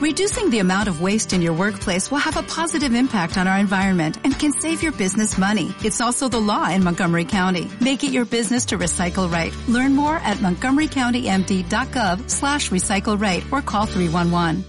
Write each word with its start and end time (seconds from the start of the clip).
Reducing 0.00 0.48
the 0.48 0.60
amount 0.60 0.88
of 0.88 1.02
waste 1.02 1.34
in 1.34 1.42
your 1.42 1.52
workplace 1.52 2.10
will 2.10 2.24
have 2.24 2.38
a 2.38 2.42
positive 2.42 2.94
impact 2.94 3.36
on 3.36 3.46
our 3.46 3.58
environment 3.58 4.16
and 4.24 4.32
can 4.38 4.50
save 4.50 4.82
your 4.82 4.92
business 4.92 5.36
money. 5.36 5.74
It's 5.84 6.00
also 6.00 6.26
the 6.26 6.40
law 6.40 6.70
in 6.70 6.82
Montgomery 6.82 7.26
County. 7.26 7.70
Make 7.82 8.02
it 8.02 8.10
your 8.10 8.24
business 8.24 8.64
to 8.66 8.78
recycle 8.78 9.30
right. 9.30 9.54
Learn 9.68 9.94
more 9.94 10.16
at 10.16 10.38
montgomerycountymd.gov 10.38 12.30
slash 12.30 12.70
recycle 12.70 13.20
right 13.20 13.44
or 13.52 13.60
call 13.60 13.84
311. 13.84 14.64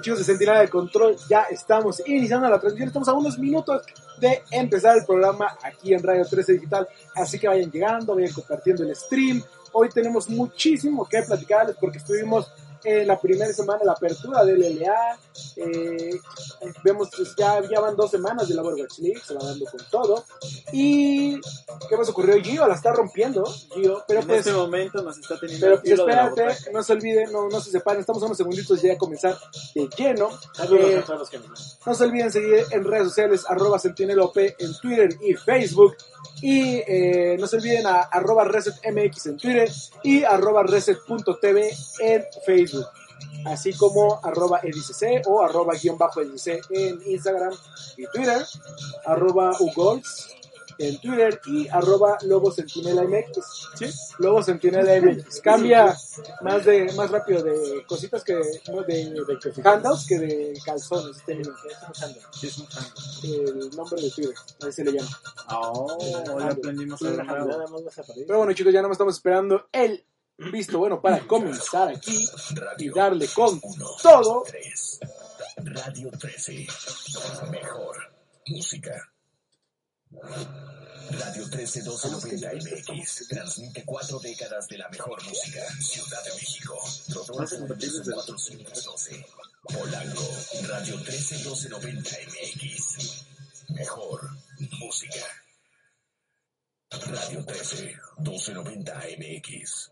chicos 0.00 0.18
de 0.18 0.24
Sentinela 0.24 0.60
de 0.60 0.68
Control, 0.68 1.16
ya 1.28 1.42
estamos 1.50 2.02
iniciando 2.06 2.48
la 2.48 2.58
transmisión, 2.58 2.88
estamos 2.88 3.08
a 3.08 3.12
unos 3.12 3.38
minutos 3.38 3.82
de 4.20 4.42
empezar 4.50 4.96
el 4.96 5.04
programa 5.04 5.56
aquí 5.62 5.92
en 5.92 6.02
Radio 6.02 6.24
13 6.24 6.54
Digital, 6.54 6.88
así 7.14 7.38
que 7.38 7.48
vayan 7.48 7.70
llegando, 7.70 8.14
vayan 8.14 8.32
compartiendo 8.32 8.82
el 8.82 8.94
stream. 8.94 9.42
Hoy 9.72 9.88
tenemos 9.90 10.28
muchísimo 10.28 11.06
que 11.08 11.22
platicarles 11.22 11.76
porque 11.80 11.98
estuvimos 11.98 12.50
en 12.84 13.06
la 13.06 13.18
primera 13.20 13.52
semana 13.52 13.84
la 13.84 13.92
apertura 13.92 14.44
del 14.44 14.60
LLA. 14.60 15.18
Eh, 15.56 16.20
vemos 16.84 17.10
que 17.10 17.24
ya, 17.36 17.60
ya 17.68 17.80
van 17.80 17.96
dos 17.96 18.10
semanas 18.10 18.48
de 18.48 18.54
la 18.54 18.62
Overwatch 18.62 18.98
League, 18.98 19.20
se 19.24 19.34
va 19.34 19.44
dando 19.44 19.64
con 19.66 19.80
todo. 19.90 20.24
Y 20.72 21.40
¿qué 21.88 21.96
más 21.96 22.08
ocurrió? 22.08 22.42
Gio 22.42 22.66
la 22.66 22.74
está 22.74 22.92
rompiendo, 22.92 23.44
Gio, 23.74 24.04
pero 24.06 24.20
en 24.20 24.26
pues 24.26 24.40
este 24.40 24.52
momento 24.52 25.02
nos 25.02 25.18
está 25.18 25.38
teniendo 25.38 25.80
pero 25.82 26.02
espérate, 26.02 26.72
no 26.72 26.82
se 26.82 26.92
olviden, 26.92 27.32
no, 27.32 27.48
no 27.48 27.60
se 27.60 27.70
separen, 27.70 28.00
estamos 28.00 28.22
a 28.22 28.26
unos 28.26 28.38
segunditos 28.38 28.80
ya 28.82 28.94
a 28.94 28.98
comenzar 28.98 29.36
de 29.74 29.88
lleno. 29.96 30.30
Saludos 30.52 30.90
Eh, 30.90 30.98
a 30.98 31.04
todos 31.04 31.18
los 31.20 31.30
que 31.30 31.38
no 31.86 31.94
se 31.94 32.04
olviden 32.04 32.32
seguir 32.32 32.64
en 32.70 32.84
redes 32.84 33.08
sociales, 33.08 33.44
arroba 33.48 33.78
sentinelop 33.78 34.36
en 34.36 34.78
Twitter 34.80 35.10
y 35.20 35.34
Facebook. 35.34 35.96
Y 36.40 36.82
eh, 36.86 37.36
no 37.38 37.46
se 37.46 37.56
olviden 37.56 37.86
a 37.86 38.00
arroba 38.02 38.44
resetmx 38.44 39.26
en 39.26 39.36
Twitter 39.36 39.70
y 40.02 40.22
arroba 40.24 40.62
reset.tv 40.62 41.72
en 42.00 42.24
Facebook. 42.44 42.77
Así 43.44 43.72
como 43.72 44.20
arroba 44.22 44.60
edicc 44.62 45.26
o 45.26 45.42
arroba 45.42 45.74
guion 45.74 45.96
bajo 45.96 46.20
edicc 46.20 46.64
en 46.70 47.00
Instagram 47.06 47.54
y 47.96 48.04
Twitter. 48.12 48.44
Arroba 49.06 49.52
ugols 49.60 50.28
en 50.78 51.00
Twitter 51.00 51.40
y 51.46 51.68
arroba 51.68 52.18
lobo 52.22 52.52
sentinela 52.52 53.02
mx. 53.02 53.68
¿Sí? 53.74 53.86
Lobo 54.18 54.42
sentinela 54.42 55.00
mx. 55.00 55.40
Cambia 55.42 55.96
más 56.42 56.64
de 56.64 56.92
más 56.92 57.10
rápido 57.10 57.42
de 57.42 57.84
cositas 57.86 58.22
que 58.22 58.34
no, 58.68 58.82
de, 58.82 59.10
de 59.10 59.62
handouts 59.64 60.06
que 60.06 60.18
de 60.18 60.58
calzones. 60.64 61.16
Este 61.16 61.40
es 62.46 62.58
un 62.58 62.66
tango. 62.68 62.88
El 63.24 63.70
nombre 63.76 64.00
de 64.00 64.10
Twitter, 64.10 64.34
así 64.60 64.72
se 64.72 64.84
le 64.84 64.92
llama. 64.92 65.08
Oh, 65.50 65.98
hoy 66.34 66.42
aprendimos 66.44 67.02
nuevo. 67.02 67.18
Pero 68.26 68.38
bueno, 68.38 68.52
chicos, 68.52 68.72
ya 68.72 68.82
no 68.82 68.92
estamos 68.92 69.14
esperando 69.14 69.68
el 69.72 70.04
visto 70.38 70.78
bueno 70.78 71.00
para 71.00 71.20
comenzar 71.26 71.88
aquí 71.88 72.26
y 72.78 72.90
darle 72.90 73.28
con 73.28 73.60
todo. 74.02 74.44
Radio 75.56 76.10
13. 76.10 76.66
Mejor 77.50 77.96
música. 78.46 79.12
Radio 81.10 81.48
13 81.50 81.80
1290 81.80 82.52
MX 82.52 83.28
transmite 83.28 83.84
cuatro 83.84 84.18
décadas 84.20 84.68
de 84.68 84.78
la 84.78 84.88
mejor 84.88 85.22
música. 85.24 85.60
Ciudad 85.80 86.22
de 86.24 86.34
México. 86.34 86.78
Rodolfo 87.08 87.66
412. 87.66 89.26
Polanco. 89.62 90.22
Radio 90.68 91.02
13 91.02 91.34
1290 91.36 92.10
MX. 92.28 93.24
Mejor 93.70 94.30
música. 94.78 95.26
Radio 96.90 97.44
13 97.44 97.96
1290 98.18 98.94
MX. 99.18 99.90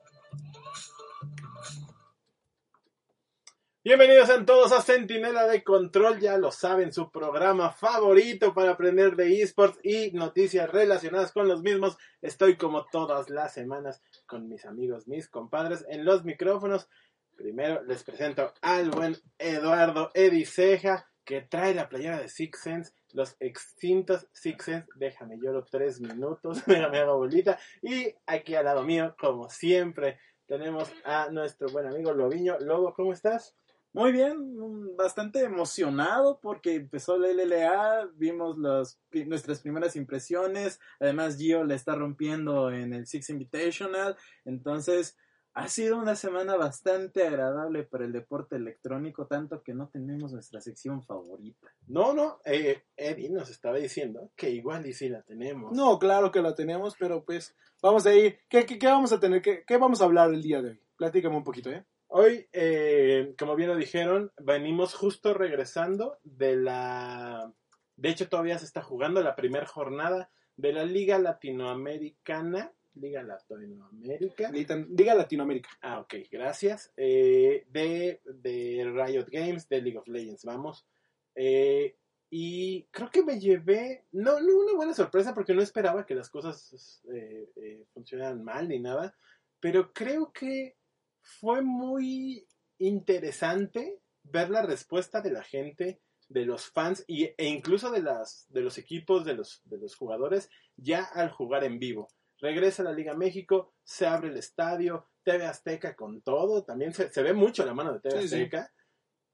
Bienvenidos 3.87 4.31
a 4.31 4.45
todos 4.45 4.73
a 4.73 4.83
Centinela 4.83 5.47
de 5.47 5.63
Control, 5.63 6.19
ya 6.19 6.39
lo 6.39 6.51
saben, 6.51 6.93
su 6.93 7.09
programa 7.13 7.71
favorito 7.71 8.53
para 8.53 8.73
aprender 8.73 9.15
de 9.15 9.41
esports 9.41 9.79
y 9.85 10.11
noticias 10.11 10.69
relacionadas 10.69 11.31
con 11.31 11.47
los 11.47 11.63
mismos. 11.63 11.97
Estoy 12.21 12.57
como 12.57 12.87
todas 12.87 13.31
las 13.31 13.55
semanas 13.55 14.03
con 14.27 14.49
mis 14.49 14.65
amigos, 14.65 15.07
mis 15.07 15.29
compadres 15.29 15.85
en 15.89 16.05
los 16.05 16.25
micrófonos. 16.25 16.89
Primero 17.37 17.85
les 17.85 18.03
presento 18.03 18.53
al 18.61 18.91
buen 18.91 19.17
Eduardo 19.39 20.11
Ediceja, 20.15 21.09
que 21.25 21.43
trae 21.43 21.73
la 21.73 21.89
playera 21.89 22.19
de 22.19 22.29
Six 22.29 22.61
Sense, 22.61 22.93
los 23.13 23.37
extintos 23.39 24.27
Six 24.33 24.65
Sense. 24.65 24.89
Déjame 24.97 25.39
lloro 25.39 25.65
tres 25.65 26.01
minutos, 26.01 26.65
déjame 26.67 26.99
hago 26.99 27.19
bolita. 27.19 27.57
Y 27.83 28.13
aquí 28.27 28.57
al 28.57 28.65
lado 28.65 28.83
mío, 28.83 29.15
como 29.17 29.49
siempre, 29.49 30.19
tenemos 30.47 30.91
a 31.05 31.31
nuestro 31.31 31.69
buen 31.69 31.87
amigo 31.87 32.13
Lobiño. 32.13 32.59
Lobo, 32.61 32.95
¿cómo 32.95 33.13
estás? 33.13 33.55
Muy 33.93 34.13
bien, 34.13 34.95
bastante 34.95 35.41
emocionado 35.41 36.39
porque 36.43 36.75
empezó 36.75 37.17
la 37.17 37.29
LLA, 37.29 38.11
vimos 38.15 38.99
pi- 39.09 39.25
nuestras 39.25 39.61
primeras 39.63 39.97
impresiones, 39.97 40.81
además 41.01 41.39
Gio 41.39 41.65
la 41.65 41.75
está 41.75 41.95
rompiendo 41.95 42.71
en 42.71 42.93
el 42.93 43.07
Six 43.07 43.31
Invitational, 43.31 44.15
entonces 44.45 45.17
ha 45.57 45.69
sido 45.69 45.97
una 45.97 46.15
semana 46.17 46.55
bastante 46.55 47.27
agradable 47.27 47.83
para 47.83 48.05
el 48.05 48.13
deporte 48.13 48.57
electrónico, 48.57 49.27
tanto 49.27 49.63
que 49.63 49.73
no 49.73 49.89
tenemos 49.89 50.31
nuestra 50.31 50.61
sección 50.61 51.03
favorita. 51.03 51.69
No, 51.87 52.13
no, 52.13 52.41
eh, 52.45 52.83
Eddie 52.95 53.31
nos 53.31 53.49
estaba 53.49 53.79
diciendo 53.79 54.31
que 54.37 54.51
igual 54.51 54.87
y 54.87 54.93
sí 54.93 55.09
la 55.09 55.23
tenemos. 55.23 55.73
No, 55.73 55.99
claro 55.99 56.31
que 56.31 56.43
la 56.43 56.55
tenemos, 56.55 56.95
pero 56.99 57.25
pues 57.25 57.57
vamos 57.81 58.07
a 58.07 58.15
ir. 58.15 58.41
¿Qué, 58.51 58.67
qué, 58.67 58.79
qué 58.79 58.87
vamos 58.87 59.13
a 59.13 59.19
tener? 59.19 59.41
¿Qué, 59.41 59.65
¿Qué 59.67 59.79
vamos 59.79 60.03
a 60.03 60.05
hablar 60.05 60.31
el 60.31 60.43
día 60.43 60.61
de 60.61 60.73
hoy? 60.73 60.81
Platícame 60.95 61.37
un 61.37 61.45
poquito, 61.45 61.71
¿eh? 61.71 61.87
Hoy, 62.09 62.47
eh, 62.53 63.35
como 63.39 63.57
bien 63.57 63.71
lo 63.71 63.77
dijeron, 63.77 64.33
venimos 64.39 64.93
justo 64.93 65.33
regresando 65.33 66.19
de 66.23 66.57
la... 66.57 67.51
De 67.97 68.11
hecho, 68.11 68.29
todavía 68.29 68.59
se 68.59 68.67
está 68.67 68.83
jugando 68.83 69.23
la 69.23 69.35
primera 69.35 69.65
jornada 69.65 70.31
de 70.57 70.75
la 70.75 70.85
Liga 70.85 71.19
Latinoamericana. 71.19 72.73
Liga 72.97 73.23
Latinoamérica. 73.23 74.51
Diga 74.89 75.15
Latinoamérica. 75.15 75.69
Ah, 75.83 76.01
ok, 76.01 76.15
gracias. 76.31 76.93
Eh, 76.97 77.67
de, 77.71 78.21
de 78.25 78.85
Riot 78.85 79.27
Games, 79.31 79.69
de 79.69 79.83
League 79.83 79.99
of 79.99 80.09
Legends, 80.09 80.45
vamos. 80.45 80.87
Eh, 81.35 81.97
y 82.31 82.83
creo 82.91 83.11
que 83.11 83.23
me 83.23 83.39
llevé, 83.39 84.05
no, 84.13 84.41
no 84.41 84.59
una 84.59 84.75
buena 84.75 84.95
sorpresa 84.95 85.33
porque 85.35 85.55
no 85.55 85.63
esperaba 85.63 86.07
que 86.07 86.15
las 86.15 86.29
cosas 86.29 87.03
eh, 87.13 87.49
eh, 87.57 87.85
funcionaran 87.93 88.43
mal 88.43 88.69
ni 88.69 88.81
nada, 88.81 89.15
pero 89.61 89.93
creo 89.93 90.33
que 90.33 90.77
fue 91.21 91.63
muy 91.63 92.47
interesante 92.79 94.01
ver 94.25 94.51
la 94.51 94.63
respuesta 94.63 95.21
de 95.21 95.31
la 95.31 95.43
gente, 95.43 96.01
de 96.29 96.45
los 96.45 96.67
fans 96.67 97.05
y, 97.07 97.25
e 97.25 97.47
incluso 97.47 97.91
de, 97.93 98.03
las, 98.03 98.47
de 98.49 98.63
los 98.63 98.77
equipos, 98.79 99.25
de 99.25 99.35
los, 99.35 99.63
de 99.65 99.79
los 99.79 99.95
jugadores, 99.95 100.51
ya 100.77 101.05
al 101.05 101.31
jugar 101.31 101.63
en 101.63 101.79
vivo. 101.79 102.09
Regresa 102.41 102.83
a 102.83 102.87
la 102.87 102.93
Liga 102.93 103.15
México, 103.15 103.73
se 103.83 104.07
abre 104.07 104.29
el 104.29 104.37
estadio, 104.37 105.07
TV 105.23 105.47
Azteca 105.47 105.97
con 105.97 106.21
todo, 106.23 106.65
también 106.65 106.93
se, 106.93 107.11
se 107.13 107.23
ve 107.23 107.33
mucho 107.33 107.65
la 107.65 107.75
mano 107.75 107.93
de 107.95 108.01
TV 108.01 108.23
Sí, 108.23 108.29
sí. 108.29 108.35
Azteca. 108.37 108.73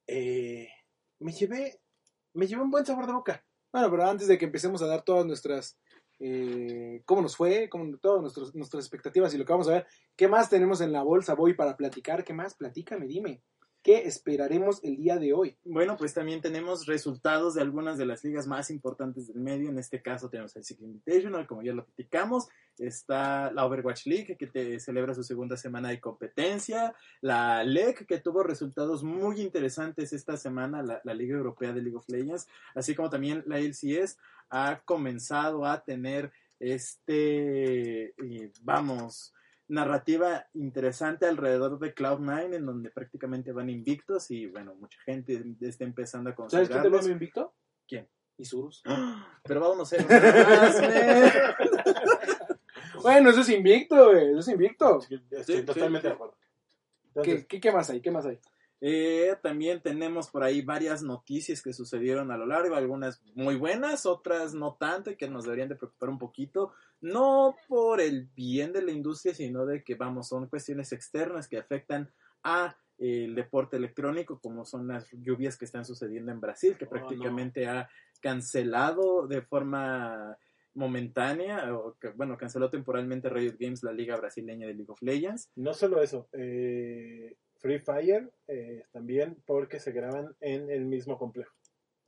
Eh, 0.07 0.69
me 1.21 1.33
llevé, 1.33 1.81
me 2.35 2.47
llevé 2.47 2.63
un 2.63 2.71
buen 2.71 2.87
sabor 2.87 3.07
de 3.07 3.13
boca. 3.13 3.45
Bueno, 3.73 3.91
pero 3.91 4.05
antes 4.09 4.29
de 4.29 4.39
que 4.39 4.45
empecemos 4.45 4.83
a 4.83 4.87
dar 4.87 5.03
todas 5.03 5.25
nuestras. 5.27 5.79
eh, 6.25 7.03
¿Cómo 7.05 7.23
nos 7.23 7.37
fue? 7.37 7.69
Cómo, 7.69 7.97
todas 7.99 8.21
nuestros- 8.21 8.55
nuestras 8.55 8.85
expectativas 8.85 9.35
y 9.35 9.39
lo 9.39 9.45
que 9.45 9.53
vamos 9.53 9.69
a 9.69 9.73
ver. 9.73 9.87
¿Qué 10.17 10.29
más 10.29 10.49
tenemos 10.51 10.81
en 10.81 10.93
la 10.93 11.03
bolsa, 11.03 11.35
Voy, 11.35 11.55
para 11.55 11.77
platicar? 11.77 12.23
¿Qué 12.25 12.33
más? 12.33 12.55
Platícame, 12.55 13.07
dime. 13.07 13.43
¿Qué 13.83 14.07
esperaremos 14.07 14.79
el 14.85 14.97
día 14.97 15.17
de 15.17 15.33
hoy? 15.33 15.57
Bueno, 15.65 15.97
pues 15.97 16.15
también 16.15 16.41
tenemos 16.41 16.87
resultados 16.87 17.55
de 17.55 17.63
algunas 17.63 17.99
de 17.99 18.07
las 18.07 18.23
ligas 18.23 18.47
más 18.47 18.71
importantes 18.71 19.27
del 19.27 19.41
medio. 19.41 19.71
En 19.71 19.79
este 19.79 20.01
caso 20.01 20.31
tenemos 20.31 20.55
el 20.55 20.63
Six 20.63 20.81
Invitational, 20.83 21.49
como 21.49 21.63
ya 21.63 21.73
lo 21.73 21.85
platicamos. 21.85 22.47
Está 22.79 23.53
la 23.53 23.67
Overwatch 23.67 24.07
League, 24.07 24.37
que 24.37 24.47
te 24.47 24.81
celebra 24.81 25.15
su 25.15 25.23
segunda 25.23 25.57
semana 25.57 25.91
de 25.91 26.01
competencia. 26.01 26.95
La 27.21 27.63
LEC, 27.65 28.07
que 28.07 28.21
tuvo 28.21 28.43
resultados 28.43 29.05
muy 29.05 29.41
interesantes 29.41 30.13
esta 30.13 30.37
semana, 30.37 30.83
la, 30.83 31.01
la 31.05 31.15
Liga 31.15 31.37
Europea 31.37 31.73
de 31.73 31.83
League 31.83 31.97
of 31.97 32.09
Legends. 32.09 32.49
Así 32.75 32.95
como 32.95 33.11
también 33.11 33.45
la 33.47 33.59
LCS 33.59 34.19
ha 34.51 34.83
comenzado 34.85 35.67
a 35.67 35.83
tener 35.83 36.33
este, 36.63 38.11
eh, 38.11 38.53
vamos, 38.61 39.35
narrativa 39.67 40.47
interesante 40.55 41.27
alrededor 41.27 41.79
de 41.79 41.95
Cloud9, 41.95 42.55
en 42.55 42.67
donde 42.67 42.91
prácticamente 42.91 43.53
van 43.53 43.69
invictos 43.69 44.31
y 44.31 44.47
bueno, 44.47 44.75
mucha 44.77 44.99
gente 45.05 45.45
está 45.61 45.85
empezando 45.85 46.31
a 46.31 46.49
¿Sabes 46.49 46.69
quién 46.69 46.83
te 46.83 46.89
invicto? 47.11 47.55
¿Quién? 47.89 48.09
Isurus. 48.39 48.83
Pero 49.45 49.61
vamos 49.61 49.93
a 49.93 49.97
hacer 49.97 50.09
más. 50.77 50.77
Bueno, 53.03 53.31
eso 53.31 53.41
es 53.41 53.49
invicto, 53.51 54.11
güey. 54.11 54.31
Eso 54.31 54.39
es 54.41 54.49
invicto. 54.49 55.01
Estoy 55.31 55.57
Sí, 55.59 55.63
totalmente 55.65 56.03
sí. 56.03 56.09
de 56.09 56.15
acuerdo. 56.15 56.37
¿Qué, 56.37 57.21
Entonces, 57.21 57.47
qué, 57.47 57.61
qué 57.61 57.73
más 57.73 57.91
hay? 57.91 58.01
¿Qué 58.01 58.11
más 58.11 58.27
hay? 58.27 58.39
Eh, 58.85 59.37
también 59.43 59.81
tenemos 59.81 60.29
por 60.29 60.43
ahí 60.43 60.61
varias 60.61 61.05
noticias 61.05 61.63
que 61.63 61.73
sucedieron 61.73 62.33
a 62.33 62.37
lo 62.37 62.47
largo, 62.47 62.75
algunas 62.75 63.23
muy 63.37 63.55
buenas, 63.55 64.07
otras 64.07 64.55
no 64.55 64.75
tanto 64.75 65.11
y 65.13 65.17
que 65.17 65.29
nos 65.29 65.45
deberían 65.45 65.69
de 65.69 65.77
preocupar 65.77 66.09
un 66.09 66.19
poquito, 66.19 66.73
no 67.01 67.55
por 67.69 68.01
el 68.01 68.27
bien 68.35 68.73
de 68.73 68.83
la 68.83 68.91
industria, 68.91 69.35
sino 69.35 69.67
de 69.67 69.85
que, 69.85 69.95
vamos, 69.95 70.27
son 70.27 70.49
cuestiones 70.49 70.91
externas 70.93 71.47
que 71.47 71.59
afectan 71.59 72.11
a 72.43 72.77
eh, 72.99 73.27
el 73.27 73.37
deporte 73.37 73.77
electrónico, 73.77 74.41
como 74.41 74.65
son 74.65 74.89
las 74.89 75.09
lluvias 75.13 75.57
que 75.57 75.65
están 75.65 75.85
sucediendo 75.85 76.33
en 76.33 76.41
Brasil, 76.41 76.77
que 76.77 76.87
Oh, 76.87 76.91
prácticamente 76.91 77.69
ha 77.69 77.89
cancelado 78.21 79.29
de 79.29 79.43
forma 79.43 80.37
momentánea, 80.75 81.75
o 81.75 81.97
que, 81.99 82.09
bueno, 82.09 82.37
canceló 82.37 82.71
temporalmente 82.71 83.29
Riot 83.29 83.57
Games 83.59 83.83
la 83.83 83.93
liga 83.93 84.17
brasileña 84.17 84.67
de 84.67 84.75
League 84.75 84.91
of 84.91 85.03
Legends. 85.03 85.51
No 85.57 85.75
solo 85.75 86.03
eso, 86.03 86.29
eh, 86.33 87.37
Free 87.59 87.79
Fire 87.79 88.31
eh, 88.49 88.85
también 88.91 89.37
porque 89.47 89.79
se 89.79 89.93
graban 89.93 90.35
en 90.41 90.71
el 90.71 90.85
mismo 90.85 91.19
complejo. 91.19 91.55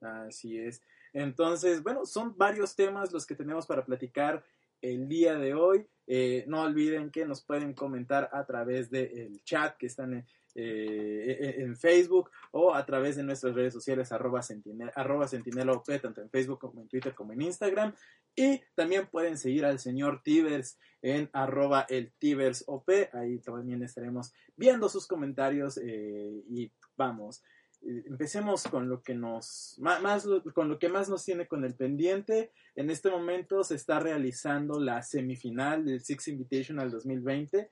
Así 0.01 0.59
es. 0.59 0.83
Entonces, 1.13 1.83
bueno, 1.83 2.05
son 2.07 2.37
varios 2.37 2.75
temas 2.75 3.13
los 3.13 3.27
que 3.27 3.37
tenemos 3.37 3.67
para 3.67 3.85
platicar 3.85 4.45
el 4.81 5.09
día 5.09 5.37
de 5.37 5.55
hoy. 5.55 5.87
Eh, 6.07 6.45
no 6.49 6.63
olviden 6.63 7.11
que 7.11 7.25
nos 7.25 7.43
pueden 7.43 7.73
comentar 7.73 8.29
a 8.33 8.45
través 8.45 8.91
del 8.91 9.43
chat 9.45 9.77
que 9.77 9.87
están 9.87 10.13
en, 10.15 10.27
eh, 10.55 11.57
en 11.59 11.77
Facebook 11.77 12.31
o 12.53 12.75
a 12.75 12.85
través 12.87 13.17
de 13.17 13.23
nuestras 13.23 13.55
redes 13.55 13.73
sociales 13.73 14.13
arroba, 14.13 14.43
sentinel, 14.43 14.91
arroba 14.95 15.27
sentinela 15.27 15.73
OP, 15.73 15.89
tanto 16.01 16.21
en 16.21 16.31
Facebook 16.31 16.61
como 16.61 16.81
en 16.81 16.89
Twitter 16.89 17.15
como 17.15 17.33
en 17.33 17.43
Instagram. 17.43 17.95
Y 18.37 18.61
también 18.75 19.07
pueden 19.07 19.39
seguir 19.39 19.65
al 19.65 19.79
señor 19.79 20.23
Tibers 20.23 20.79
en 21.03 21.31
arroba 21.33 21.87
el 21.89 22.13
Tibers 22.19 22.65
OP. 22.67 22.89
Ahí 23.13 23.39
también 23.39 23.83
estaremos 23.83 24.33
viendo 24.57 24.89
sus 24.89 25.07
comentarios 25.07 25.79
eh, 25.79 26.43
y 26.49 26.73
vamos 26.97 27.43
eh, 27.87 28.05
empecemos 28.07 28.63
con 28.65 28.89
lo 28.89 29.03
que 29.03 29.15
nos 29.15 29.77
más, 29.79 30.27
con 30.55 30.69
lo 30.69 30.79
que 30.79 30.89
más 30.89 31.09
nos 31.09 31.25
tiene 31.25 31.47
con 31.47 31.65
el 31.65 31.75
pendiente. 31.75 32.51
En 32.75 32.91
este 32.91 33.11
momento 33.11 33.63
se 33.63 33.75
está 33.75 34.01
realizando 34.01 34.81
la 34.81 35.03
semifinal 35.03 35.85
del 35.85 36.01
Six 36.01 36.29
Invitational 36.29 36.91
2020 36.91 37.71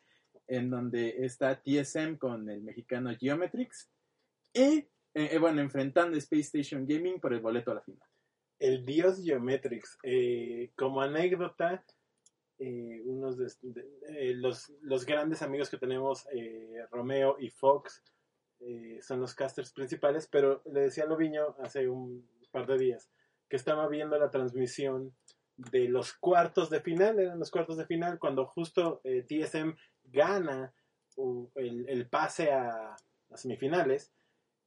en 0.48 0.70
donde 0.70 1.24
está 1.24 1.60
TSM 1.62 2.16
con 2.16 2.48
el 2.50 2.62
mexicano 2.62 3.10
Geometrix 3.18 3.88
y 4.52 4.60
eh, 4.60 4.88
eh, 5.14 5.38
bueno, 5.38 5.60
enfrentando 5.60 6.16
Space 6.18 6.58
Station 6.58 6.86
Gaming 6.86 7.20
por 7.20 7.32
el 7.34 7.40
boleto 7.40 7.70
a 7.70 7.74
la 7.74 7.82
final. 7.82 8.08
El 8.58 8.84
dios 8.84 9.22
Geometrix. 9.22 9.98
eh, 10.02 10.70
como 10.76 11.00
anécdota, 11.02 11.84
eh, 12.58 13.02
unos 13.04 13.36
de, 13.36 13.50
de- 13.62 13.88
eh, 14.08 14.34
los, 14.34 14.72
los 14.82 15.04
grandes 15.04 15.42
amigos 15.42 15.68
que 15.68 15.78
tenemos, 15.78 16.26
eh, 16.32 16.86
Romeo 16.90 17.36
y 17.38 17.50
Fox, 17.50 18.02
son 19.00 19.20
los 19.20 19.34
casters 19.34 19.72
principales, 19.72 20.28
pero 20.28 20.62
le 20.72 20.82
decía 20.82 21.02
a 21.02 21.08
Loviño 21.08 21.56
hace 21.58 21.88
un 21.88 22.24
par 22.52 22.68
de 22.68 22.78
días 22.78 23.10
que 23.48 23.56
estaba 23.56 23.88
viendo 23.88 24.16
la 24.20 24.30
transmisión 24.30 25.12
de 25.56 25.88
los 25.88 26.12
cuartos 26.12 26.70
de 26.70 26.80
final, 26.80 27.18
eran 27.18 27.40
los 27.40 27.50
cuartos 27.50 27.76
de 27.76 27.86
final, 27.86 28.20
cuando 28.20 28.46
justo 28.46 29.00
eh, 29.02 29.24
TSM 29.28 29.74
gana 30.04 30.72
el, 31.56 31.88
el 31.88 32.06
pase 32.08 32.52
a, 32.52 32.94
a 33.30 33.36
semifinales. 33.36 34.12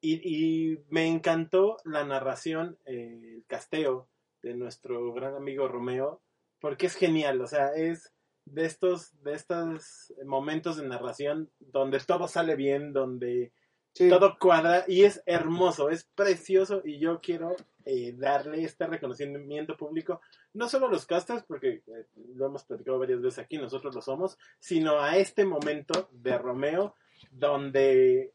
Y, 0.02 0.22
y 0.24 0.78
me 0.90 1.08
encantó 1.08 1.78
la 1.84 2.04
narración, 2.04 2.78
eh, 2.86 3.38
el 3.38 3.46
casteo 3.48 4.08
de 4.44 4.54
nuestro 4.54 5.14
gran 5.14 5.36
amigo 5.36 5.68
Romeo, 5.68 6.22
porque 6.60 6.86
es 6.86 6.96
genial, 6.96 7.42
o 7.42 7.48
sea, 7.48 7.74
es 7.74 8.14
de 8.46 8.66
estos, 8.66 9.12
de 9.24 9.34
estos 9.34 10.14
momentos 10.24 10.78
de 10.78 10.88
narración 10.88 11.50
donde 11.60 12.00
todo 12.02 12.28
sale 12.28 12.56
bien, 12.56 12.94
donde 12.94 13.52
Sí. 13.98 14.10
todo 14.10 14.38
cuadra 14.38 14.84
y 14.90 15.06
es 15.06 15.24
hermoso, 15.26 15.90
es 15.90 16.04
precioso 16.04 16.82
y 16.84 17.00
yo 17.00 17.22
quiero 17.22 17.56
eh, 17.86 18.14
darle 18.18 18.64
este 18.64 18.88
reconocimiento 18.88 19.78
público, 19.78 20.22
no 20.54 20.68
solo 20.68 20.88
a 20.88 20.92
los 20.92 21.06
casters, 21.06 21.44
porque 21.44 21.84
eh, 21.88 22.06
lo 22.36 22.48
hemos 22.48 22.64
platicado 22.66 23.00
varias 23.00 23.22
veces 23.22 23.40
aquí, 23.40 23.58
nosotros 23.58 23.94
lo 23.96 24.02
somos, 24.02 24.38
sino 24.60 25.00
a 25.00 25.18
este 25.18 25.46
momento 25.46 26.10
de 26.12 26.38
Romeo 26.38 26.96
donde, 27.32 28.34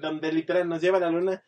donde 0.00 0.32
literal 0.32 0.68
nos 0.68 0.80
lleva 0.80 0.98
a 0.98 1.00
la 1.00 1.10
luna 1.10 1.42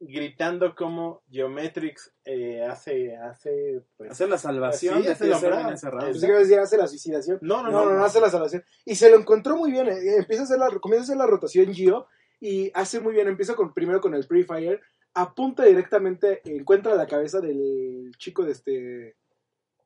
gritando 0.00 0.74
como 0.74 1.22
Geometrix 1.30 2.12
eh, 2.24 2.62
hace, 2.62 3.16
hace, 3.16 3.82
pues, 3.96 4.10
Hacer 4.10 4.28
la 4.28 4.38
salvación 4.38 4.98
Sí, 4.98 5.06
de 5.06 5.12
hace 5.12 5.26
la 5.28 5.70
encerrado. 5.70 6.12
Decir, 6.12 6.58
hace 6.58 6.76
la 6.76 6.86
suicidación. 6.86 7.38
no, 7.40 7.62
no, 7.62 7.70
No, 7.70 7.84
no, 7.86 7.92
no, 7.94 8.04
hace 8.04 8.20
la 8.20 8.28
salvación. 8.28 8.64
Y 8.84 8.96
se 8.96 9.08
lo 9.10 9.16
encontró 9.16 9.56
muy 9.56 9.70
bien. 9.70 9.88
eh, 9.88 10.16
Empieza 10.18 10.42
a 10.42 10.44
hacer 10.44 10.58
la, 10.58 10.68
comienza 10.80 11.04
a 11.04 11.04
hacer 11.04 11.16
la 11.16 11.26
rotación 11.26 11.72
Gio 11.72 12.06
y 12.40 12.70
hace 12.74 13.00
muy 13.00 13.14
bien. 13.14 13.28
Empieza 13.28 13.54
con, 13.54 13.72
primero 13.72 14.00
con 14.00 14.14
el 14.14 14.24
Free 14.24 14.44
Fire. 14.44 14.80
Apunta 15.14 15.64
directamente, 15.64 16.42
encuentra 16.44 16.94
la 16.96 17.06
cabeza 17.06 17.40
del 17.40 18.12
chico 18.18 18.44
de 18.44 18.52
este. 18.52 19.16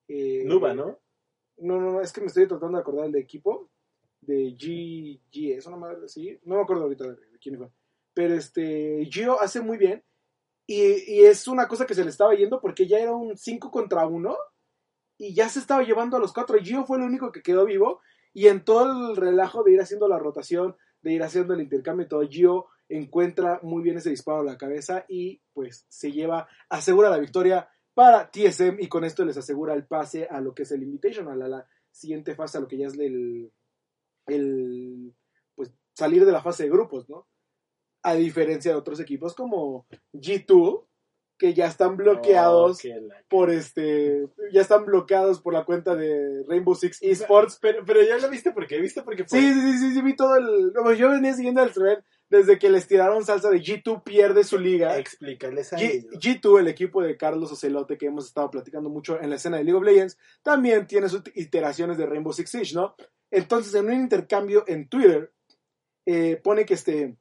eh, 0.08 0.42
Nuba, 0.44 0.72
¿no? 0.74 0.98
No, 1.58 1.80
no, 1.80 1.92
no, 1.92 2.00
es 2.00 2.12
que 2.12 2.20
me 2.20 2.28
estoy 2.28 2.46
tratando 2.46 2.78
de 2.78 2.82
acordar 2.82 3.04
del 3.04 3.12
de 3.12 3.20
equipo. 3.20 3.68
De 4.20 4.56
G, 4.56 5.20
G, 5.30 5.56
eso 5.56 5.70
no 5.70 5.76
me 5.76 6.08
sí, 6.08 6.38
no 6.44 6.56
me 6.56 6.62
acuerdo 6.62 6.84
ahorita 6.84 7.04
de, 7.04 7.10
de 7.14 7.38
quién 7.40 7.56
fue. 7.58 7.68
Pero 8.14 8.34
este, 8.34 9.06
Gio 9.10 9.40
hace 9.40 9.60
muy 9.60 9.76
bien. 9.78 10.02
Y, 10.66 10.82
y 11.14 11.24
es 11.24 11.46
una 11.48 11.66
cosa 11.68 11.86
que 11.86 11.94
se 11.94 12.04
le 12.04 12.10
estaba 12.10 12.34
yendo 12.34 12.60
porque 12.60 12.86
ya 12.86 12.98
era 12.98 13.12
un 13.12 13.36
5 13.36 13.70
contra 13.70 14.06
1 14.06 14.36
y 15.18 15.34
ya 15.34 15.48
se 15.48 15.58
estaba 15.60 15.82
llevando 15.82 16.16
a 16.16 16.20
los 16.20 16.32
cuatro. 16.32 16.58
Gio 16.58 16.84
fue 16.84 16.98
el 16.98 17.04
único 17.04 17.32
que 17.32 17.42
quedó 17.42 17.64
vivo 17.64 18.00
y 18.34 18.48
en 18.48 18.64
todo 18.64 19.10
el 19.10 19.16
relajo 19.16 19.62
de 19.62 19.72
ir 19.72 19.80
haciendo 19.80 20.08
la 20.08 20.18
rotación, 20.18 20.76
de 21.02 21.12
ir 21.12 21.22
haciendo 21.22 21.54
el 21.54 21.60
intercambio 21.60 22.06
y 22.06 22.08
todo, 22.08 22.28
Gio 22.28 22.66
encuentra 22.88 23.60
muy 23.62 23.82
bien 23.82 23.98
ese 23.98 24.10
disparo 24.10 24.40
a 24.40 24.44
la 24.44 24.56
cabeza 24.58 25.04
y 25.08 25.40
pues 25.52 25.84
se 25.88 26.10
lleva, 26.12 26.48
asegura 26.68 27.10
la 27.10 27.18
victoria 27.18 27.68
para 27.94 28.30
TSM 28.30 28.78
y 28.80 28.88
con 28.88 29.04
esto 29.04 29.24
les 29.24 29.36
asegura 29.36 29.74
el 29.74 29.86
pase 29.86 30.26
a 30.30 30.40
lo 30.40 30.54
que 30.54 30.62
es 30.62 30.72
el 30.72 30.82
Invitational, 30.82 31.42
a 31.42 31.48
la 31.48 31.66
siguiente 31.90 32.34
fase, 32.34 32.58
a 32.58 32.60
lo 32.60 32.68
que 32.68 32.78
ya 32.78 32.86
es 32.86 32.94
el, 32.98 33.50
el 34.26 35.14
pues 35.54 35.72
salir 35.94 36.24
de 36.24 36.32
la 36.32 36.42
fase 36.42 36.64
de 36.64 36.70
grupos, 36.70 37.08
¿no? 37.08 37.26
A 38.02 38.14
diferencia 38.14 38.70
de 38.72 38.78
otros 38.78 39.00
equipos 39.00 39.34
como 39.34 39.86
G2, 40.14 40.84
que 41.38 41.54
ya 41.54 41.66
están 41.66 41.96
bloqueados 41.96 42.80
Oh, 42.84 43.00
la- 43.00 43.24
por 43.28 43.50
este, 43.50 44.28
ya 44.52 44.60
están 44.60 44.84
bloqueados 44.86 45.40
por 45.40 45.52
la 45.52 45.64
cuenta 45.64 45.94
de 45.94 46.44
Rainbow 46.48 46.74
Six 46.74 46.98
Esports. 47.02 47.58
Pero, 47.60 47.84
pero 47.84 48.02
ya 48.02 48.18
lo 48.18 48.28
viste 48.30 48.52
porque 48.52 48.80
viste 48.80 49.02
porque 49.02 49.24
fue. 49.24 49.40
Sí, 49.40 49.52
sí, 49.54 49.78
sí, 49.78 49.94
sí, 49.94 50.02
vi 50.02 50.16
todo 50.16 50.36
el, 50.36 50.72
yo 50.96 51.10
venía 51.10 51.34
siguiendo 51.34 51.62
el 51.62 51.72
thread 51.72 52.02
desde 52.30 52.58
que 52.58 52.68
les 52.68 52.86
tiraron 52.86 53.24
salsa 53.24 53.50
de 53.50 53.60
G2 53.60 54.02
pierde 54.02 54.44
su 54.44 54.58
liga. 54.58 54.98
Explícales 54.98 55.72
a 55.72 55.76
G, 55.76 55.90
ellos. 55.90 56.14
G2, 56.14 56.60
el 56.60 56.68
equipo 56.68 57.02
de 57.02 57.16
Carlos 57.16 57.52
Ocelote 57.52 57.96
que 57.96 58.06
hemos 58.06 58.26
estado 58.26 58.50
platicando 58.50 58.90
mucho 58.90 59.20
en 59.20 59.30
la 59.30 59.36
escena 59.36 59.56
de 59.56 59.64
League 59.64 59.78
of 59.78 59.84
Legends, 59.84 60.18
también 60.42 60.86
tiene 60.86 61.08
sus 61.08 61.22
iteraciones 61.34 61.96
de 61.96 62.06
Rainbow 62.06 62.32
Six 62.32 62.50
Siege, 62.50 62.74
¿no? 62.74 62.94
Entonces, 63.30 63.74
en 63.74 63.86
un 63.86 63.94
intercambio 63.94 64.64
en 64.66 64.88
Twitter, 64.88 65.32
eh, 66.06 66.40
pone 66.42 66.64
que 66.64 66.74
este 66.74 67.16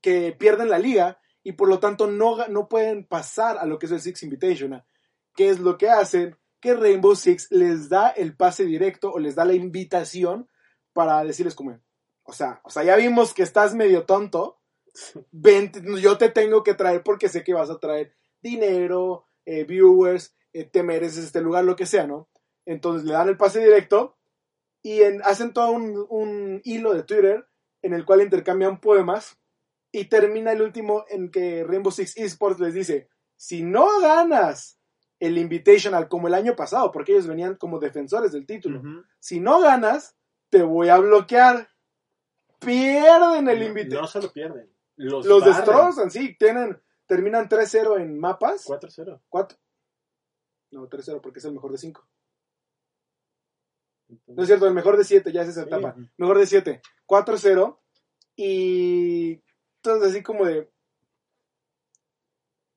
que 0.00 0.32
pierden 0.32 0.70
la 0.70 0.78
liga 0.78 1.20
y 1.42 1.52
por 1.52 1.68
lo 1.68 1.78
tanto 1.78 2.06
no, 2.06 2.48
no 2.48 2.68
pueden 2.68 3.04
pasar 3.04 3.58
a 3.58 3.66
lo 3.66 3.78
que 3.78 3.86
es 3.86 3.92
el 3.92 4.00
Six 4.00 4.22
Invitational. 4.22 4.84
¿Qué 5.34 5.50
es 5.50 5.60
lo 5.60 5.76
que 5.76 5.90
hacen? 5.90 6.36
Que 6.60 6.74
Rainbow 6.74 7.14
Six 7.14 7.48
les 7.50 7.88
da 7.88 8.08
el 8.08 8.36
pase 8.36 8.64
directo 8.64 9.12
o 9.12 9.18
les 9.18 9.34
da 9.34 9.44
la 9.44 9.52
invitación 9.52 10.48
para 10.92 11.22
decirles 11.24 11.54
como, 11.54 11.78
o 12.26 12.32
sea, 12.32 12.60
o 12.64 12.70
sea, 12.70 12.82
ya 12.84 12.96
vimos 12.96 13.32
que 13.34 13.42
estás 13.42 13.74
medio 13.74 14.04
tonto, 14.04 14.58
ven, 15.30 15.70
yo 16.00 16.18
te 16.18 16.28
tengo 16.30 16.62
que 16.62 16.74
traer 16.74 17.02
porque 17.02 17.28
sé 17.28 17.44
que 17.44 17.54
vas 17.54 17.70
a 17.70 17.78
traer 17.78 18.14
dinero, 18.42 19.26
eh, 19.44 19.64
viewers, 19.64 20.34
eh, 20.52 20.64
te 20.64 20.82
mereces 20.82 21.24
este 21.24 21.40
lugar, 21.40 21.64
lo 21.64 21.76
que 21.76 21.86
sea, 21.86 22.06
¿no? 22.06 22.28
Entonces 22.64 23.06
le 23.06 23.12
dan 23.12 23.28
el 23.28 23.36
pase 23.36 23.60
directo 23.60 24.16
y 24.82 25.02
en- 25.02 25.22
hacen 25.22 25.52
todo 25.52 25.70
un, 25.70 26.06
un 26.08 26.60
hilo 26.64 26.94
de 26.94 27.02
Twitter 27.02 27.46
en 27.82 27.92
el 27.92 28.04
cual 28.04 28.22
intercambian 28.22 28.80
poemas 28.80 29.38
y 29.92 30.06
termina 30.06 30.52
el 30.52 30.62
último 30.62 31.04
en 31.08 31.30
que 31.30 31.64
Rainbow 31.64 31.92
Six 31.92 32.16
Esports 32.16 32.60
les 32.60 32.74
dice, 32.74 33.08
si 33.36 33.62
no 33.62 34.00
ganas 34.00 34.78
el 35.20 35.38
Invitational 35.38 36.08
como 36.08 36.28
el 36.28 36.34
año 36.34 36.56
pasado, 36.56 36.90
porque 36.92 37.12
ellos 37.12 37.26
venían 37.26 37.54
como 37.56 37.78
defensores 37.78 38.32
del 38.32 38.46
título, 38.46 38.80
si 39.20 39.40
no 39.40 39.60
ganas, 39.60 40.16
te 40.50 40.62
voy 40.62 40.88
a 40.88 40.98
bloquear. 40.98 41.70
Pierden 42.66 43.48
el 43.48 43.58
No- 43.60 43.64
Invitational. 43.66 44.02
No 44.02 44.06
solo 44.08 44.32
pierden. 44.32 44.72
Los, 44.96 45.24
Los 45.26 45.44
destrozan, 45.44 46.10
sí, 46.10 46.36
tienen, 46.38 46.80
terminan 47.06 47.48
3-0 47.48 47.98
en 48.00 48.18
mapas. 48.18 48.64
4-0. 48.66 49.20
4. 49.28 49.58
No, 50.72 50.88
3-0 50.88 51.20
porque 51.20 51.38
es 51.38 51.44
el 51.44 51.52
mejor 51.52 51.72
de 51.72 51.78
5. 51.78 52.08
No 54.28 54.42
es 54.42 54.46
cierto, 54.48 54.66
el 54.66 54.74
mejor 54.74 54.96
de 54.96 55.04
7, 55.04 55.32
ya 55.32 55.42
es 55.42 55.48
esa 55.48 55.62
Sí. 55.62 55.68
etapa. 55.68 55.96
Mejor 56.16 56.38
de 56.38 56.46
7. 56.46 56.80
4-0. 57.06 57.80
Y 58.36 59.42
entonces 59.82 60.10
así 60.10 60.22
como 60.22 60.44
de, 60.44 60.70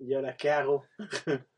¿Y 0.01 0.13
ahora 0.13 0.35
qué 0.37 0.49
hago? 0.49 0.85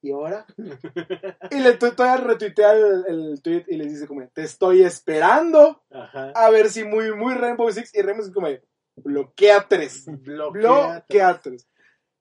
¿y 0.00 0.12
ahora? 0.12 0.46
y 1.50 1.58
le 1.60 1.72
tu- 1.74 1.90
todavía 1.92 2.24
retuitea 2.24 2.72
el, 2.72 3.04
el 3.08 3.42
tweet 3.42 3.64
y 3.68 3.76
les 3.76 3.92
dice 3.92 4.06
como, 4.06 4.26
te 4.28 4.42
estoy 4.44 4.82
esperando 4.82 5.82
Ajá. 5.90 6.32
a 6.34 6.50
ver 6.50 6.68
si 6.70 6.84
muy, 6.84 7.14
muy 7.14 7.34
Rainbow 7.34 7.70
Six. 7.70 7.94
Y 7.94 8.02
Rainbow 8.02 8.24
Six 8.24 8.34
como, 8.34 8.48
bloquea 8.96 9.66
tres. 9.68 10.04
Bloquea. 10.06 11.02
Bloquea 11.06 11.40
tres. 11.42 11.68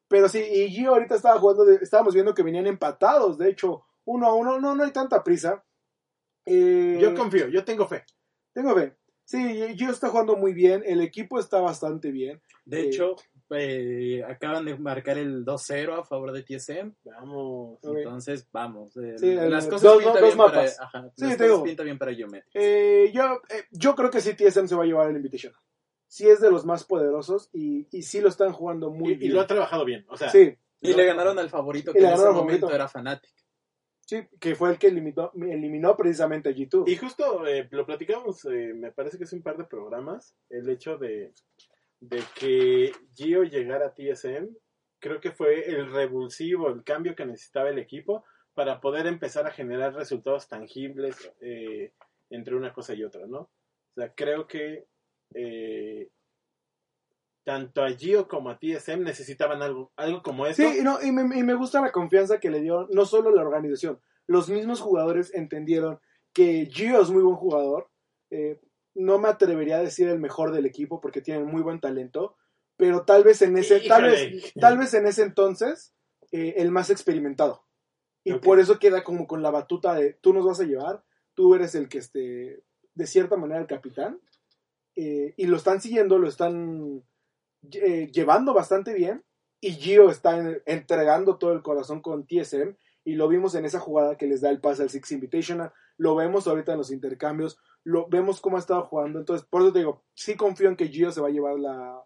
Pero 0.10 0.30
sí, 0.30 0.40
y 0.40 0.70
Gio 0.70 0.92
ahorita 0.94 1.16
estaba 1.16 1.40
jugando, 1.40 1.66
de- 1.66 1.80
estábamos 1.82 2.14
viendo 2.14 2.34
que 2.34 2.44
venían 2.44 2.66
empatados, 2.68 3.38
de 3.38 3.50
hecho, 3.50 3.84
uno 4.06 4.28
a 4.28 4.34
uno, 4.34 4.60
no, 4.60 4.74
no 4.76 4.84
hay 4.84 4.92
tanta 4.92 5.24
prisa. 5.24 5.64
Eh, 6.46 6.98
Yo 7.02 7.14
confío, 7.14 7.48
yo 7.50 7.66
tengo 7.66 7.88
fe. 7.88 8.04
Tengo 8.54 8.74
fe. 8.74 8.96
Sí, 9.26 9.76
Gio 9.76 9.92
está 9.92 10.08
jugando 10.08 10.38
muy 10.38 10.54
bien, 10.54 10.82
el 10.86 11.02
equipo 11.02 11.38
está 11.40 11.60
bastante 11.60 12.12
bien. 12.12 12.42
De 12.64 12.80
Eh, 12.80 12.84
hecho, 12.86 13.18
eh, 13.52 14.24
acaban 14.28 14.66
de 14.66 14.78
marcar 14.78 15.18
el 15.18 15.46
2-0 15.46 16.00
a 16.00 16.04
favor 16.04 16.32
de 16.32 16.44
TSM. 16.44 16.94
Vamos. 17.06 17.80
Entonces, 17.84 18.48
vamos. 18.52 18.96
eh, 18.98 19.16
Sí, 19.18 19.34
las 19.36 19.66
cosas 19.68 19.82
dos- 19.84 19.98
pintan 19.98 20.14
dos 20.16 20.24
bien 20.24 20.38
para, 20.38 20.52
mapas. 20.58 20.80
ajá, 20.80 21.12
Sí, 21.16 21.26
las 21.26 21.38
cosas 21.38 21.62
pintan 21.64 21.86
bien 21.86 21.98
para. 21.98 22.12
Eh, 22.54 23.12
yo, 23.14 23.42
eh, 23.50 23.64
yo 23.72 23.96
creo 23.96 24.10
que 24.10 24.22
sí 24.22 24.34
TSM 24.36 24.68
se 24.68 24.76
va 24.76 24.84
a 24.84 24.86
llevar 24.88 25.10
el 25.10 25.16
Invitation. 25.18 25.54
Sí 26.10 26.28
es 26.28 26.40
de 26.40 26.50
los 26.50 26.66
más 26.66 26.86
poderosos 26.86 27.50
y, 27.52 27.88
y 27.92 28.02
sí 28.04 28.22
lo 28.22 28.30
están 28.30 28.54
jugando 28.54 28.90
muy 28.92 29.10
Y, 29.12 29.14
y 29.14 29.18
bien. 29.18 29.34
lo 29.34 29.42
ha 29.42 29.48
trabajado 29.48 29.84
bien. 29.86 30.06
O 30.10 30.16
sea, 30.18 30.30
Sí, 30.30 30.56
Y 30.80 30.94
le 30.94 31.06
ganaron 31.06 31.38
al 31.40 31.50
favorito 31.50 31.92
Y 31.92 31.96
que 31.96 32.00
en 32.00 32.06
ese 32.14 32.18
momento 32.30 32.68
favorito. 32.68 32.74
era 32.74 32.88
Fnatic. 32.88 33.32
sí, 34.00 34.22
que 34.40 34.56
fue 34.56 34.70
el 34.72 34.78
que 34.80 34.88
eliminó, 34.88 35.32
eliminó 35.36 35.98
precisamente 35.98 36.48
a 36.50 36.54
G2. 36.54 36.88
Y 36.88 36.96
justo 36.96 37.46
eh, 37.46 37.68
lo 37.72 37.86
platicamos, 37.86 38.46
eh, 38.46 38.74
me 38.74 38.92
parece 38.94 39.18
que 39.18 39.26
es 39.26 39.34
un 39.34 39.42
par 39.42 39.58
de 39.58 39.66
programas, 39.66 40.34
el 40.50 40.70
hecho 40.70 40.98
de, 40.98 41.34
de 42.00 42.22
que 42.36 42.92
Gio 43.16 43.44
llegara 43.44 43.88
a 43.88 43.94
TSM, 43.94 44.48
creo 45.00 45.20
que 45.20 45.32
fue 45.32 45.70
el 45.70 45.92
revulsivo, 45.92 46.70
el 46.70 46.84
cambio 46.84 47.16
que 47.16 47.26
necesitaba 47.26 47.70
el 47.70 47.80
equipo 47.80 48.24
para 48.54 48.82
poder 48.82 49.06
empezar 49.08 49.46
a 49.46 49.52
generar 49.52 49.94
resultados 49.94 50.48
tangibles 50.48 51.32
eh, 51.42 51.94
entre 52.30 52.56
una 52.56 52.74
cosa 52.74 52.94
y 52.94 53.04
otra, 53.04 53.28
¿no? 53.28 53.40
O 53.40 53.52
sea, 53.96 54.14
creo 54.14 54.48
que 54.48 54.88
eh, 55.34 56.10
tanto 57.44 57.84
a 57.84 57.90
Gio 57.92 58.28
como 58.28 58.50
a 58.50 58.60
TSM 58.60 59.04
necesitaban 59.04 59.62
algo, 59.62 59.92
algo 59.96 60.22
como 60.22 60.46
esto. 60.46 60.64
Sí, 60.64 60.80
y, 60.80 60.84
no, 60.84 61.02
y, 61.02 61.12
me, 61.12 61.38
y 61.38 61.44
me 61.44 61.54
gusta 61.54 61.82
la 61.82 61.92
confianza 61.92 62.40
que 62.40 62.50
le 62.50 62.62
dio 62.62 62.88
no 62.92 63.06
solo 63.06 63.32
la 63.32 63.42
organización, 63.42 64.00
los 64.28 64.50
mismos 64.50 64.82
jugadores 64.82 65.34
entendieron 65.34 66.00
que 66.34 66.66
Gio 66.66 67.02
es 67.02 67.10
muy 67.10 67.24
buen 67.24 67.38
jugador. 67.38 67.90
eh, 68.30 68.60
no 68.98 69.20
me 69.20 69.30
atrevería 69.30 69.78
a 69.78 69.84
decir 69.84 70.08
el 70.10 70.20
mejor 70.20 70.52
del 70.52 70.66
equipo 70.66 71.00
porque 71.00 71.22
tienen 71.22 71.46
muy 71.46 71.62
buen 71.62 71.80
talento, 71.80 72.36
pero 72.76 73.06
tal 73.06 73.24
vez 73.24 73.42
en 73.42 73.58
ese, 73.58 73.80
tal 73.88 74.04
vez, 74.04 74.54
tal 74.60 74.78
vez 74.78 74.94
en 74.94 75.08
ese 75.08 75.24
entonces 75.24 75.94
eh, 76.32 76.56
el 76.58 76.72
más 76.72 76.90
experimentado. 76.90 77.64
Y 78.24 78.32
por 78.42 78.60
eso 78.60 78.78
queda 78.80 79.04
como 79.04 79.26
con 79.28 79.42
la 79.42 79.52
batuta 79.52 79.94
de 79.96 80.14
tú 80.14 80.34
nos 80.34 80.46
vas 80.46 80.60
a 80.60 80.66
llevar, 80.66 81.04
tú 81.34 81.56
eres 81.56 81.76
el 81.76 81.88
que 81.88 82.00
esté, 82.00 82.62
de 82.94 83.08
cierta 83.08 83.38
manera, 83.38 83.62
el 83.62 83.68
capitán. 83.68 84.20
eh, 84.96 85.34
y 85.38 85.46
lo 85.46 85.58
están 85.58 85.80
siguiendo, 85.80 86.18
lo 86.18 86.28
están 86.28 87.04
eh, 87.72 88.10
llevando 88.12 88.54
bastante 88.54 88.94
bien. 88.94 89.24
Y 89.62 89.72
Gio 89.74 90.10
está 90.10 90.38
en- 90.38 90.62
entregando 90.66 91.38
todo 91.38 91.54
el 91.54 91.62
corazón 91.62 92.02
con 92.02 92.26
TSM. 92.28 92.76
Y 93.08 93.16
lo 93.16 93.30
vimos 93.30 93.56
en 93.56 93.64
esa 93.64 93.80
jugada 93.80 94.18
que 94.18 94.28
les 94.28 94.42
da 94.42 94.50
el 94.50 94.60
pase 94.60 94.84
al 94.84 94.90
Six 94.90 95.14
Invitational. 95.14 95.72
Lo 95.96 96.14
vemos 96.14 96.46
ahorita 96.46 96.74
en 96.74 96.80
los 96.80 96.92
intercambios. 96.92 97.58
Lo 97.86 98.10
vemos 98.10 98.42
cómo 98.42 98.58
ha 98.58 98.60
estado 98.60 98.84
jugando. 98.84 99.20
Entonces, 99.20 99.48
por 99.48 99.62
eso 99.62 99.72
te 99.72 99.80
digo, 99.80 100.04
sí 100.14 100.36
confío 100.36 100.68
en 100.68 100.76
que 100.76 100.90
Gio 100.90 101.10
se 101.14 101.22
va 101.22 101.30
a 101.30 101.32
llevar 101.32 101.58
la, 101.58 102.04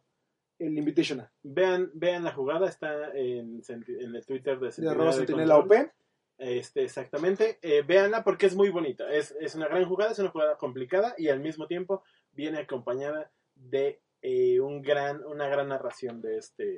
el 0.59 0.77
Invitational. 0.77 1.31
Vean, 1.41 1.89
vean 1.95 2.23
la 2.23 2.33
jugada, 2.33 2.69
está 2.69 3.09
en, 3.15 3.63
el 3.67 4.25
Twitter 4.27 4.59
de 4.59 4.71
Sentinela. 4.71 5.57
OP. 5.57 5.71
Este, 6.37 6.83
exactamente. 6.83 7.57
Eh, 7.63 7.81
véanla 7.81 8.23
porque 8.23 8.45
es 8.45 8.55
muy 8.55 8.69
bonita. 8.69 9.11
Es, 9.11 9.35
es 9.39 9.55
una 9.55 9.67
gran 9.69 9.83
jugada, 9.85 10.11
es 10.11 10.19
una 10.19 10.29
jugada 10.29 10.55
complicada 10.59 11.15
y 11.17 11.29
al 11.29 11.39
mismo 11.39 11.65
tiempo 11.65 12.03
viene 12.31 12.59
acompañada 12.59 13.31
de 13.55 14.03
eh, 14.21 14.59
un 14.59 14.83
gran, 14.83 15.25
una 15.25 15.47
gran 15.47 15.67
narración 15.69 16.21
de 16.21 16.37
este 16.37 16.75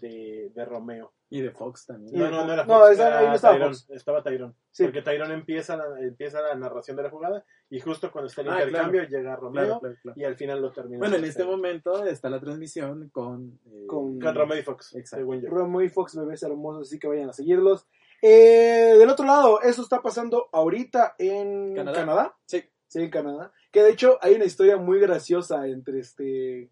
de, 0.00 0.50
de 0.54 0.64
Romeo. 0.64 1.12
Y 1.30 1.40
de 1.40 1.50
Fox 1.50 1.86
también. 1.86 2.18
No, 2.18 2.30
no, 2.30 2.44
no 2.44 2.52
era 2.52 2.64
No, 2.66 2.78
Fox, 2.80 2.90
esa- 2.92 3.08
era 3.08 3.18
ahí 3.20 3.26
no 3.28 3.34
estaba 3.34 3.54
Tyrone, 3.54 3.74
Fox. 3.74 3.90
estaba 3.90 4.22
Tyrone. 4.22 4.54
Sí. 4.70 4.84
Porque 4.84 5.02
Tyrone 5.02 5.34
empieza 5.34 5.76
la, 5.76 5.84
empieza 6.00 6.42
la 6.42 6.54
narración 6.54 6.96
de 6.96 7.02
la 7.04 7.10
jugada 7.10 7.44
y 7.70 7.80
justo 7.80 8.12
cuando 8.12 8.28
está 8.28 8.42
el 8.42 8.50
Ah, 8.50 8.64
intercambio 8.64 9.04
llega 9.04 9.36
Romeo 9.36 9.64
Claro, 9.64 9.80
claro, 9.80 9.96
claro. 10.02 10.20
y 10.20 10.24
al 10.24 10.36
final 10.36 10.60
lo 10.60 10.72
termina. 10.72 10.98
Bueno, 10.98 11.16
en 11.16 11.24
este 11.24 11.44
momento 11.44 12.04
está 12.04 12.28
la 12.28 12.38
transmisión 12.40 13.08
con... 13.10 13.58
eh, 13.66 13.86
Con- 13.86 14.20
Con 14.20 14.34
Romeo 14.34 14.58
y 14.58 14.62
Fox, 14.62 14.94
Exacto. 14.94 15.26
Romo 15.48 15.80
y 15.80 15.88
Fox 15.88 16.16
bebés 16.16 16.42
hermosos, 16.42 16.88
así 16.88 16.98
que 16.98 17.08
vayan 17.08 17.30
a 17.30 17.32
seguirlos. 17.32 17.86
Eh, 18.20 18.94
del 18.98 19.08
otro 19.08 19.24
lado, 19.26 19.60
eso 19.62 19.82
está 19.82 20.00
pasando 20.02 20.48
ahorita 20.52 21.14
en 21.18 21.74
Canadá. 21.74 21.98
Canadá. 21.98 22.36
Sí. 22.46 22.62
Sí, 22.88 23.00
en 23.00 23.10
Canadá. 23.10 23.52
Que 23.70 23.82
de 23.82 23.90
hecho 23.90 24.18
hay 24.20 24.34
una 24.34 24.44
historia 24.44 24.76
muy 24.76 25.00
graciosa 25.00 25.66
entre 25.66 25.98
este. 26.00 26.68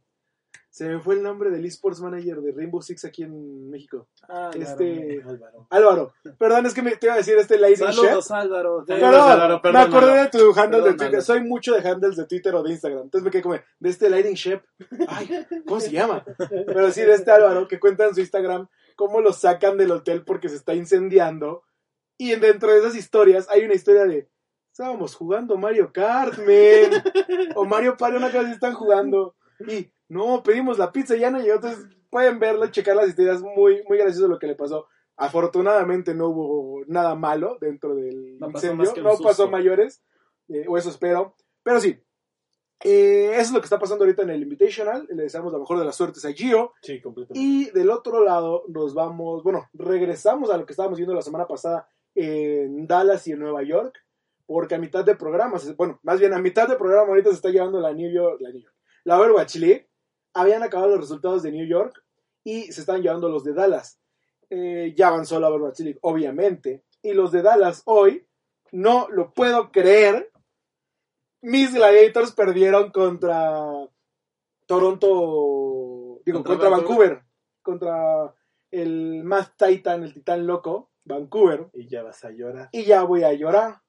Se 0.71 0.89
me 0.89 1.01
fue 1.01 1.17
el 1.17 1.23
nombre 1.25 1.51
del 1.51 1.65
esports 1.65 2.01
manager 2.01 2.41
de 2.41 2.53
Rainbow 2.53 2.81
Six 2.81 3.05
aquí 3.05 3.25
en 3.25 3.69
México. 3.71 4.07
Ah, 4.29 4.53
este. 4.55 5.21
Álvaro. 5.27 5.67
Álvaro. 5.69 6.15
Perdón, 6.39 6.67
es 6.67 6.75
que 6.75 6.83
me 6.83 6.95
te 6.95 7.07
iba 7.07 7.15
a 7.15 7.19
decir 7.19 7.37
este 7.37 7.59
Chef. 7.59 7.79
Saludos, 7.79 8.31
Álvaro. 8.31 8.85
Sí, 8.87 8.93
Perdón, 8.95 9.31
Álvaro, 9.31 9.61
me 9.65 9.79
acordé 9.79 10.23
de 10.23 10.29
tu 10.29 10.53
handle 10.57 10.83
de. 10.83 10.95
Twitter. 10.95 11.23
Soy 11.23 11.43
mucho 11.43 11.75
de 11.75 11.89
handles 11.89 12.17
de 12.17 12.25
Twitter 12.25 12.55
o 12.55 12.63
de 12.63 12.71
Instagram. 12.71 13.03
Entonces 13.03 13.25
me 13.25 13.33
quedé 13.33 13.43
como, 13.43 13.57
de 13.57 13.91
este 13.91 14.09
Lighting 14.09 14.37
Chef. 14.37 14.63
Ay, 15.09 15.45
¿cómo 15.67 15.81
se 15.81 15.91
llama? 15.91 16.25
Pero 16.39 16.93
sí, 16.93 17.03
de 17.03 17.15
este 17.15 17.33
Álvaro 17.33 17.67
que 17.67 17.81
cuenta 17.81 18.07
en 18.07 18.15
su 18.15 18.21
Instagram 18.21 18.69
cómo 18.95 19.21
lo 19.21 19.33
sacan 19.33 19.77
del 19.77 19.91
hotel 19.91 20.25
porque 20.25 20.49
se 20.49 20.57
está 20.57 20.75
incendiando. 20.75 21.65
Y 22.17 22.37
dentro 22.37 22.71
de 22.71 22.79
esas 22.79 22.95
historias 22.95 23.49
hay 23.51 23.65
una 23.65 23.75
historia 23.75 24.05
de, 24.05 24.29
estábamos 24.71 25.17
jugando 25.17 25.57
Mario 25.57 25.91
Kart, 25.93 26.39
man. 26.39 27.03
O 27.57 27.65
Mario 27.65 27.97
Party, 27.97 28.19
una 28.19 28.31
cosa 28.31 28.53
están 28.53 28.75
jugando. 28.75 29.35
Y, 29.67 29.91
no, 30.11 30.43
pedimos 30.43 30.77
la 30.79 30.93
pizza 30.93 31.17
y 31.17 31.21
ya 31.21 31.31
no 31.31 31.41
llegó. 31.41 31.55
Entonces 31.55 31.87
pueden 32.11 32.39
verlo, 32.39 32.67
checar 32.67 32.97
las 32.97 33.09
historias. 33.09 33.41
Muy, 33.41 33.83
muy 33.89 33.97
gracioso 33.97 34.29
lo 34.29 34.39
que 34.39 34.49
le 34.49 34.57
pasó. 34.57 34.87
Afortunadamente 35.17 36.15
no 36.15 36.29
hubo 36.29 36.83
nada 36.87 37.15
malo 37.15 37.59
dentro 37.61 37.95
del 37.95 38.39
No 38.39 38.51
pasó 38.51 38.73
incendio. 38.73 39.03
No 39.03 39.11
pasó 39.19 39.29
susto. 39.29 39.51
mayores. 39.51 40.03
eh, 40.49 40.65
o 40.69 40.77
eso 40.77 40.91
espero. 40.91 41.37
Pero 41.63 41.81
sí. 41.81 41.99
eh, 42.83 43.31
eso 43.35 43.41
es 43.41 43.53
lo 43.53 43.61
que 43.61 43.67
está 43.67 43.79
pasando 43.79 44.05
ahorita 44.05 44.23
en 44.23 44.31
el 44.31 44.43
Invitational. 44.43 45.07
Le 45.11 45.23
deseamos 45.23 45.53
la 45.53 45.59
mejor 45.59 45.79
de 45.79 45.85
las 45.85 45.95
suertes 45.95 46.25
a 46.25 46.33
Gio. 46.33 46.73
Sí, 46.83 47.01
completamente. 47.01 47.39
Y 47.39 47.71
del 47.71 47.91
otro 47.91 48.25
lado 48.25 48.65
nos 48.69 48.95
vamos, 48.95 49.43
bueno, 49.45 49.69
regresamos 49.75 50.51
a 50.51 50.57
lo 50.57 50.67
que 50.67 50.73
estábamos 50.73 50.99
viendo 50.99 51.15
la 51.15 51.23
semana 51.23 51.47
pasada 51.47 51.89
en 52.15 52.87
Dallas 52.89 53.27
y 53.29 53.33
en 53.33 53.39
Nueva 53.39 53.63
York, 53.63 53.95
porque 54.47 54.75
a 54.75 54.79
mitad 54.79 55.05
de 55.05 55.15
programa, 55.15 55.59
bueno, 55.77 56.01
más 56.03 56.19
bien 56.19 56.33
a 56.35 56.41
mitad 56.41 56.67
de 56.67 56.75
programa 56.77 57.11
ahorita 57.11 57.29
se 57.31 57.37
está 57.37 57.51
llevando 57.51 57.79
la 57.79 57.93
New 57.93 58.11
York, 58.11 58.41
la 58.41 58.51
New 58.51 58.63
York, 58.63 58.75
la 59.05 59.21
Overwatch 59.21 59.57
League, 59.57 59.90
habían 60.35 60.63
acabado 60.63 60.91
los 60.91 61.01
resultados 61.01 61.43
de 61.43 61.53
New 61.53 61.67
York 61.67 62.03
y 62.45 62.73
se 62.73 62.81
están 62.81 63.03
llevando 63.03 63.29
los 63.29 63.45
de 63.45 63.55
Dallas. 63.55 63.99
Eh, 64.49 64.95
ya 64.97 65.09
avanzó 65.09 65.39
la 65.39 65.49
League, 65.51 65.99
obviamente, 66.03 66.85
y 67.03 67.13
los 67.13 67.31
de 67.31 67.43
Dallas 67.43 67.83
hoy, 67.85 68.27
no 68.73 69.09
lo 69.11 69.33
puedo 69.33 69.71
creer, 69.71 70.31
mis 71.43 71.73
Gladiators 71.73 72.33
perdieron 72.33 72.91
contra 72.91 73.63
Toronto, 74.67 76.21
digo, 76.25 76.39
Contra 76.39 76.55
contra, 76.55 76.69
Vancouver. 76.69 77.09
Vancouver. 77.09 77.25
contra 77.63 78.35
el 78.71 79.25
más 79.25 79.57
Titan, 79.57 80.03
el 80.05 80.15
titán 80.15 80.47
loco, 80.47 80.91
Vancouver, 81.05 81.71
Y 81.73 81.89
ya 81.89 82.03
vas 82.03 82.25
a 82.25 82.31
llorar. 82.31 82.69
y 82.73 82.85
ya 82.85 83.03
voy 83.05 83.25
a 83.25 83.33
llorar, 83.33 83.81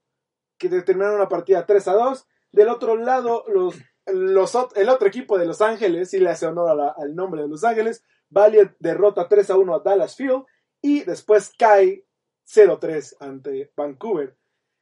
que 0.58 0.70
terminaron 0.70 1.16
una 1.16 1.28
partida 1.28 1.66
3 1.66 1.88
a 1.88 1.94
2. 1.94 2.28
Del 2.52 2.70
otro 2.70 2.96
lado, 2.98 3.46
los, 3.48 3.76
los, 4.08 4.58
el 4.76 4.90
otro 4.90 5.08
equipo 5.08 5.38
de 5.38 5.46
Los 5.46 5.62
Ángeles, 5.62 6.10
si 6.10 6.20
le 6.20 6.30
hace 6.30 6.46
honor 6.48 6.76
la- 6.76 6.96
al 6.98 7.16
nombre 7.16 7.42
de 7.44 7.48
Los 7.48 7.64
Ángeles, 7.64 8.04
Valiant 8.30 8.74
derrota 8.80 9.28
3 9.28 9.50
a 9.50 9.58
1 9.58 9.76
a 9.76 9.80
Dallas 9.80 10.16
Field 10.16 10.44
y 10.82 11.04
después 11.04 11.52
cae 11.58 12.06
0-3 12.46 13.16
ante 13.20 13.72
Vancouver. 13.76 14.36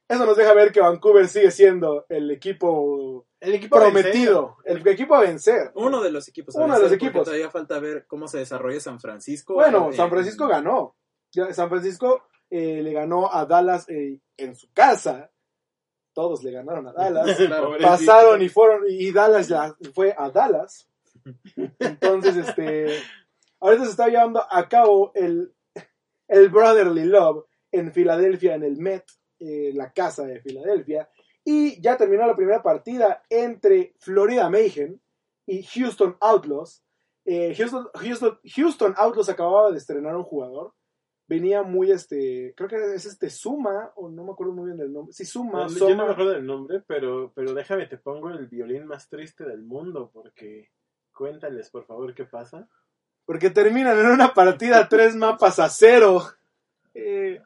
Eso 0.08 0.26
nos 0.26 0.36
deja 0.36 0.52
ver 0.54 0.72
que 0.72 0.80
Vancouver 0.80 1.28
sigue 1.28 1.50
siendo 1.52 2.04
el 2.08 2.30
equipo 2.32 3.26
El 3.38 3.54
equipo 3.54 3.76
prometido, 3.76 4.56
el 4.64 4.84
equipo 4.88 5.14
a 5.14 5.20
vencer. 5.20 5.70
Uno 5.74 6.00
de 6.02 6.10
los 6.10 6.26
equipos. 6.28 6.56
a 6.56 6.64
Uno 6.64 6.74
de 6.74 6.80
los 6.80 6.90
vencer, 6.90 7.06
equipos. 7.08 7.24
Todavía 7.26 7.50
falta 7.50 7.78
ver 7.78 8.06
cómo 8.08 8.26
se 8.26 8.38
desarrolla 8.38 8.80
San 8.80 8.98
Francisco. 8.98 9.54
Bueno, 9.54 9.90
Eh, 9.90 9.92
San 9.94 10.10
Francisco 10.10 10.48
ganó. 10.48 10.96
San 11.52 11.68
Francisco 11.68 12.24
eh, 12.50 12.82
le 12.82 12.92
ganó 12.92 13.32
a 13.32 13.46
Dallas 13.46 13.88
eh, 13.88 14.18
en 14.36 14.56
su 14.56 14.72
casa. 14.72 15.30
Todos 16.12 16.42
le 16.42 16.52
ganaron 16.52 16.88
a 16.88 16.92
Dallas. 16.96 17.36
Claro. 17.36 17.76
Pasaron 17.80 18.42
y 18.42 18.48
fueron, 18.48 18.82
y 18.88 19.10
Dallas 19.12 19.48
ya 19.48 19.74
fue 19.94 20.14
a 20.16 20.30
Dallas. 20.30 20.88
Entonces, 21.78 22.36
este, 22.48 22.86
ahorita 23.60 23.84
se 23.84 23.90
está 23.90 24.08
llevando 24.08 24.42
a 24.48 24.68
cabo 24.68 25.12
el, 25.14 25.52
el 26.28 26.48
Brotherly 26.48 27.04
Love 27.04 27.44
en 27.72 27.92
Filadelfia, 27.92 28.54
en 28.54 28.64
el 28.64 28.76
Met, 28.78 29.04
eh, 29.38 29.72
la 29.74 29.92
casa 29.92 30.24
de 30.24 30.40
Filadelfia. 30.40 31.08
Y 31.44 31.80
ya 31.80 31.96
terminó 31.96 32.26
la 32.26 32.36
primera 32.36 32.62
partida 32.62 33.22
entre 33.30 33.94
Florida 33.98 34.50
Mayhem 34.50 34.98
y 35.46 35.62
Houston 35.62 36.16
Outlaws. 36.20 36.84
Eh, 37.24 37.54
Houston, 37.56 37.88
Houston, 37.94 38.38
Houston 38.44 38.94
Outlaws 38.96 39.28
acababa 39.28 39.70
de 39.70 39.78
estrenar 39.78 40.16
un 40.16 40.24
jugador. 40.24 40.72
Venía 41.30 41.62
muy, 41.62 41.92
este, 41.92 42.52
creo 42.56 42.68
que 42.68 42.94
es 42.94 43.06
este 43.06 43.30
Suma, 43.30 43.92
o 43.94 44.08
no 44.08 44.24
me 44.24 44.32
acuerdo 44.32 44.52
muy 44.52 44.64
bien 44.66 44.78
del 44.78 44.92
nombre. 44.92 45.12
Sí, 45.12 45.24
Suma, 45.24 45.66
No, 45.66 45.68
yo 45.68 45.94
no 45.94 46.06
me 46.06 46.12
acuerdo 46.12 46.32
del 46.32 46.44
nombre, 46.44 46.82
pero, 46.84 47.30
pero 47.36 47.54
déjame, 47.54 47.86
te 47.86 47.98
pongo 47.98 48.30
el 48.30 48.48
violín 48.48 48.86
más 48.86 49.08
triste 49.08 49.44
del 49.44 49.62
mundo, 49.62 50.10
porque 50.12 50.70
Cuéntales, 51.12 51.70
por 51.70 51.84
favor, 51.84 52.14
qué 52.14 52.24
pasa. 52.24 52.66
Porque 53.26 53.50
terminan 53.50 53.98
en 53.98 54.06
una 54.06 54.32
partida 54.34 54.88
tres 54.88 55.14
mapas 55.14 55.58
a 55.58 55.68
cero. 55.68 56.22
Eh, 56.94 57.40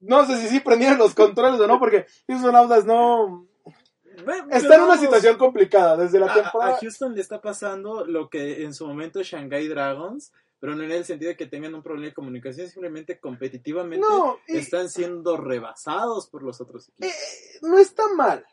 no 0.00 0.24
sé 0.26 0.38
si 0.38 0.48
sí 0.48 0.60
prendieron 0.60 0.98
los 0.98 1.14
controles 1.14 1.60
o 1.60 1.66
no, 1.66 1.78
porque 1.78 2.06
Houston 2.26 2.56
Audas 2.56 2.84
no... 2.84 3.46
Está 4.50 4.76
en 4.76 4.82
una 4.82 4.96
situación 4.96 5.36
complicada 5.38 5.96
desde 5.96 6.18
la 6.18 6.32
a- 6.32 6.34
temporada. 6.34 6.74
A, 6.74 6.78
Houston 6.78 7.14
le 7.14 7.20
está 7.20 7.40
pasando 7.40 8.04
lo 8.04 8.28
que 8.28 8.64
en 8.64 8.74
su 8.74 8.86
momento 8.86 9.22
Shanghai 9.22 9.68
Dragons, 9.68 10.32
pero 10.60 10.74
no 10.74 10.82
en 10.84 10.90
el 10.92 11.04
sentido 11.04 11.30
de 11.30 11.36
que 11.36 11.46
tengan 11.46 11.74
un 11.74 11.82
problema 11.82 12.06
de 12.08 12.14
comunicación, 12.14 12.68
simplemente 12.68 13.18
competitivamente 13.20 14.06
No, 14.06 14.38
están 14.46 14.88
siendo 14.90 15.36
rebasados 15.36 16.28
por 16.28 16.42
los 16.42 16.60
otros 16.60 16.88
equipos. 16.88 17.08
Eh, 17.10 17.58
no 17.62 17.78
está 17.78 18.02
mal. 18.14 18.44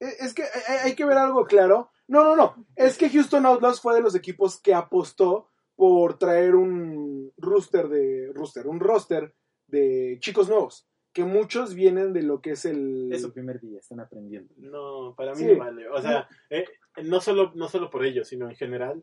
Eh, 0.00 0.14
Es 0.20 0.34
que 0.34 0.42
hay, 0.42 0.78
hay 0.84 0.94
que 0.94 1.04
ver 1.04 1.18
algo 1.18 1.44
claro. 1.44 1.90
No, 2.06 2.22
no, 2.24 2.36
no. 2.36 2.66
Es 2.76 2.98
que 2.98 3.08
Houston 3.10 3.46
Outlaws 3.46 3.80
fue 3.80 3.94
de 3.94 4.02
los 4.02 4.14
equipos 4.14 4.60
que 4.60 4.74
apostó 4.74 5.50
por 5.76 6.18
traer 6.18 6.54
un 6.54 7.32
rooster 7.36 7.88
de 7.88 8.30
rooster, 8.34 8.66
un 8.68 8.78
roster 8.80 9.34
de 9.66 10.18
chicos 10.20 10.48
nuevos, 10.48 10.86
que 11.12 11.24
muchos 11.24 11.74
vienen 11.74 12.12
de 12.12 12.22
lo 12.22 12.40
que 12.40 12.52
es 12.52 12.64
el 12.64 13.10
Es 13.12 13.22
su 13.22 13.32
primer 13.32 13.60
día, 13.60 13.78
están 13.80 14.00
aprendiendo. 14.00 14.52
No, 14.58 15.14
para 15.16 15.32
mí 15.32 15.38
Sí. 15.38 15.46
no 15.46 15.58
vale. 15.58 15.88
O 15.88 16.00
sea, 16.00 16.28
eh, 16.50 16.64
no, 17.04 17.20
solo, 17.20 17.52
no 17.54 17.68
solo 17.68 17.90
por 17.90 18.04
ello, 18.04 18.24
sino 18.24 18.48
en 18.48 18.56
general, 18.56 19.02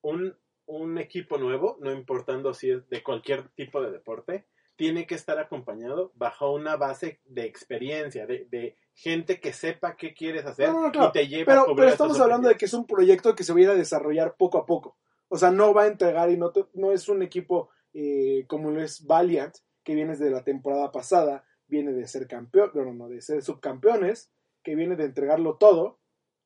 un, 0.00 0.36
un 0.68 0.98
equipo 0.98 1.36
nuevo, 1.38 1.76
no 1.80 1.90
importando 1.92 2.54
si 2.54 2.70
es 2.70 2.88
de 2.88 3.02
cualquier 3.02 3.48
tipo 3.50 3.82
de 3.82 3.90
deporte, 3.90 4.46
tiene 4.76 5.06
que 5.06 5.16
estar 5.16 5.38
acompañado 5.40 6.12
bajo 6.14 6.52
una 6.52 6.76
base 6.76 7.20
de 7.24 7.44
experiencia, 7.46 8.26
de, 8.26 8.46
de 8.50 8.76
gente 8.94 9.40
que 9.40 9.52
sepa 9.52 9.96
qué 9.96 10.14
quieres 10.14 10.46
hacer 10.46 10.68
No, 10.68 10.74
no, 10.74 10.82
no, 10.86 10.92
claro. 10.92 11.08
y 11.08 11.12
te 11.12 11.26
lleva 11.26 11.42
a 11.42 11.46
Pero, 11.56 11.60
cubrir 11.64 11.76
pero 11.78 11.90
estamos 11.90 12.20
hablando 12.20 12.48
de 12.48 12.54
que 12.56 12.66
es 12.66 12.74
un 12.74 12.86
proyecto 12.86 13.34
que 13.34 13.42
se 13.42 13.52
va 13.52 13.58
a 13.58 13.62
ir 13.62 13.68
a 13.70 13.74
desarrollar 13.74 14.36
poco 14.36 14.56
a 14.58 14.66
poco. 14.66 14.96
O 15.28 15.36
sea, 15.36 15.50
no 15.50 15.74
va 15.74 15.82
a 15.82 15.86
entregar 15.88 16.30
y 16.30 16.36
no, 16.36 16.52
te- 16.52 16.66
no 16.74 16.92
es 16.92 17.08
un 17.08 17.22
equipo 17.22 17.70
eh, 17.92 18.44
como 18.46 18.70
lo 18.70 18.80
es 18.82 19.04
Valiant, 19.04 19.54
que 19.82 19.94
viene 19.94 20.16
de 20.16 20.30
la 20.30 20.44
temporada 20.44 20.92
pasada, 20.92 21.44
viene 21.66 21.92
de 21.92 22.06
ser 22.06 22.28
campeón, 22.28 22.70
no, 22.74 22.92
no, 22.94 23.08
de 23.08 23.20
ser 23.20 23.42
subcampeones, 23.42 24.30
que 24.62 24.74
viene 24.76 24.94
de 24.96 25.04
entregarlo 25.06 25.56
todo. 25.56 25.98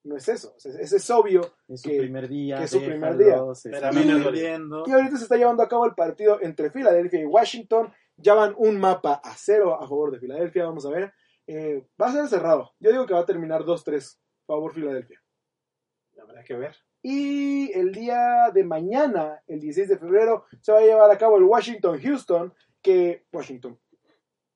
No 0.04 0.16
es 0.16 0.28
eso. 0.28 0.54
O 0.56 0.58
sea, 0.58 0.72
es, 0.80 0.92
es 0.92 1.10
obvio. 1.10 1.42
Es 1.68 1.82
su 1.82 1.88
Que- 1.90 1.98
primer 1.98 2.28
día, 2.28 2.58
que 2.58 2.64
es 2.64 2.70
su 2.70 2.80
primer 2.80 3.16
déjalo, 3.16 3.54
se 3.54 3.70
Pero 3.70 3.86
a 3.86 3.90
está 3.90 4.00
mí 4.00 4.06
no 4.06 4.14
me 4.18 4.20
aprendiendo. 4.24 4.84
Y 4.86 4.90
ahorita 4.90 5.16
se 5.16 5.22
está 5.24 5.36
llevando 5.36 5.62
a 5.62 5.68
cabo 5.68 5.86
el 5.86 5.94
partido 5.94 6.40
entre 6.42 6.70
Filadelfia 6.70 7.20
y 7.20 7.26
Washington. 7.26 7.92
Ya 8.16 8.34
van 8.34 8.54
un 8.56 8.78
mapa 8.80 9.20
a 9.24 9.34
cero 9.36 9.74
a 9.80 9.86
favor 9.88 10.10
de 10.10 10.18
Filadelfia. 10.18 10.64
Vamos 10.64 10.84
a 10.86 10.90
ver. 10.90 11.12
Eh, 11.46 11.86
va 12.00 12.08
a 12.08 12.12
ser 12.12 12.26
cerrado. 12.28 12.72
Yo 12.80 12.90
digo 12.90 13.06
que 13.06 13.14
va 13.14 13.20
a 13.20 13.26
terminar 13.26 13.62
2-3 13.62 14.18
favor 14.46 14.72
Filadelfia. 14.72 15.20
Habrá 16.20 16.42
que 16.44 16.54
ver. 16.54 16.76
Y 17.02 17.72
el 17.72 17.90
día 17.92 18.50
de 18.54 18.62
mañana, 18.64 19.42
el 19.46 19.58
16 19.60 19.88
de 19.88 19.98
febrero, 19.98 20.44
se 20.60 20.70
va 20.72 20.78
a 20.78 20.82
llevar 20.82 21.10
a 21.10 21.18
cabo 21.18 21.36
el 21.36 21.42
Washington-Houston, 21.44 22.54
que 22.80 23.26
Washington 23.32 23.78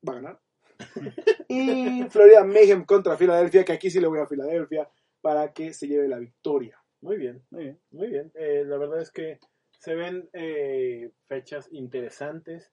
va 0.09 0.13
a 0.13 0.17
ganar. 0.17 0.41
y 1.49 2.05
Florida 2.11 2.45
Mayhem 2.45 2.85
contra 2.85 3.17
Filadelfia, 3.17 3.65
que 3.65 3.73
aquí 3.73 3.91
sí 3.91 3.99
le 4.01 4.07
voy 4.07 4.21
a 4.21 4.27
Filadelfia 4.27 4.89
para 5.27 5.53
que 5.53 5.73
se 5.73 5.89
lleve 5.89 6.07
la 6.07 6.21
victoria. 6.21 6.81
Muy 7.01 7.17
bien. 7.17 7.43
Muy 7.51 7.65
bien. 7.65 7.81
Muy 7.91 8.07
bien, 8.07 8.31
eh, 8.37 8.63
la 8.65 8.77
verdad 8.79 9.01
es 9.01 9.11
que 9.11 9.41
se 9.73 9.97
ven 9.97 10.31
eh, 10.33 11.11
fechas 11.27 11.67
interesantes. 11.73 12.71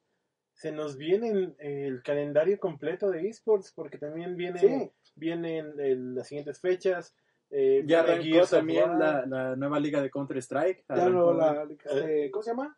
Se 0.54 0.72
nos 0.72 0.96
viene 0.96 1.56
el 1.58 2.04
calendario 2.04 2.60
completo 2.60 3.10
de 3.10 3.28
esports 3.28 3.74
porque 3.74 3.98
también 3.98 4.38
viene, 4.38 4.60
Sí. 4.60 4.92
vienen 5.16 5.74
eh, 5.80 5.96
las 5.98 6.28
siguientes 6.28 6.62
fechas. 6.62 7.16
Ya 7.50 8.02
arrancó 8.02 8.46
también 8.48 9.00
la, 9.00 9.26
la 9.26 9.56
nueva 9.56 9.80
liga 9.80 10.00
de 10.04 10.12
Counter 10.12 10.38
Strike. 10.38 10.86
Ya 10.90 11.10
no, 11.10 11.34
la, 11.34 11.68
este, 11.72 12.30
¿Cómo 12.30 12.44
se 12.44 12.52
llama? 12.52 12.78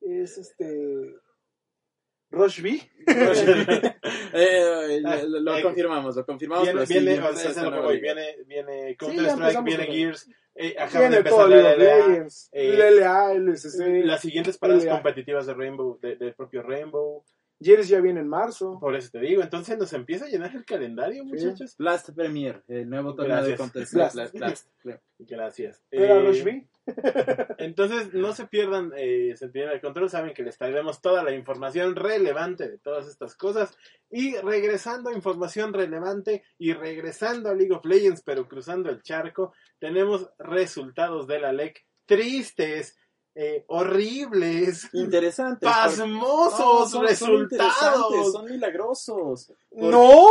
Es 0.00 0.38
este. 0.38 1.12
Rush 2.30 2.60
B. 2.60 2.80
Eh, 4.32 5.00
lo, 5.02 5.40
lo 5.40 5.56
Eh, 5.56 5.62
confirmamos, 5.62 6.14
lo 6.16 6.26
confirmamos. 6.26 6.64
viene, 6.64 6.74
pero 6.80 6.86
sí, 6.86 6.92
viene, 6.94 7.14
es 7.14 7.56
lo 7.56 7.72
que 7.72 7.78
voy, 7.80 8.00
viene, 8.00 8.36
viene 8.46 8.96
Counter 8.96 9.24
Strike, 9.24 9.38
empezamos 9.40 9.64
viene 9.64 9.86
Gears, 9.86 10.30
eh, 10.54 10.76
acaban 10.78 11.10
de 11.10 11.16
Viene 11.22 11.30
todo 11.30 11.44
empezar 11.46 11.78
la 11.78 11.84
LLA, 11.84 12.26
eh, 12.52 12.72
LLA, 12.76 13.34
LSC. 13.34 14.04
las 14.04 14.20
siguientes 14.20 14.58
paradas 14.58 14.84
LLA. 14.84 14.92
competitivas 14.92 15.46
de 15.46 15.54
Rainbow, 15.54 15.98
de- 16.00 16.16
del 16.16 16.34
propio 16.34 16.62
Rainbow, 16.62 17.24
Jerez 17.60 17.88
ya 17.88 18.00
viene 18.00 18.20
en 18.20 18.28
marzo. 18.28 18.78
por 18.78 18.94
eso 18.94 19.10
te 19.10 19.20
digo, 19.20 19.42
entonces 19.42 19.76
nos 19.78 19.92
empieza 19.92 20.26
a 20.26 20.28
llenar 20.28 20.54
el 20.54 20.64
calendario, 20.64 21.24
muchachos. 21.24 21.76
Blast 21.76 22.10
Premier, 22.10 22.62
el 22.68 22.88
nuevo 22.88 23.14
torneo 23.14 23.42
de 23.42 23.56
Gracias. 23.56 23.58
Counter. 23.58 23.86
Blast. 23.92 24.14
Blast, 24.14 24.34
Blast. 24.84 25.02
Gracias. 25.18 25.82
¿Era 25.90 26.20
Eh? 26.20 26.68
Entonces, 27.58 28.14
no 28.14 28.32
se 28.32 28.46
pierdan 28.46 28.92
eh, 28.96 29.34
Centinela 29.36 29.72
de 29.72 29.80
Control. 29.80 30.08
Saben 30.08 30.32
que 30.32 30.42
les 30.42 30.56
traeremos 30.56 31.00
toda 31.02 31.22
la 31.22 31.32
información 31.32 31.96
relevante 31.96 32.68
de 32.68 32.78
todas 32.78 33.08
estas 33.08 33.34
cosas. 33.34 33.76
Y 34.10 34.36
regresando 34.36 35.10
a 35.10 35.14
información 35.14 35.74
relevante 35.74 36.44
y 36.58 36.72
regresando 36.72 37.50
a 37.50 37.54
League 37.54 37.74
of 37.74 37.84
Legends, 37.84 38.22
pero 38.22 38.48
cruzando 38.48 38.90
el 38.90 39.02
charco, 39.02 39.52
tenemos 39.78 40.30
resultados 40.38 41.26
de 41.26 41.40
la 41.40 41.52
LEC 41.52 41.84
tristes, 42.06 42.96
eh, 43.40 43.64
horribles, 43.68 44.88
Interesantes. 44.92 45.68
pasmosos 45.68 46.58
No, 46.58 46.78
son- 46.80 46.88
son 46.88 47.06
resultados. 47.06 48.32
son 48.32 48.46
milagrosos. 48.46 49.52
¡No! 49.70 50.26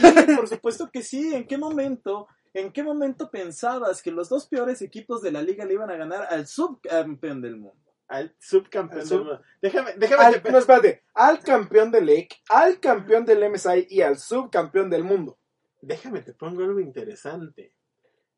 Sí, 0.00 0.34
por 0.34 0.48
supuesto 0.48 0.90
que 0.92 1.02
sí. 1.02 1.34
¿En 1.34 1.46
qué 1.46 1.56
momento? 1.56 2.26
¿En 2.54 2.72
qué 2.72 2.82
momento 2.82 3.30
pensabas 3.30 4.02
que 4.02 4.10
los 4.10 4.28
dos 4.28 4.46
peores 4.48 4.82
equipos 4.82 5.22
de 5.22 5.30
la 5.30 5.40
liga 5.42 5.64
le 5.64 5.74
iban 5.74 5.90
a 5.90 5.96
ganar 5.96 6.26
al 6.30 6.48
subcampeón 6.48 7.40
del 7.40 7.56
mundo? 7.58 7.78
Al 8.08 8.34
subcampeón 8.40 9.02
Al 9.02 9.08
del 9.08 9.18
sub- 9.18 9.26
mundo. 9.26 9.42
Déjame, 9.62 9.92
déjame. 9.96 10.24
Al- 10.24 10.42
no, 10.50 10.58
espérate. 10.58 11.04
Al 11.14 11.38
campeón 11.40 11.92
del 11.92 12.06
LEC, 12.06 12.34
al 12.48 12.80
campeón 12.80 13.24
del 13.24 13.44
MSI 13.44 13.86
y 13.90 14.00
al 14.00 14.18
subcampeón 14.18 14.90
del 14.90 15.04
mundo. 15.04 15.38
Déjame, 15.80 16.22
te 16.22 16.32
pongo 16.32 16.64
algo 16.64 16.80
interesante. 16.80 17.72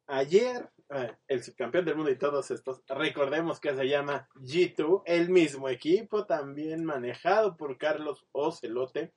Ayer, 0.09 0.69
eh, 0.91 1.17
el 1.29 1.43
subcampeón 1.43 1.85
del 1.85 1.97
mundo 1.97 2.11
y 2.11 2.19
todos 2.19 2.51
estos, 2.51 2.83
recordemos 2.89 3.61
que 3.61 3.75
se 3.75 3.89
llama 3.89 4.29
G2, 4.37 5.03
el 5.07 5.31
mismo 5.31 5.69
equipo, 5.69 6.27
también 6.27 6.85
manejado 6.85 7.57
por 7.57 7.79
Carlos 7.79 8.27
Ocelote. 8.33 9.13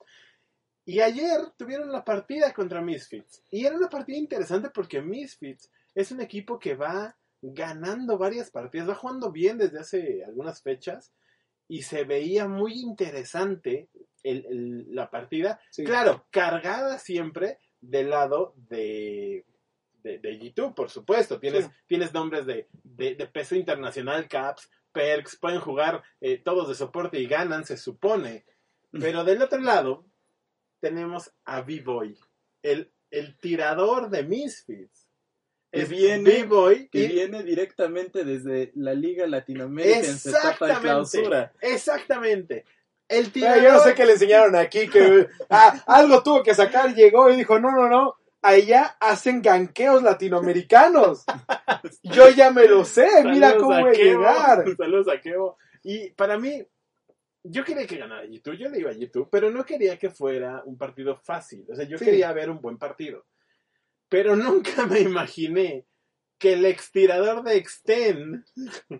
Y 0.86 1.00
ayer 1.00 1.40
tuvieron 1.56 1.90
la 1.90 2.04
partida 2.04 2.52
contra 2.52 2.82
Misfits. 2.82 3.42
Y 3.50 3.64
era 3.64 3.76
una 3.76 3.88
partida 3.88 4.18
interesante 4.18 4.70
porque 4.70 5.00
Misfits 5.00 5.70
es 5.94 6.12
un 6.12 6.20
equipo 6.20 6.58
que 6.58 6.74
va 6.74 7.16
ganando 7.40 8.18
varias 8.18 8.50
partidas, 8.50 8.88
va 8.88 8.94
jugando 8.94 9.32
bien 9.32 9.58
desde 9.58 9.80
hace 9.80 10.24
algunas 10.24 10.62
fechas. 10.62 11.12
Y 11.68 11.82
se 11.82 12.04
veía 12.04 12.46
muy 12.46 12.74
interesante 12.80 13.88
el- 14.22 14.44
el- 14.46 14.94
la 14.94 15.10
partida. 15.10 15.58
Sí. 15.70 15.84
Claro, 15.84 16.26
cargada 16.30 16.98
siempre 16.98 17.58
del 17.80 18.10
lado 18.10 18.54
de, 18.68 19.46
de, 20.04 20.18
de 20.20 20.38
G2, 20.38 20.74
por 20.74 20.88
supuesto. 20.90 21.40
Tienes, 21.40 21.64
Sí. 21.64 21.70
tienes 21.88 22.12
nombres 22.14 22.46
de, 22.46 22.68
de, 22.84 23.16
de 23.16 23.26
peso 23.26 23.56
internacional, 23.56 24.28
Caps, 24.28 24.70
Perks, 24.92 25.36
pueden 25.36 25.58
jugar 25.58 26.04
eh, 26.20 26.38
todos 26.38 26.68
de 26.68 26.76
soporte 26.76 27.18
y 27.18 27.26
ganan, 27.26 27.64
se 27.64 27.76
supone. 27.76 28.44
Pero 28.92 29.24
del 29.24 29.42
otro 29.42 29.58
lado 29.58 30.04
tenemos 30.80 31.32
a 31.44 31.62
B-Boy, 31.62 32.16
el, 32.62 32.92
el 33.10 33.36
tirador 33.38 34.10
de 34.10 34.22
Misfits. 34.22 35.08
Que 35.72 35.80
Es 35.82 35.88
viene- 35.88 36.30
B-Boy 36.30 36.88
Que 36.88 37.00
y- 37.00 37.08
viene 37.08 37.42
directamente 37.42 38.22
desde 38.24 38.70
la 38.76 38.94
Liga 38.94 39.26
Latinoamérica 39.26 39.98
en 39.98 40.18
su 40.18 40.28
etapa 40.28 40.44
de 40.66 40.72
Exactamente. 40.72 40.80
clausura. 40.82 41.52
Exactamente. 41.60 42.64
El 43.08 43.26
Eh, 43.26 43.30
tirador, 43.30 43.62
yo 43.62 43.72
no 43.72 43.80
sé 43.80 43.94
qué 43.94 44.06
le 44.06 44.12
enseñaron 44.12 44.54
aquí, 44.56 44.88
que 44.88 45.26
ah, 45.50 45.82
algo 45.86 46.22
tuvo 46.22 46.42
que 46.44 46.54
sacar, 46.54 46.94
llegó 46.94 47.28
y 47.30 47.36
dijo, 47.36 47.58
no, 47.58 47.70
no, 47.72 47.88
no, 47.88 48.16
allá 48.44 48.96
hacen 49.00 49.42
ganqueos 49.42 50.02
latinoamericanos. 50.02 51.24
Yo 52.02 52.28
ya 52.30 52.50
me 52.50 52.66
lo 52.68 52.84
sé, 52.84 53.08
mira 53.24 53.50
Saludos 53.50 53.62
cómo 53.62 53.80
voy 53.80 53.90
a 53.90 53.92
Kevo, 53.92 54.18
llegar. 54.20 54.64
Saludos 54.76 55.08
a 55.08 55.20
Kevo. 55.20 55.56
Y 55.82 56.10
para 56.10 56.38
mí, 56.38 56.64
yo 57.42 57.64
quería 57.64 57.86
que 57.86 57.96
ganara 57.96 58.24
YouTube, 58.26 58.56
yo 58.56 58.68
le 58.68 58.78
iba 58.80 58.90
a 58.90 58.94
YouTube, 58.94 59.28
pero 59.30 59.50
no 59.50 59.64
quería 59.64 59.98
que 59.98 60.10
fuera 60.10 60.62
un 60.64 60.78
partido 60.78 61.16
fácil. 61.16 61.66
O 61.70 61.74
sea, 61.74 61.84
yo 61.86 61.98
Sí. 61.98 62.04
quería 62.04 62.32
ver 62.32 62.50
un 62.50 62.60
buen 62.60 62.78
partido. 62.78 63.26
Pero 64.08 64.36
nunca 64.36 64.86
me 64.86 65.00
imaginé 65.00 65.86
que 66.38 66.54
el 66.54 66.64
extirador 66.66 67.42
de 67.44 67.56
Extend, 67.56 68.44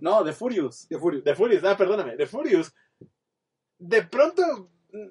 No, 0.00 0.24
de 0.24 0.32
Furious. 0.32 0.88
De 0.88 0.98
Furio. 0.98 1.20
de 1.22 1.34
Furious, 1.34 1.64
ah, 1.64 1.76
perdóname, 1.76 2.16
de 2.16 2.26
Furious, 2.26 2.72
de 3.78 4.02
pronto, 4.04 4.70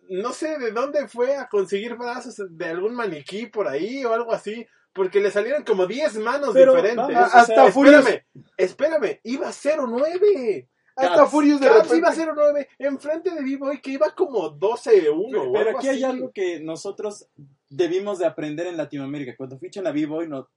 no 0.10 0.32
sé 0.34 0.58
de 0.60 0.72
dónde 0.72 1.08
fue 1.08 1.36
a 1.36 1.48
conseguir 1.50 1.96
brazos 1.96 2.36
de 2.50 2.65
algún 2.65 2.96
maniquí 2.96 3.48
por 3.48 3.67
ahí 3.67 4.04
o 4.06 4.13
algo 4.13 4.32
así, 4.32 4.65
porque 4.93 5.19
le 5.19 5.32
salieron 5.32 5.63
como 5.63 5.88
10 5.88 6.17
manos 6.19 6.52
Pero, 6.54 6.74
diferentes. 6.76 6.98
vamos, 7.08 7.15
Ah, 7.34 7.41
Hasta 7.41 7.54
o 7.54 7.65
sea, 7.65 7.72
Furious, 7.72 8.06
Espérame, 8.06 8.24
espérame, 8.58 9.19
iba 9.24 9.52
0-9. 9.52 10.67
hasta 10.96 11.15
Caps. 11.15 11.32
Furious 11.32 11.60
de 11.60 11.67
Caps 11.67 11.89
repente. 11.89 11.98
iba 11.98 12.13
0-9 12.13 12.67
enfrente 12.80 13.32
de 13.32 13.41
B-Boy 13.41 13.82
que 13.82 13.91
iba 13.91 14.13
como 14.15 14.52
12-1. 14.58 15.50
o 15.50 15.52
Pero 15.54 15.78
aquí 15.78 15.88
hay 15.89 15.96
así. 16.04 16.04
algo 16.04 16.32
que 16.32 16.60
nosotros 16.60 17.28
debimos 17.69 18.19
de 18.19 18.28
aprender 18.28 18.67
en 18.67 18.78
Latinoamérica. 18.78 19.36
Cuando 19.36 19.58
fichan 19.58 19.88
a 19.88 19.91
B-Boy, 19.91 20.28
no, 20.30 20.48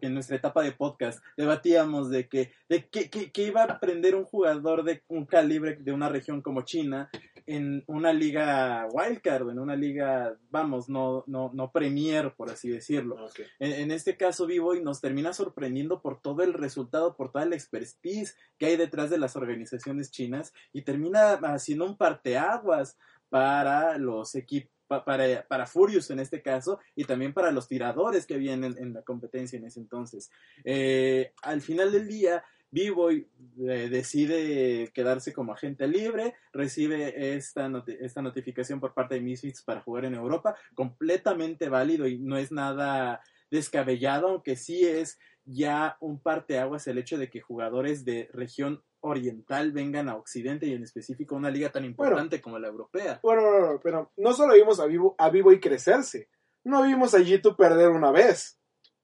en 0.00 0.14
nuestra 0.14 0.36
etapa 0.36 0.62
de 0.62 0.72
podcast, 0.72 1.22
debatíamos 1.36 2.10
de 2.10 2.28
que, 2.28 2.52
de 2.68 2.86
que, 2.88 3.10
que, 3.10 3.30
que 3.30 3.42
iba 3.42 3.62
a 3.62 3.72
aprender 3.72 4.14
un 4.14 4.24
jugador 4.24 4.84
de 4.84 5.02
un 5.08 5.26
calibre 5.26 5.76
de 5.76 5.92
una 5.92 6.08
región 6.08 6.42
como 6.42 6.62
China 6.62 7.10
en 7.46 7.84
una 7.86 8.12
liga 8.12 8.88
wildcard, 8.92 9.50
en 9.50 9.60
una 9.60 9.76
liga, 9.76 10.36
vamos, 10.50 10.88
no, 10.88 11.22
no, 11.28 11.50
no 11.54 11.70
premier, 11.70 12.34
por 12.34 12.50
así 12.50 12.68
decirlo. 12.68 13.16
En, 13.60 13.72
en 13.72 13.90
este 13.92 14.16
caso, 14.16 14.46
B-Boy 14.46 14.82
nos 14.82 15.00
termina 15.00 15.32
sorprendiendo 15.32 16.02
por 16.02 16.20
todo 16.20 16.42
el 16.42 16.52
resultado, 16.52 17.16
por 17.16 17.30
toda 17.30 17.46
la 17.46 17.54
expertise 17.54 18.36
que 18.58 18.66
hay 18.66 18.76
detrás 18.76 19.10
de 19.10 19.18
las 19.18 19.36
organizaciones 19.36 20.10
chinas 20.10 20.52
y 20.72 20.82
termina 20.82 21.34
haciendo 21.34 21.84
un 21.84 21.96
parteaguas 21.96 22.98
para 23.28 23.96
los 23.98 24.34
equipos. 24.34 24.75
Para, 24.88 25.46
para 25.48 25.66
Furious 25.66 26.10
en 26.10 26.20
este 26.20 26.42
caso 26.42 26.78
y 26.94 27.04
también 27.04 27.32
para 27.32 27.50
los 27.50 27.66
tiradores 27.66 28.26
que 28.26 28.36
vienen 28.36 28.76
en 28.78 28.92
la 28.92 29.02
competencia 29.02 29.58
en 29.58 29.64
ese 29.64 29.80
entonces. 29.80 30.30
Eh, 30.64 31.32
al 31.42 31.60
final 31.60 31.90
del 31.90 32.06
día, 32.06 32.44
B-Boy 32.70 33.28
eh, 33.68 33.88
decide 33.90 34.90
quedarse 34.92 35.32
como 35.32 35.52
agente 35.52 35.86
libre, 35.88 36.34
recibe 36.52 37.34
esta, 37.36 37.70
esta 38.00 38.22
notificación 38.22 38.80
por 38.80 38.94
parte 38.94 39.14
de 39.14 39.20
Misfits 39.20 39.62
para 39.62 39.80
jugar 39.80 40.04
en 40.04 40.14
Europa, 40.14 40.56
completamente 40.74 41.68
válido 41.68 42.06
y 42.06 42.18
no 42.18 42.36
es 42.36 42.52
nada 42.52 43.20
descabellado, 43.50 44.28
aunque 44.28 44.56
sí 44.56 44.84
es 44.84 45.18
ya 45.44 45.96
un 46.00 46.20
parteaguas 46.20 46.86
el 46.88 46.98
hecho 46.98 47.18
de 47.18 47.30
que 47.30 47.40
jugadores 47.40 48.04
de 48.04 48.28
región 48.32 48.82
oriental 49.00 49.72
vengan 49.72 50.08
a 50.08 50.16
Occidente 50.16 50.66
y 50.66 50.72
en 50.72 50.82
específico 50.82 51.34
a 51.34 51.38
una 51.38 51.50
liga 51.50 51.70
tan 51.70 51.84
importante 51.84 52.40
como 52.40 52.58
la 52.58 52.68
europea. 52.68 53.20
Bueno, 53.22 53.42
no, 53.42 53.72
no, 53.72 53.80
pero 53.80 54.12
no 54.16 54.32
solo 54.32 54.54
vimos 54.54 54.80
a 54.80 54.86
Vivo, 54.86 55.14
a 55.18 55.30
Vivo 55.30 55.52
y 55.52 55.60
crecerse. 55.60 56.28
No 56.64 56.82
vimos 56.82 57.14
a 57.14 57.18
G2 57.18 57.56
perder 57.56 57.90
una 57.90 58.10
vez. 58.10 58.58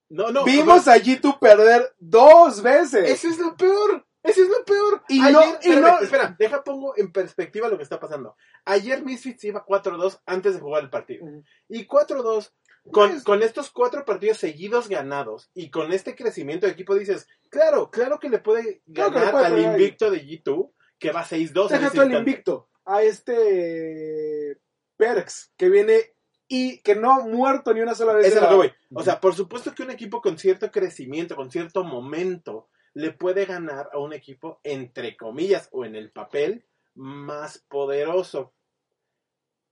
No, 0.09 0.31
no. 0.31 0.45
vimos 0.45 0.89
a 0.89 0.97
G2 0.97 1.39
perder 1.39 1.95
dos 1.99 2.61
veces. 2.63 3.09
Eso 3.09 3.29
es 3.29 3.39
lo 3.39 3.57
peor. 3.57 4.07
Eso 4.23 4.43
es 4.43 4.49
lo 4.49 4.65
peor. 4.65 5.03
Y 5.09 5.21
Ayer, 5.21 5.33
no- 5.33 5.59
y 5.63 5.81
no- 5.81 5.99
espera, 6.01 6.37
deja 6.39 6.63
pongo 6.63 6.97
en 6.97 7.11
perspectiva 7.13 7.69
lo 7.69 7.77
que 7.77 7.83
está 7.83 7.99
pasando. 7.99 8.37
Ayer 8.65 9.03
Misfits 9.05 9.43
iba 9.45 9.65
4-2 9.65 10.21
antes 10.27 10.55
de 10.55 10.61
jugar 10.61 10.85
el 10.85 10.91
partido. 10.91 11.27
Y 11.69 11.87
4-2, 11.87 12.53
con, 12.91 13.11
Pues- 13.11 13.23
con 13.25 13.43
estos 13.43 13.71
cuatro 13.71 14.05
partidos 14.05 14.39
seguidos 14.39 14.89
ganados 14.89 15.51
y 15.55 15.71
con 15.71 15.93
este 15.93 16.15
crecimiento 16.17 16.67
de 16.67 16.73
equipo, 16.73 16.95
dices, 16.95 17.29
claro, 17.51 17.91
claro 17.91 18.19
que 18.19 18.29
le 18.29 18.39
puede 18.39 18.83
Claro 18.93 19.13
que 19.13 19.19
le 19.19 19.25
ganar 19.27 19.33
puede 19.33 19.47
al 19.47 19.55
ahí. 19.55 19.65
invicto 19.65 20.11
de 20.11 20.25
G2, 20.27 20.71
que 20.99 21.13
va 21.13 21.25
6-2. 21.25 21.71
en 21.71 21.77
Deja 21.79 21.85
instante. 21.87 22.19
invicto. 22.19 22.69
A 22.85 23.03
este 23.03 24.59
Perks, 24.97 25.53
que 25.57 25.69
viene 25.69 26.15
y 26.49 26.81
que 26.83 26.95
no 26.97 27.13
ha 27.13 27.21
muerto 27.27 27.73
ni 27.73 27.81
una 27.81 27.95
sola 27.95 28.13
vez. 28.15 28.35
Lo 28.35 28.49
que 28.49 28.55
voy. 28.55 28.73
O 28.93 29.03
sea, 29.03 29.21
por 29.21 29.35
supuesto 29.35 29.75
que 29.75 29.83
un 29.83 29.91
equipo 29.91 30.21
con 30.21 30.37
cierto 30.39 30.71
crecimiento, 30.71 31.35
con 31.37 31.51
cierto 31.51 31.83
momento, 31.85 32.69
le 32.95 33.11
puede 33.13 33.47
ganar 33.47 33.89
a 33.93 33.99
un 33.99 34.13
equipo, 34.13 34.61
entre 34.65 35.17
comillas, 35.17 35.69
o 35.73 35.85
en 35.85 35.95
el 35.97 36.11
papel, 36.11 36.67
más 36.95 37.65
poderoso. 37.69 38.53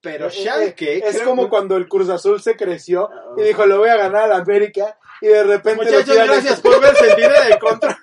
Pero 0.01 0.29
Eh, 0.29 0.31
Schalke... 0.31 0.99
Es 1.07 1.17
creo 1.17 1.29
como 1.29 1.49
cuando 1.49 1.77
el 1.77 1.89
Cruz 1.89 2.09
Azul 2.09 2.41
se 2.41 2.57
creció 2.57 3.09
Ah. 3.13 3.35
y 3.39 3.43
dijo, 3.43 3.67
lo 3.67 3.79
voy 3.79 3.89
a 3.91 3.97
ganar 3.97 4.25
a 4.25 4.29
la 4.29 4.37
América. 4.37 4.97
Y 5.21 5.27
de 5.27 5.45
repente 5.45 5.85
Muchachos, 5.85 6.17
gracias 6.17 6.61
por 6.61 6.81
ver 6.81 6.97
sentido 6.97 7.29
de 7.29 7.59
contra. 7.61 7.99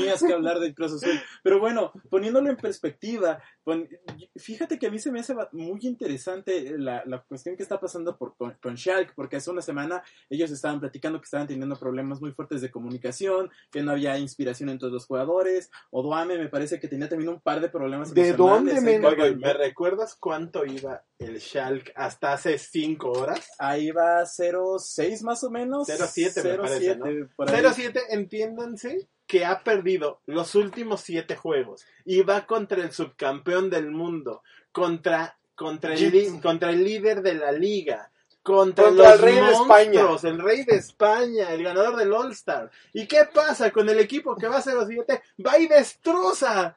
Tenías 0.00 0.22
que 0.22 0.32
hablar 0.32 0.58
del 0.60 0.74
Cruz 0.74 0.92
Azul. 0.94 1.20
Pero 1.42 1.60
bueno, 1.60 1.92
poniéndolo 2.08 2.50
en 2.50 2.56
perspectiva, 2.56 3.42
pon- 3.64 3.88
fíjate 4.36 4.78
que 4.78 4.86
a 4.86 4.90
mí 4.90 4.98
se 4.98 5.10
me 5.12 5.20
hace 5.20 5.34
muy 5.52 5.80
interesante 5.82 6.78
la, 6.78 7.02
la 7.06 7.20
cuestión 7.22 7.56
que 7.56 7.62
está 7.62 7.78
pasando 7.80 8.16
por, 8.16 8.36
con, 8.36 8.56
con 8.62 8.76
Schalke, 8.76 9.12
porque 9.14 9.36
hace 9.36 9.50
una 9.50 9.62
semana 9.62 10.02
ellos 10.28 10.50
estaban 10.50 10.80
platicando 10.80 11.20
que 11.20 11.24
estaban 11.24 11.46
teniendo 11.46 11.76
problemas 11.76 12.20
muy 12.20 12.32
fuertes 12.32 12.60
de 12.60 12.70
comunicación, 12.70 13.50
que 13.70 13.82
no 13.82 13.92
había 13.92 14.18
inspiración 14.18 14.68
en 14.68 14.78
todos 14.78 14.92
los 14.92 15.06
jugadores. 15.06 15.70
Odoame 15.90 16.38
me 16.38 16.48
parece 16.48 16.80
que 16.80 16.88
tenía 16.88 17.08
también 17.08 17.30
un 17.30 17.40
par 17.40 17.60
de 17.60 17.68
problemas. 17.68 18.12
¿De 18.14 18.32
dónde, 18.32 18.72
Oye, 19.08 19.36
¿me 19.36 19.52
recuerdas 19.52 20.14
cuánto 20.14 20.64
iba 20.64 21.02
el 21.18 21.40
Schalke 21.40 21.92
hasta 21.94 22.32
hace 22.32 22.58
5 22.58 23.10
horas? 23.12 23.48
Ahí 23.58 23.90
va 23.90 24.22
0-6 24.22 25.22
más 25.22 25.44
o 25.44 25.50
menos. 25.50 25.88
0-7 25.88 26.42
me 26.42 26.58
parece, 26.58 26.96
¿no? 26.96 27.28
por 27.36 27.50
ahí. 27.50 27.62
0-7, 27.62 28.00
entiéndanse 28.10 29.08
que 29.30 29.44
ha 29.44 29.62
perdido 29.62 30.20
los 30.26 30.56
últimos 30.56 31.02
7 31.02 31.36
juegos 31.36 31.86
y 32.04 32.22
va 32.22 32.46
contra 32.46 32.82
el 32.82 32.90
subcampeón 32.90 33.70
del 33.70 33.92
mundo, 33.92 34.42
contra, 34.72 35.38
contra, 35.54 35.94
el, 35.94 36.40
contra 36.42 36.70
el 36.70 36.82
líder 36.82 37.22
de 37.22 37.34
la 37.34 37.52
liga, 37.52 38.10
contra, 38.42 38.86
Contra 38.86 39.10
los 39.10 39.14
el 39.14 39.18
rey 39.20 39.34
de 39.36 39.42
monstruos, 39.42 40.24
el 40.24 40.38
rey 40.40 40.64
de 40.64 40.74
España, 40.74 41.52
el 41.52 41.62
ganador 41.62 41.94
del 41.94 42.12
All-Star. 42.12 42.72
¿Y 42.92 43.06
qué 43.06 43.20
pasa 43.32 43.70
con 43.70 43.88
el 43.88 44.00
equipo 44.00 44.34
que 44.34 44.48
va 44.48 44.56
a 44.56 44.64
0-7? 44.64 45.22
Va 45.46 45.58
y 45.60 45.68
destroza 45.68 46.76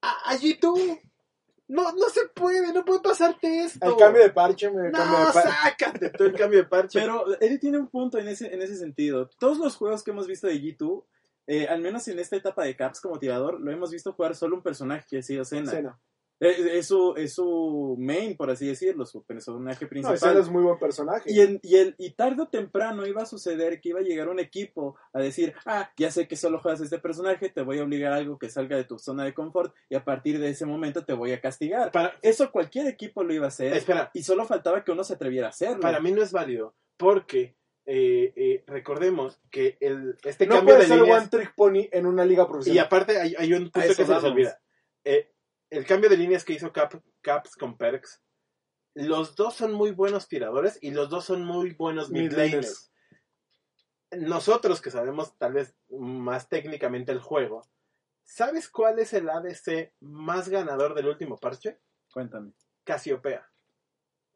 a, 0.00 0.30
a 0.30 0.36
G2. 0.38 0.98
No, 1.68 1.92
no 1.92 2.08
se 2.08 2.26
puede, 2.28 2.72
no 2.72 2.86
puede 2.86 3.00
pasarte 3.00 3.64
esto. 3.64 3.86
El 3.86 3.96
cambio 3.96 4.22
de 4.22 4.30
parche, 4.30 4.70
me 4.70 4.90
cambio 4.90 5.18
No, 5.18 5.26
de 5.26 5.32
parche. 5.34 5.50
sácate 5.62 6.08
tú 6.08 6.24
el 6.24 6.32
cambio 6.32 6.60
de 6.60 6.64
parche. 6.64 7.00
Pero 7.00 7.38
Eddie 7.38 7.58
tiene 7.58 7.76
un 7.76 7.88
punto 7.88 8.16
en 8.16 8.28
ese, 8.28 8.50
en 8.54 8.62
ese 8.62 8.76
sentido. 8.76 9.28
Todos 9.38 9.58
los 9.58 9.76
juegos 9.76 10.02
que 10.02 10.10
hemos 10.10 10.26
visto 10.26 10.46
de 10.46 10.54
G2, 10.54 11.04
eh, 11.46 11.66
al 11.68 11.80
menos 11.80 12.06
en 12.08 12.18
esta 12.18 12.36
etapa 12.36 12.64
de 12.64 12.76
Caps 12.76 13.00
como 13.00 13.18
tirador, 13.18 13.60
lo 13.60 13.70
hemos 13.72 13.90
visto 13.90 14.12
jugar 14.12 14.34
solo 14.34 14.56
un 14.56 14.62
personaje 14.62 15.06
que 15.08 15.18
ha 15.18 15.22
sido 15.22 15.44
Senna. 15.44 15.70
Senna. 15.70 16.00
Eh, 16.42 16.78
Es, 16.78 16.86
su, 16.86 17.12
es 17.18 17.34
su 17.34 17.96
main, 17.98 18.34
por 18.34 18.48
así 18.50 18.66
decirlo, 18.66 19.04
su 19.04 19.22
personaje 19.24 19.84
No, 19.84 19.88
principal. 19.90 20.16
Senna 20.18 20.40
es 20.40 20.48
muy 20.48 20.62
buen 20.62 20.78
personaje. 20.78 21.30
Y, 21.30 21.40
en- 21.40 21.60
y, 21.62 21.76
el, 21.76 21.94
y 21.98 22.12
tarde 22.12 22.40
o 22.44 22.48
temprano 22.48 23.06
iba 23.06 23.20
a 23.20 23.26
suceder 23.26 23.78
que 23.78 23.90
iba 23.90 24.00
a 24.00 24.02
llegar 24.02 24.26
un 24.30 24.40
equipo 24.40 24.96
a 25.12 25.20
decir, 25.20 25.52
ah, 25.66 25.90
ya 25.98 26.10
sé 26.10 26.26
que 26.26 26.36
solo 26.36 26.58
juegas 26.58 26.80
este 26.80 26.98
personaje, 26.98 27.50
te 27.50 27.60
voy 27.60 27.78
a 27.78 27.82
obligar 27.82 28.12
a 28.14 28.16
algo 28.16 28.38
que 28.38 28.48
salga 28.48 28.78
de 28.78 28.84
tu 28.84 28.98
zona 28.98 29.24
de 29.24 29.34
confort 29.34 29.74
y 29.90 29.96
a 29.96 30.02
partir 30.04 30.38
de 30.38 30.48
ese 30.48 30.64
momento 30.64 31.04
te 31.04 31.12
voy 31.12 31.32
a 31.32 31.42
castigar. 31.42 31.92
Para- 31.92 32.14
Eso 32.22 32.50
cualquier 32.50 32.86
equipo 32.86 33.22
lo 33.22 33.34
iba 33.34 33.44
a 33.44 33.48
hacer 33.48 33.74
Espera, 33.74 34.10
y 34.14 34.22
solo 34.22 34.46
faltaba 34.46 34.82
que 34.82 34.92
uno 34.92 35.04
se 35.04 35.12
atreviera 35.14 35.48
a 35.48 35.50
hacerlo. 35.50 35.80
para 35.80 36.00
mí 36.00 36.10
no 36.10 36.22
es 36.22 36.32
válido 36.32 36.74
porque 36.96 37.54
eh, 37.86 38.32
eh, 38.36 38.64
recordemos 38.66 39.40
que 39.50 39.78
el, 39.80 40.16
este 40.24 40.46
no 40.46 40.56
cambio 40.56 40.74
puede 40.74 40.84
de 40.84 40.88
ser 40.88 41.00
líneas 41.00 41.18
one 41.18 41.28
trick 41.28 41.54
pony 41.54 41.88
en 41.90 42.06
una 42.06 42.24
liga 42.24 42.44
y 42.44 42.46
profesional. 42.46 42.86
aparte 42.86 43.18
hay, 43.18 43.34
hay 43.36 43.52
un 43.52 43.70
punto 43.70 43.88
que 43.88 43.94
se 43.94 44.06
nos 44.06 44.24
olvida 44.24 44.60
Eh, 45.04 45.32
el 45.70 45.86
cambio 45.86 46.10
de 46.10 46.16
líneas 46.16 46.44
que 46.44 46.52
hizo 46.52 46.72
Cap, 46.72 46.94
Caps 47.22 47.56
con 47.56 47.76
Perks 47.76 48.22
los 48.94 49.36
dos 49.36 49.54
son 49.54 49.72
muy 49.72 49.92
buenos 49.92 50.28
tiradores 50.28 50.78
y 50.80 50.90
los 50.90 51.08
dos 51.08 51.24
son 51.24 51.44
muy 51.44 51.72
buenos 51.74 52.10
mid 52.10 52.22
Mid-laners. 52.22 52.52
laners 52.52 52.92
nosotros 54.12 54.80
que 54.80 54.90
sabemos 54.90 55.38
tal 55.38 55.52
vez 55.52 55.74
más 55.88 56.48
técnicamente 56.48 57.12
el 57.12 57.20
juego 57.20 57.62
¿sabes 58.24 58.68
cuál 58.68 58.98
es 59.00 59.12
el 59.12 59.28
ADC 59.28 59.92
más 60.00 60.48
ganador 60.48 60.94
del 60.94 61.08
último 61.08 61.36
parche? 61.36 61.80
Cuéntame. 62.12 62.52
Casiopea. 62.84 63.49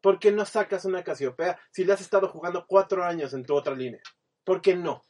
¿Por 0.05 0.19
qué 0.19 0.31
no 0.31 0.45
sacas 0.45 0.85
una 0.85 1.03
Casiopea 1.03 1.59
si 1.71 1.83
le 1.83 1.91
has 1.93 1.99
estado 2.01 2.27
jugando 2.29 2.65
cuatro 2.67 3.03
años 3.03 3.33
en 3.33 3.43
tu 3.43 3.55
otra 3.55 3.73
línea? 3.73 3.99
¿Por 4.43 4.61
qué 4.61 4.75
no? 4.75 5.01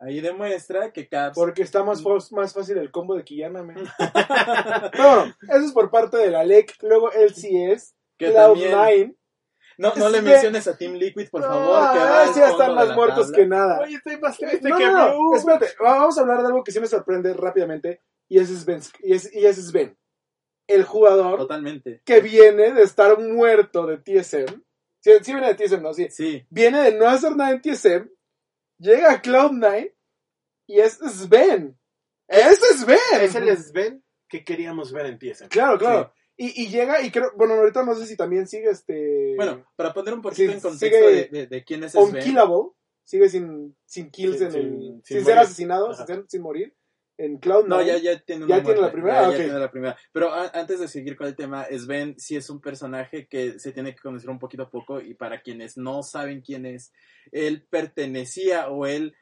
Ahí 0.00 0.20
demuestra 0.20 0.92
que 0.92 1.08
Caps 1.08 1.36
Porque 1.36 1.62
está 1.62 1.84
más, 1.84 2.02
fácil 2.52 2.78
el 2.78 2.90
combo 2.90 3.14
de 3.14 3.22
Kiyana, 3.22 3.62
man. 3.62 3.76
No, 4.98 5.26
eso 5.26 5.64
es 5.66 5.70
por 5.72 5.92
parte 5.92 6.16
de 6.16 6.30
la 6.30 6.42
LEC. 6.42 6.74
Luego 6.82 7.12
LCS, 7.12 7.94
que 8.18 8.32
Cloud9. 8.32 8.34
también 8.34 9.16
no, 9.78 9.94
no 9.94 10.08
le 10.08 10.18
Es 10.18 10.24
que- 10.24 10.30
menciones 10.30 10.66
a 10.66 10.76
Team 10.76 10.94
Liquid, 10.94 11.28
por 11.30 11.42
favor, 11.42 11.92
que 11.92 11.98
va 12.00 12.22
al 12.24 12.34
sí, 12.34 12.40
están 12.40 12.74
más 12.74 12.96
muertos 12.96 13.26
tabla. 13.26 13.36
que 13.36 13.46
nada. 13.46 13.78
Oye, 13.80 13.94
estoy 13.94 14.18
más 14.18 14.36
triste 14.36 14.68
No, 14.68 14.76
que 14.76 14.86
no, 14.86 14.92
no, 14.92 15.08
Blue. 15.18 15.36
espérate, 15.36 15.66
va- 15.80 15.98
vamos 15.98 16.18
a 16.18 16.22
hablar 16.22 16.40
de 16.40 16.46
algo 16.48 16.64
que 16.64 16.72
sí 16.72 16.80
me 16.80 16.88
sorprende 16.88 17.32
rápidamente, 17.32 18.02
y 18.28 18.40
ese 18.40 18.54
es 18.54 18.64
Ben, 18.64 18.80
y 19.04 19.12
es, 19.14 19.32
y 19.32 19.46
ese 19.46 19.60
es 19.60 19.70
Ben. 19.70 19.96
El 20.66 20.84
jugador 20.84 21.38
Totalmente. 21.38 22.02
que 22.04 22.20
viene 22.20 22.72
de 22.72 22.82
estar 22.82 23.18
muerto 23.20 23.86
de 23.86 23.98
TSM. 23.98 24.62
Sí, 25.00 25.12
sí 25.22 25.32
viene 25.32 25.52
de 25.52 25.54
TSM, 25.54 25.82
no, 25.82 25.94
sí. 25.94 26.08
Sí, 26.10 26.44
Viene 26.50 26.82
de 26.82 26.92
no 26.98 27.06
hacer 27.08 27.36
nada 27.36 27.52
en 27.52 27.60
TSM, 27.60 28.08
llega 28.78 29.12
a 29.12 29.22
Cloud9, 29.22 29.94
y 30.66 30.80
es 30.80 30.94
Sven. 30.94 31.78
¡Ese 32.26 32.48
es 32.50 32.80
Sven! 32.80 32.98
Es 33.20 33.34
el 33.36 33.56
Sven 33.56 34.02
que 34.28 34.44
queríamos 34.44 34.92
ver 34.92 35.06
en 35.06 35.18
TSM. 35.18 35.48
Claro, 35.48 35.78
claro. 35.78 36.12
Y, 36.36 36.64
y 36.64 36.68
llega, 36.68 37.00
y 37.00 37.10
creo, 37.12 37.30
bueno, 37.36 37.54
ahorita 37.54 37.84
no 37.84 37.94
sé 37.94 38.04
si 38.06 38.16
también 38.16 38.46
sigue 38.48 38.68
este... 38.68 39.34
bueno, 39.36 39.64
para 39.76 39.94
poner 39.94 40.12
un 40.12 40.20
poquito 40.20 40.36
Sí, 40.50 40.56
en 40.56 40.60
contexto 40.60 40.78
sigue 40.86 41.00
de, 41.00 41.28
de- 41.30 41.46
de 41.46 41.64
quién 41.64 41.84
es 41.84 41.92
Sven. 41.92 42.04
Unkillable, 42.04 42.72
sigue 43.04 43.28
sin, 43.30 43.74
sin 43.86 44.10
kills 44.10 44.38
Sin- 44.38 44.46
en 44.48 44.52
sin- 44.52 44.60
el... 44.60 44.70
sin 44.72 45.02
Sin, 45.04 45.16
ser 45.18 45.22
morir. 45.36 45.38
asesinado, 45.38 45.94
sin 46.28 46.42
morir. 46.42 46.75
En 47.18 47.40
Cloud9. 47.40 47.66
No, 47.66 47.82
ya, 47.82 47.96
ya 47.98 48.18
tiene 48.20 48.46
¿Ya 48.46 48.56
una 48.56 48.64
tiene 48.64 48.80
la 48.80 48.92
primera? 48.92 49.30
Ya, 49.30 49.36
tiene 49.36 49.58
la 49.58 49.70
primera. 49.70 49.96
Pero 50.12 50.32
a- 50.32 50.50
antes 50.52 50.80
de 50.80 50.88
seguir 50.88 51.16
con 51.16 51.26
el 51.26 51.34
tema, 51.36 51.64
Sven 51.70 52.14
sí 52.18 52.36
es 52.36 52.50
un 52.50 52.60
personaje 52.60 53.26
que 53.26 53.58
se 53.58 53.72
tiene 53.72 53.94
que 53.94 54.00
conocer 54.02 54.28
un 54.28 54.38
poquito 54.38 54.64
a 54.64 54.70
poco 54.70 55.00
y 55.00 55.14
para 55.14 55.40
quienes 55.40 55.76
no 55.78 56.02
saben 56.02 56.42
quién 56.42 56.66
es, 56.66 56.92
él 57.32 57.66
pertenecía 57.70 58.68
o 58.68 58.86
él 58.86 59.14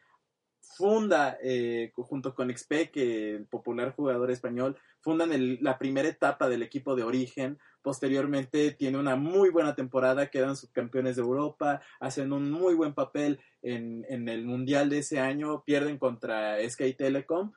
funda 0.76 1.38
eh, 1.42 1.92
junto 1.94 2.34
con 2.34 2.50
XP, 2.50 2.90
que 2.90 3.34
el 3.36 3.46
popular 3.46 3.94
jugador 3.94 4.30
español, 4.30 4.76
fundan 5.00 5.32
el- 5.32 5.58
la 5.60 5.78
primera 5.78 6.08
etapa 6.08 6.48
del 6.48 6.62
equipo 6.62 6.96
de 6.96 7.04
origen. 7.04 7.58
Posteriormente 7.82 8.72
tiene 8.72 8.98
una 8.98 9.14
muy 9.14 9.50
buena 9.50 9.74
temporada, 9.76 10.30
quedan 10.30 10.56
subcampeones 10.56 11.16
de 11.16 11.22
Europa, 11.22 11.82
hacen 12.00 12.32
un 12.32 12.50
muy 12.50 12.74
buen 12.74 12.94
papel 12.94 13.38
en, 13.62 14.04
en 14.08 14.28
el 14.28 14.44
Mundial 14.46 14.88
de 14.88 14.98
ese 14.98 15.20
año, 15.20 15.62
pierden 15.64 15.98
contra 15.98 16.56
Sky 16.68 16.94
Telecom 16.94 17.52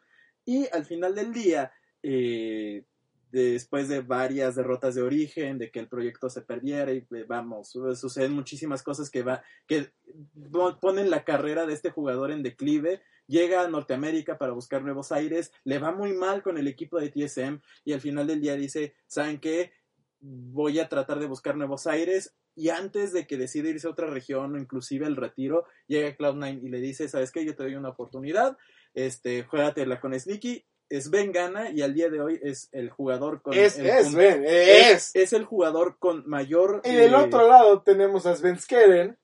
y 0.47 0.67
al 0.73 0.85
final 0.85 1.13
del 1.13 1.31
día, 1.33 1.71
eh, 2.01 2.85
después 3.31 3.89
de 3.89 3.99
varias 4.01 4.55
derrotas 4.55 4.95
de 4.95 5.01
origen, 5.01 5.57
de 5.57 5.69
que 5.69 5.79
el 5.79 5.89
proyecto 5.89 6.29
se 6.29 6.41
perdiera 6.41 6.91
y 6.93 6.99
eh, 6.99 7.25
vamos, 7.27 7.69
su- 7.69 7.93
suceden 7.95 8.31
muchísimas 8.31 8.81
cosas 8.81 9.09
que, 9.09 9.21
va, 9.21 9.43
que 9.67 9.91
po- 10.51 10.79
ponen 10.79 11.09
la 11.09 11.25
carrera 11.25 11.65
de 11.65 11.73
este 11.73 11.91
jugador 11.91 12.31
en 12.31 12.41
declive. 12.43 13.01
Llega 13.27 13.61
a 13.61 13.67
Norteamérica 13.67 14.37
para 14.37 14.53
buscar 14.53 14.81
nuevos 14.81 15.11
aires, 15.11 15.51
le 15.65 15.79
va 15.79 15.91
muy 15.91 16.13
mal 16.13 16.41
con 16.41 16.57
el 16.57 16.67
equipo 16.69 16.97
de 16.99 17.09
TSM 17.09 17.59
y 17.83 17.91
al 17.91 17.99
final 17.99 18.25
del 18.25 18.39
día 18.39 18.55
dice, 18.55 18.95
¿saben 19.05 19.39
qué? 19.41 19.73
Voy 20.21 20.79
a 20.79 20.87
tratar 20.87 21.19
de 21.19 21.27
buscar 21.27 21.57
nuevos 21.57 21.85
aires 21.87 22.33
y 22.55 22.69
antes 22.69 23.13
de 23.13 23.27
que 23.27 23.37
decida 23.37 23.69
irse 23.69 23.85
a 23.85 23.91
otra 23.91 24.07
región 24.07 24.55
o 24.55 24.57
inclusive 24.57 25.05
el 25.05 25.15
retiro, 25.17 25.65
llega 25.85 26.15
Cloud9 26.17 26.63
y 26.63 26.69
le 26.69 26.79
dice, 26.79 27.07
¿sabes 27.07 27.31
qué? 27.31 27.45
Yo 27.45 27.55
te 27.55 27.63
doy 27.63 27.75
una 27.75 27.89
oportunidad, 27.89 28.57
este, 28.97 29.43
juégatela 29.43 29.99
con 30.01 30.17
Sneaky. 30.19 30.65
Sven 30.89 31.33
gana 31.33 31.69
y 31.69 31.81
al 31.81 31.93
día 31.93 32.09
de 32.09 32.21
hoy 32.21 32.39
es 32.41 32.69
el 32.71 32.89
jugador 32.89 33.41
con 33.41 33.53
Es, 33.53 33.77
el 33.77 33.87
es, 33.87 34.05
con- 34.05 34.15
ven, 34.15 34.43
es, 34.45 35.11
es. 35.11 35.15
es 35.15 35.33
el 35.33 35.43
jugador 35.43 35.97
con 35.99 36.23
mayor 36.29 36.81
Y 36.85 36.93
del 36.93 37.11
eh, 37.13 37.15
otro 37.17 37.45
lado 37.47 37.81
tenemos 37.83 38.25
a 38.25 38.35
Sven 38.37 38.57
Skeren. 38.57 39.17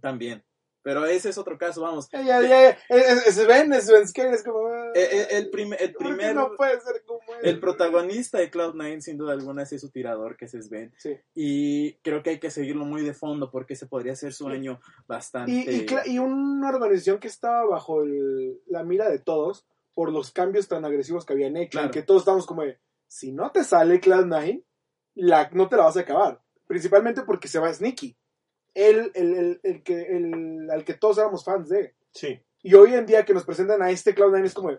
también. 0.00 0.44
Pero 0.82 1.04
ese 1.04 1.28
es 1.28 1.36
otro 1.36 1.58
caso, 1.58 1.82
vamos. 1.82 2.08
Ya, 2.10 2.22
ya, 2.22 2.40
ya, 2.42 2.70
es, 2.88 3.34
Sven, 3.34 3.72
es 3.74 3.90
Skeren, 4.08 4.32
es 4.32 4.42
como... 4.42 4.66
ah, 4.66 4.92
Eh, 4.94 5.08
eh, 5.12 5.26
El, 5.32 5.50
prim- 5.50 5.74
el 5.78 5.92
¿por 5.92 6.06
qué 6.06 6.14
primer 6.14 6.34
no 6.34 6.56
puede 6.56 6.80
ser 6.80 7.02
como 7.04 7.20
él? 7.42 7.48
el 7.50 7.60
protagonista 7.60 8.38
de 8.38 8.50
Cloud9 8.50 9.00
sin 9.00 9.18
duda 9.18 9.32
alguna 9.34 9.62
es 9.64 9.78
su 9.80 9.90
tirador 9.90 10.36
que 10.38 10.46
es 10.46 10.52
Sven 10.52 10.92
Sí. 10.96 11.16
y 11.34 11.94
creo 12.02 12.22
que 12.22 12.30
hay 12.30 12.38
que 12.40 12.50
seguirlo 12.50 12.84
muy 12.86 13.02
de 13.02 13.12
fondo 13.12 13.50
porque 13.50 13.74
ese 13.74 13.86
podría 13.86 14.16
ser 14.16 14.32
su 14.32 14.48
año 14.48 14.80
bastante 15.06 15.52
Y, 15.52 15.86
y, 16.08 16.12
y 16.14 16.18
una 16.18 16.70
organización 16.70 17.18
que 17.18 17.28
estaba 17.28 17.64
bajo 17.66 18.02
el- 18.02 18.60
la 18.66 18.82
mira 18.82 19.08
de 19.10 19.18
todos 19.18 19.66
por 19.92 20.10
los 20.12 20.30
cambios 20.32 20.66
tan 20.66 20.84
agresivos 20.86 21.26
que 21.26 21.34
habían 21.34 21.56
hecho. 21.58 21.72
Claro. 21.72 21.88
Y 21.88 21.90
que 21.90 22.02
todos 22.02 22.22
estamos 22.22 22.46
como 22.46 22.62
de, 22.62 22.78
si 23.06 23.32
no 23.32 23.50
te 23.50 23.64
sale 23.64 24.00
Cloud9, 24.00 24.64
la, 25.16 25.50
no 25.52 25.68
te 25.68 25.76
la 25.76 25.84
vas 25.84 25.96
a 25.98 26.00
acabar. 26.00 26.40
Principalmente 26.66 27.22
porque 27.22 27.48
se 27.48 27.58
va 27.58 27.70
Sneaky. 27.74 28.16
El, 28.74 29.10
el, 29.14 29.34
el, 29.34 29.60
el 29.62 29.82
que, 29.82 30.02
el, 30.02 30.68
al 30.70 30.84
que 30.84 30.94
todos 30.94 31.18
éramos 31.18 31.44
fans 31.44 31.68
de. 31.68 31.94
Sí. 32.12 32.40
Y 32.62 32.74
hoy 32.74 32.94
en 32.94 33.06
día 33.06 33.24
que 33.24 33.34
nos 33.34 33.44
presentan 33.44 33.82
a 33.82 33.90
este 33.90 34.14
Cloud9 34.14 34.44
es 34.44 34.54
como 34.54 34.70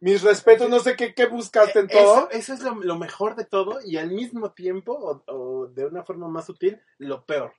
mis 0.00 0.22
respetos, 0.22 0.68
no 0.70 0.78
sé 0.78 0.96
qué, 0.96 1.12
qué 1.14 1.26
buscaste 1.26 1.80
en 1.80 1.86
Eh, 1.86 1.88
Eso, 1.92 2.02
todo. 2.04 2.30
eso 2.30 2.54
es 2.54 2.60
lo, 2.62 2.74
lo 2.76 2.96
mejor 2.98 3.34
de 3.36 3.44
todo 3.44 3.80
y 3.84 3.96
al 3.96 4.10
mismo 4.12 4.52
tiempo, 4.52 4.92
o, 4.92 5.22
o 5.32 5.66
de 5.66 5.86
una 5.86 6.04
forma 6.04 6.28
más 6.28 6.46
sutil, 6.46 6.80
lo 6.98 7.24
peor. 7.26 7.52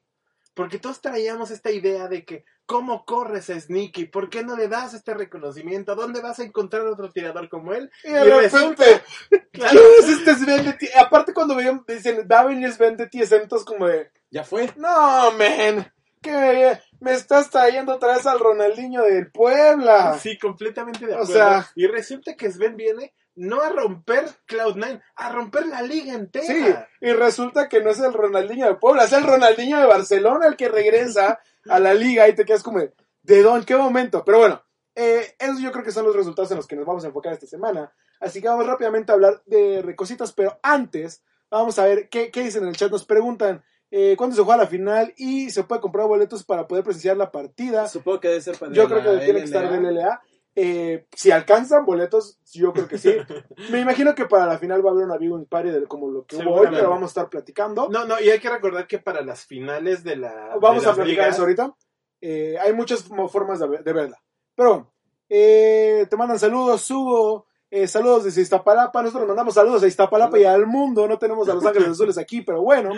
Porque 0.59 0.77
todos 0.77 0.99
traíamos 0.99 1.51
esta 1.51 1.71
idea 1.71 2.09
de 2.09 2.25
que, 2.25 2.43
¿cómo 2.65 3.05
corres 3.05 3.49
a 3.49 3.57
Sneaky? 3.57 4.07
¿Por 4.07 4.29
qué 4.29 4.43
no 4.43 4.57
le 4.57 4.67
das 4.67 4.93
este 4.93 5.13
reconocimiento? 5.13 5.95
¿Dónde 5.95 6.19
vas 6.19 6.39
a 6.39 6.43
encontrar 6.43 6.85
otro 6.85 7.09
tirador 7.09 7.47
como 7.47 7.73
él? 7.73 7.89
Y 8.03 8.09
de 8.11 8.23
repente, 8.25 8.83
Claro. 9.53 9.71
¿quién 9.79 9.83
es 10.01 10.09
este 10.09 10.35
Sven 10.35 10.65
de 10.65 10.73
ti? 10.73 10.87
Aparte 10.99 11.33
cuando 11.33 11.55
veían, 11.55 11.81
dicen, 11.87 12.27
va 12.29 12.41
a 12.41 12.45
venir 12.47 12.69
Sven 12.73 12.97
de 12.97 13.07
ti, 13.07 13.21
entonces 13.21 13.65
como 13.65 13.87
de, 13.87 14.11
ya 14.31 14.43
fue 14.43 14.69
No, 14.75 15.31
man. 15.31 15.93
Que 16.21 16.77
me 16.99 17.13
estás 17.13 17.49
trayendo 17.49 17.93
otra 17.95 18.17
vez 18.17 18.25
al 18.25 18.39
Ronaldinho 18.39 19.03
del 19.03 19.31
Puebla. 19.31 20.19
Sí, 20.19 20.37
completamente 20.37 21.05
de 21.05 21.13
O 21.13 21.23
acuerdo. 21.23 21.33
sea- 21.33 21.69
y 21.75 21.87
resulta 21.87 22.35
que 22.35 22.51
Sven 22.51 22.75
viene 22.75 23.13
no 23.35 23.61
a 23.61 23.69
romper 23.69 24.25
Cloud9, 24.47 25.01
a 25.15 25.31
romper 25.31 25.67
la 25.67 25.81
liga 25.81 26.13
entera. 26.13 26.45
Sí, 26.45 26.65
y 27.01 27.11
resulta 27.13 27.69
que 27.69 27.81
no 27.81 27.89
es 27.89 27.99
el 27.99 28.13
Ronaldinho 28.13 28.67
de 28.67 28.75
Puebla, 28.75 29.05
es 29.05 29.13
el 29.13 29.23
Ronaldinho 29.23 29.79
de 29.79 29.85
Barcelona 29.85 30.47
el 30.47 30.55
que 30.55 30.69
regresa 30.69 31.39
a 31.67 31.79
la 31.79 31.93
liga 31.93 32.27
y 32.27 32.35
te 32.35 32.45
quedas 32.45 32.63
como, 32.63 32.79
de, 32.79 32.93
¿de 33.23 33.41
dónde? 33.41 33.65
¿Qué 33.65 33.75
momento? 33.75 34.23
Pero 34.25 34.39
bueno, 34.39 34.63
eh, 34.95 35.35
esos 35.39 35.59
yo 35.59 35.71
creo 35.71 35.85
que 35.85 35.91
son 35.91 36.05
los 36.05 36.15
resultados 36.15 36.51
en 36.51 36.57
los 36.57 36.67
que 36.67 36.75
nos 36.75 36.85
vamos 36.85 37.03
a 37.03 37.07
enfocar 37.07 37.33
esta 37.33 37.47
semana. 37.47 37.93
Así 38.19 38.41
que 38.41 38.49
vamos 38.49 38.67
rápidamente 38.67 39.11
a 39.11 39.15
hablar 39.15 39.41
de 39.45 39.81
recositas, 39.81 40.33
pero 40.33 40.59
antes 40.61 41.23
vamos 41.49 41.79
a 41.79 41.85
ver 41.85 42.09
qué, 42.09 42.31
qué 42.31 42.43
dicen 42.43 42.63
en 42.63 42.69
el 42.69 42.75
chat. 42.75 42.91
Nos 42.91 43.05
preguntan 43.05 43.63
eh, 43.91 44.15
cuándo 44.17 44.35
se 44.35 44.43
juega 44.43 44.63
la 44.63 44.67
final 44.67 45.13
y 45.17 45.49
se 45.49 45.63
puede 45.63 45.81
comprar 45.81 46.07
boletos 46.07 46.43
para 46.43 46.67
poder 46.67 46.83
presenciar 46.83 47.17
la 47.17 47.31
partida. 47.31 47.87
supongo 47.87 48.19
que 48.19 48.27
debe 48.27 48.41
ser 48.41 48.57
para 48.57 48.71
Yo 48.71 48.87
creo 48.87 49.01
que 49.01 49.25
tiene 49.25 49.39
que 49.39 49.45
estar 49.45 49.71
del 49.71 49.83
LLA. 49.83 50.21
Eh, 50.55 51.05
si 51.15 51.31
alcanzan 51.31 51.85
boletos, 51.85 52.39
yo 52.51 52.73
creo 52.73 52.87
que 52.87 52.97
sí. 52.97 53.15
Me 53.71 53.79
imagino 53.79 54.13
que 54.15 54.25
para 54.25 54.45
la 54.45 54.57
final 54.57 54.85
va 54.85 54.89
a 54.89 54.93
haber 54.93 55.05
una 55.05 55.17
viewing 55.17 55.45
party 55.45 55.69
de 55.69 55.83
como 55.85 56.09
lo 56.09 56.25
que 56.25 56.35
hubo 56.37 56.55
hoy, 56.55 56.67
pero 56.71 56.89
vamos 56.89 57.03
a 57.03 57.11
estar 57.11 57.29
platicando. 57.29 57.87
No, 57.89 58.05
no, 58.05 58.19
y 58.19 58.29
hay 58.29 58.39
que 58.39 58.49
recordar 58.49 58.87
que 58.87 58.99
para 58.99 59.21
las 59.21 59.45
finales 59.45 60.03
de 60.03 60.17
la. 60.17 60.57
vamos 60.59 60.83
de 60.83 60.89
a 60.89 60.93
platicar 60.93 61.05
ligas, 61.25 61.35
eso 61.35 61.41
ahorita. 61.43 61.73
Eh, 62.21 62.57
hay 62.59 62.73
muchas 62.73 63.03
formas 63.31 63.59
de, 63.59 63.67
de 63.83 63.93
verla. 63.93 64.21
Pero 64.55 64.69
bueno, 64.69 64.93
eh, 65.29 66.05
te 66.09 66.17
mandan 66.17 66.39
saludos, 66.39 66.89
Hugo. 66.91 67.45
eh, 67.71 67.87
saludos 67.87 68.25
desde 68.25 68.41
Iztapalapa. 68.41 69.01
Nosotros 69.01 69.27
mandamos 69.27 69.53
saludos 69.53 69.83
a 69.83 69.87
Iztapalapa 69.87 70.37
y 70.37 70.43
al 70.43 70.65
mundo. 70.67 71.07
No 71.07 71.17
tenemos 71.17 71.47
a 71.47 71.53
Los 71.53 71.65
Ángeles 71.65 71.87
Azules 71.91 72.17
aquí, 72.17 72.41
pero 72.41 72.61
bueno. 72.61 72.91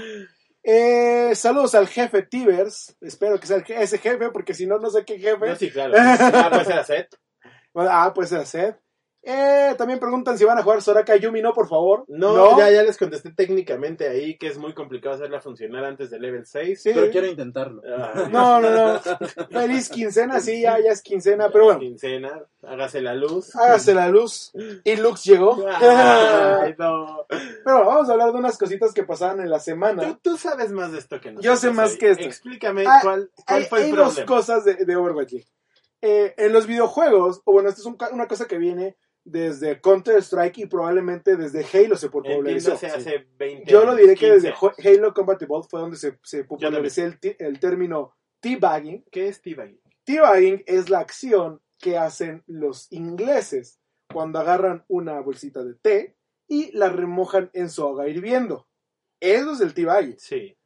Eh, 0.64 1.34
saludos 1.36 1.76
al 1.76 1.88
jefe 1.88 2.24
Tibers. 2.24 2.96
Espero 3.02 3.40
que 3.40 3.48
sea 3.48 3.58
ese 3.58 3.98
jefe, 3.98 4.30
porque 4.32 4.54
si 4.54 4.66
no, 4.66 4.80
no 4.80 4.90
sé 4.90 5.04
qué 5.06 5.20
jefe. 5.20 5.50
No, 5.50 5.56
sí, 5.56 5.70
claro. 5.70 5.94
Ah, 5.98 6.48
puede 6.52 6.66
ser 6.66 6.80
a 6.80 6.84
Seth. 6.84 7.16
Ah, 7.76 8.12
puede 8.14 8.28
ser 8.28 8.46
Seth. 8.46 8.78
Eh, 9.24 9.76
también 9.78 10.00
preguntan 10.00 10.36
si 10.36 10.46
van 10.46 10.58
a 10.58 10.64
jugar 10.64 10.82
Soraka 10.82 11.16
Yumi, 11.16 11.44
no, 11.44 11.54
por 11.54 11.68
favor. 11.70 12.06
No, 12.08 12.58
Ya, 12.58 12.72
ya 12.72 12.82
les 12.82 12.98
contesté 12.98 13.32
técnicamente 13.32 14.10
ahí 14.10 14.36
que 14.36 14.48
es 14.48 14.58
muy 14.58 14.74
complicado 14.74 15.14
hacerla 15.14 15.40
funcionar 15.40 15.86
antes 15.86 16.10
del 16.10 16.24
level 16.24 16.44
6. 16.44 16.82
Sí. 16.82 16.90
pero 16.92 17.12
quiero 17.12 17.28
intentarlo 17.28 17.84
Ah, 17.88 18.28
No, 18.32 18.60
no, 18.60 18.72
no. 18.72 19.00
Feliz 19.52 19.90
quincena, 19.90 20.40
sí, 20.40 20.62
ya, 20.64 20.80
ya 20.80 20.90
es 20.92 21.04
quincena, 21.04 21.50
pero 21.52 21.66
bueno, 21.66 21.80
Quincena, 21.82 22.42
hágase 22.64 23.00
la 23.00 23.14
luz. 23.14 23.56
hágase 23.56 23.94
la 23.94 24.08
luz. 24.10 24.54
Y 24.84 24.96
Lux 24.96 25.24
llegó. 25.24 25.64
Ay, 25.68 26.74
no. 26.80 27.28
Pero 27.30 27.86
vamos 27.86 28.10
a 28.10 28.14
hablar 28.14 28.32
de 28.32 28.40
unas 28.40 28.58
cositas 28.58 28.92
que 28.92 29.04
pasaron 29.04 29.42
en 29.42 29.52
la 29.52 29.60
semana. 29.60 30.18
tú 30.24 30.36
sabes 30.36 30.72
más 30.72 30.92
de 30.94 30.98
esto 30.98 31.22
que 31.22 31.30
nosotros. 31.32 31.46
Yo 31.46 31.56
sé 31.58 31.72
más 31.72 31.96
que 31.96 32.10
esto. 32.10 32.24
Explícame 32.24 32.86
Ah, 32.88 33.00
cuál, 33.04 33.30
cuál 33.46 33.60
Hay, 33.62 33.66
fue 33.68 33.80
el 33.82 33.86
hay 33.86 33.92
dos 33.92 34.16
problema. 34.16 34.26
cosas 34.26 34.66
de, 34.66 34.84
de 34.84 34.96
Overwatch 34.96 35.32
League. 35.34 35.48
Eh, 36.02 36.34
en 36.38 36.52
los 36.54 36.66
videojuegos, 36.68 37.42
o 37.46 37.52
bueno, 37.54 37.70
esto 37.70 37.82
es 37.82 37.86
un 37.88 37.96
ca- 37.96 38.10
una 38.12 38.28
cosa 38.28 38.48
que 38.48 38.58
viene 38.58 38.98
desde 39.24 39.80
Counter-Strike 39.82 40.58
y 40.58 40.66
probablemente 40.66 41.38
desde 41.38 41.64
Halo 41.74 41.96
se 41.96 42.10
popularizó. 42.10 42.72
Entiéndase 42.74 42.88
hace 42.88 43.28
20 43.38 43.72
Yo 43.72 43.86
lo 43.86 43.96
diré 43.96 44.16
que 44.16 44.32
15 44.32 44.34
desde 44.52 44.54
Halo 44.98 45.14
Combat 45.14 45.40
Evolved 45.42 45.70
fue 45.70 45.80
donde 45.80 45.98
se, 45.98 46.18
se 46.24 46.44
popularizó 46.44 47.04
el, 47.04 47.60
término 47.60 48.16
teabagging. 48.40 49.06
¿Qué 49.12 49.28
es 49.28 49.42
T-Bag? 49.42 49.76
Teabagging 50.06 50.64
es 50.66 50.90
la 50.90 51.00
acción 51.00 51.62
que 51.78 51.98
hacen 52.00 52.44
los 52.48 52.92
ingleses 52.92 53.80
cuando 54.12 54.40
agarran 54.40 54.84
una 54.88 55.20
bolsita 55.22 55.64
de 55.64 55.76
té 55.76 56.18
y 56.48 56.72
la 56.76 56.90
remojan 56.90 57.52
en 57.54 57.70
su 57.70 57.86
agua 57.86 58.08
hirviendo. 58.08 58.68
Eso 59.20 59.52
es 59.54 59.62
el 59.62 59.76
teabagging. 59.76 60.18
Sí. 60.18 60.58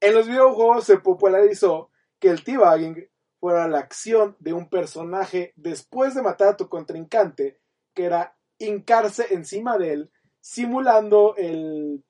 En 0.00 0.14
los 0.14 0.28
videojuegos 0.28 0.84
se 0.84 0.98
popularizó 0.98 1.90
que 2.20 2.28
el 2.28 2.44
teabagging 2.44 3.08
fuera 3.42 3.66
la 3.66 3.80
acción 3.80 4.36
de 4.38 4.52
un 4.52 4.68
personaje 4.70 5.52
después 5.56 6.14
de 6.14 6.22
matar 6.22 6.46
a 6.50 6.56
tu 6.56 6.68
contrincante, 6.68 7.58
que 7.92 8.04
era 8.04 8.36
hincarse 8.56 9.34
encima 9.34 9.76
de 9.78 9.92
él, 9.94 10.10
simulando 10.40 11.34
el... 11.36 12.04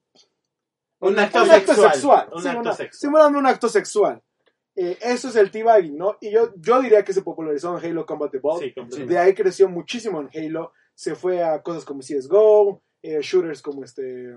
Un 1.01 1.18
acto 1.18 1.40
un 1.42 1.49
sexual. 1.49 2.29
Un 2.35 2.42
Sí, 2.42 2.49
acto 2.49 2.61
una- 2.61 2.73
sexual. 2.75 3.01
Simulando 3.01 3.38
un 3.38 3.47
acto 3.47 3.68
sexual. 3.71 4.23
Eh, 4.77 4.99
eso 5.01 5.29
es 5.29 5.37
el 5.37 5.51
teabagging, 5.51 5.97
¿no? 5.97 6.18
Y 6.21 6.31
yo, 6.33 6.53
yo 6.57 6.83
diría 6.83 7.03
que 7.03 7.14
se 7.14 7.23
popularizó 7.23 7.79
en 7.79 7.83
Halo 7.83 8.05
Combat 8.05 8.35
Evolved. 8.35 8.75
Sí. 8.90 9.07
De 9.07 9.18
ahí 9.18 9.33
creció 9.33 9.71
muchísimo 9.71 10.21
en 10.21 10.29
Halo. 10.35 10.73
Se 10.95 11.14
fue 11.14 11.42
a 11.42 11.62
cosas 11.62 11.87
como 11.87 12.01
CSGO, 12.01 12.83
eh, 13.01 13.21
shooters 13.23 13.62
como 13.62 13.85
este... 13.85 14.37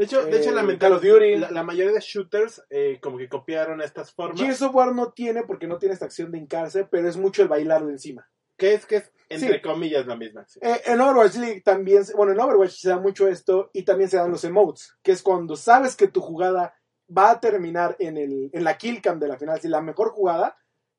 De 0.00 0.06
hecho, 0.06 0.24
de 0.24 0.38
hecho 0.38 0.48
Eh, 0.50 0.54
lamentablemente, 0.54 1.38
la, 1.38 1.50
la 1.50 1.62
mayoría 1.62 1.92
de 1.92 2.00
shooters 2.00 2.62
eh, 2.70 2.98
como 3.02 3.18
que 3.18 3.28
copiaron 3.28 3.82
estas 3.82 4.12
formas. 4.14 4.40
Gears 4.40 4.62
of 4.62 4.74
War 4.74 4.94
no 4.94 5.12
tiene 5.12 5.42
porque 5.42 5.66
no 5.66 5.76
tiene 5.78 5.92
esta 5.92 6.06
acción 6.06 6.32
de 6.32 6.38
hincarse, 6.38 6.86
pero 6.86 7.06
es 7.06 7.18
mucho 7.18 7.42
el 7.42 7.48
bailar 7.48 7.84
de 7.84 7.92
encima. 7.92 8.26
Que 8.56 8.72
es 8.72 8.86
que 8.86 8.96
es, 8.96 9.12
entre 9.28 9.56
Sí. 9.56 9.60
comillas, 9.60 10.06
la 10.06 10.16
misma 10.16 10.40
acción. 10.40 10.64
Eh, 10.64 10.80
en 10.86 11.00
Overwatch 11.02 11.36
League 11.36 11.60
también, 11.60 12.06
se- 12.06 12.14
bueno, 12.16 12.32
en 12.32 12.40
Overwatch 12.40 12.70
se 12.72 12.88
da 12.88 12.98
mucho 12.98 13.28
esto 13.28 13.70
y 13.74 13.82
también 13.82 14.08
se 14.08 14.16
dan 14.16 14.30
los 14.30 14.42
emotes, 14.44 14.96
que 15.02 15.12
es 15.12 15.22
cuando 15.22 15.54
sabes 15.54 15.94
que 15.96 16.08
tu 16.08 16.22
jugada 16.22 16.74
va 17.14 17.30
a 17.32 17.40
terminar 17.40 17.94
en, 17.98 18.16
el, 18.16 18.48
en 18.54 18.64
la 18.64 18.78
kill 18.78 19.02
cam 19.02 19.18
de 19.20 19.28
la 19.28 19.36
final, 19.36 19.60
si 19.60 19.68
la 19.68 19.82
mejor 19.82 20.12
jugada, 20.12 20.56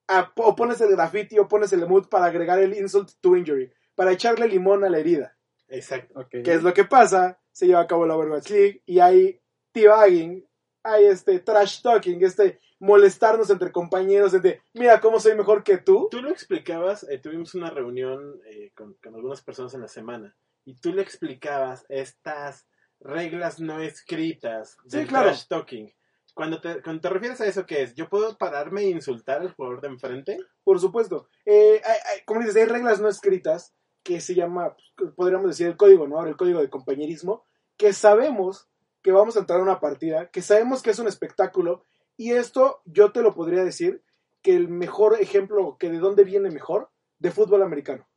a- 0.08 0.32
o 0.36 0.56
pones 0.56 0.80
el 0.82 0.92
graffiti 0.92 1.40
o 1.40 1.48
pones 1.48 1.74
el 1.74 1.82
emote 1.82 2.08
para 2.08 2.26
agregar 2.26 2.60
el 2.60 2.76
insult 2.78 3.10
to 3.20 3.36
injury, 3.36 3.74
para 3.96 4.12
echarle 4.12 4.48
limón 4.48 4.84
a 4.84 4.90
la 4.90 5.00
herida. 5.00 5.36
Exacto. 5.70 6.20
Ok. 6.20 6.30
¿Qué 6.44 6.54
es 6.54 6.62
lo 6.62 6.72
que 6.74 6.86
pasa? 6.86 7.40
Se 7.52 7.68
lleva 7.68 7.82
a 7.82 7.88
cabo 7.88 8.06
la 8.06 8.16
Overwatch 8.16 8.50
League 8.50 8.82
y 8.86 9.00
hay 9.00 9.40
teabagging, 9.72 10.46
hay 10.84 11.06
este 11.06 11.40
trash 11.40 11.82
talking, 11.82 12.24
este 12.24 12.60
molestarnos 12.80 13.50
entre 13.52 13.72
compañeros, 13.72 14.32
de 14.42 14.62
mira 14.74 15.00
cómo 15.00 15.20
soy 15.20 15.36
mejor 15.36 15.64
que 15.64 15.78
tú. 15.78 16.08
Tú 16.10 16.22
lo 16.22 16.30
explicabas, 16.30 17.04
eh, 17.10 17.20
tuvimos 17.20 17.54
una 17.54 17.70
reunión 17.70 18.42
eh, 18.48 18.72
con, 18.76 18.96
con 18.96 19.14
algunas 19.16 19.42
personas 19.42 19.74
en 19.76 19.82
la 19.82 19.88
semana 19.88 20.36
y 20.66 20.76
tú 20.76 20.92
le 20.94 21.02
explicabas 21.04 21.86
estas 21.90 22.66
reglas 23.00 23.60
no 23.60 23.80
escritas 23.82 24.78
Sí, 24.88 24.98
del 24.98 25.08
claro. 25.08 25.30
trash 25.30 25.48
talking. 25.48 25.92
Cuando 26.34 26.62
te, 26.62 26.82
cuando 26.82 27.02
te 27.02 27.10
refieres 27.10 27.42
a 27.42 27.46
eso, 27.46 27.66
¿qué 27.66 27.84
es? 27.84 27.94
¿Yo 27.94 28.08
puedo 28.10 28.38
pararme 28.38 28.82
e 28.84 28.90
insultar 28.90 29.42
al 29.42 29.54
jugador 29.54 29.82
de 29.82 29.88
enfrente? 29.90 30.38
Por 30.64 30.80
supuesto. 30.80 31.28
Eh, 31.46 31.82
hay- 31.84 32.00
hay- 32.06 32.24
como 32.26 32.40
dices, 32.40 32.56
hay 32.56 32.66
reglas 32.66 33.02
no 33.02 33.10
escritas 33.10 33.74
que 34.04 34.22
se 34.22 34.36
llama, 34.36 34.76
pues, 34.98 35.12
podríamos 35.14 35.48
decir, 35.48 35.68
el 35.68 35.78
código, 35.78 36.08
¿no? 36.08 36.26
El 36.26 36.38
código 36.38 36.60
de 36.60 36.70
compañerismo, 36.70 37.46
que 37.78 37.94
sabemos 37.94 38.70
que 39.02 39.12
vamos 39.12 39.36
a 39.36 39.40
entrar 39.40 39.60
a 39.60 39.64
una 39.64 39.80
partida, 39.80 40.30
que 40.30 40.42
sabemos 40.42 40.82
que 40.82 40.92
es 40.92 41.00
un 41.00 41.08
espectáculo, 41.08 41.84
y 42.18 42.34
esto 42.34 42.82
yo 42.86 43.12
te 43.12 43.22
lo 43.22 43.34
podría 43.34 43.64
decir 43.64 44.04
que 44.42 44.56
el 44.56 44.68
mejor 44.70 45.20
ejemplo, 45.20 45.78
que 45.80 45.90
de 45.90 46.00
dónde 46.00 46.24
viene 46.24 46.50
mejor, 46.50 46.90
de 47.20 47.32
fútbol 47.32 47.64
americano. 47.64 48.08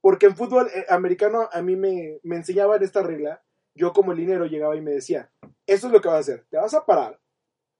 Porque 0.00 0.26
en 0.26 0.36
fútbol 0.36 0.68
eh, 0.68 0.86
americano 0.88 1.48
a 1.52 1.62
mí 1.62 1.76
me, 1.76 2.20
me 2.22 2.36
enseñaban 2.36 2.82
esta 2.82 3.02
regla, 3.02 3.42
yo 3.74 3.92
como 3.92 4.12
linero 4.12 4.46
llegaba 4.46 4.76
y 4.76 4.80
me 4.80 4.92
decía, 4.92 5.30
esto 5.66 5.86
es 5.86 5.92
lo 5.92 6.00
que 6.00 6.08
vas 6.08 6.16
a 6.16 6.20
hacer, 6.20 6.46
te 6.50 6.56
vas 6.56 6.74
a 6.74 6.84
parar, 6.84 7.20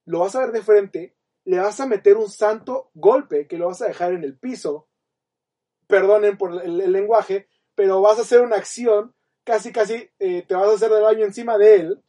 lo 0.04 0.20
vas 0.20 0.34
a 0.34 0.40
ver 0.40 0.52
de 0.52 0.62
frente, 0.62 1.16
le 1.44 1.58
vas 1.58 1.80
a 1.80 1.86
meter 1.86 2.16
un 2.16 2.28
santo 2.28 2.90
golpe 2.94 3.46
que 3.46 3.58
lo 3.58 3.68
vas 3.68 3.82
a 3.82 3.86
dejar 3.86 4.12
en 4.12 4.22
el 4.22 4.38
piso, 4.38 4.88
perdonen 5.88 6.36
por 6.38 6.62
el, 6.62 6.80
el 6.80 6.92
lenguaje, 6.92 7.48
pero 7.74 8.00
vas 8.00 8.18
a 8.18 8.22
hacer 8.22 8.40
una 8.42 8.56
acción, 8.56 9.14
casi 9.44 9.72
casi 9.72 10.08
eh, 10.20 10.44
te 10.46 10.54
vas 10.54 10.68
a 10.68 10.74
hacer 10.74 10.90
del 10.90 11.02
baño 11.02 11.24
encima 11.24 11.58
de 11.58 11.74
él, 11.76 12.02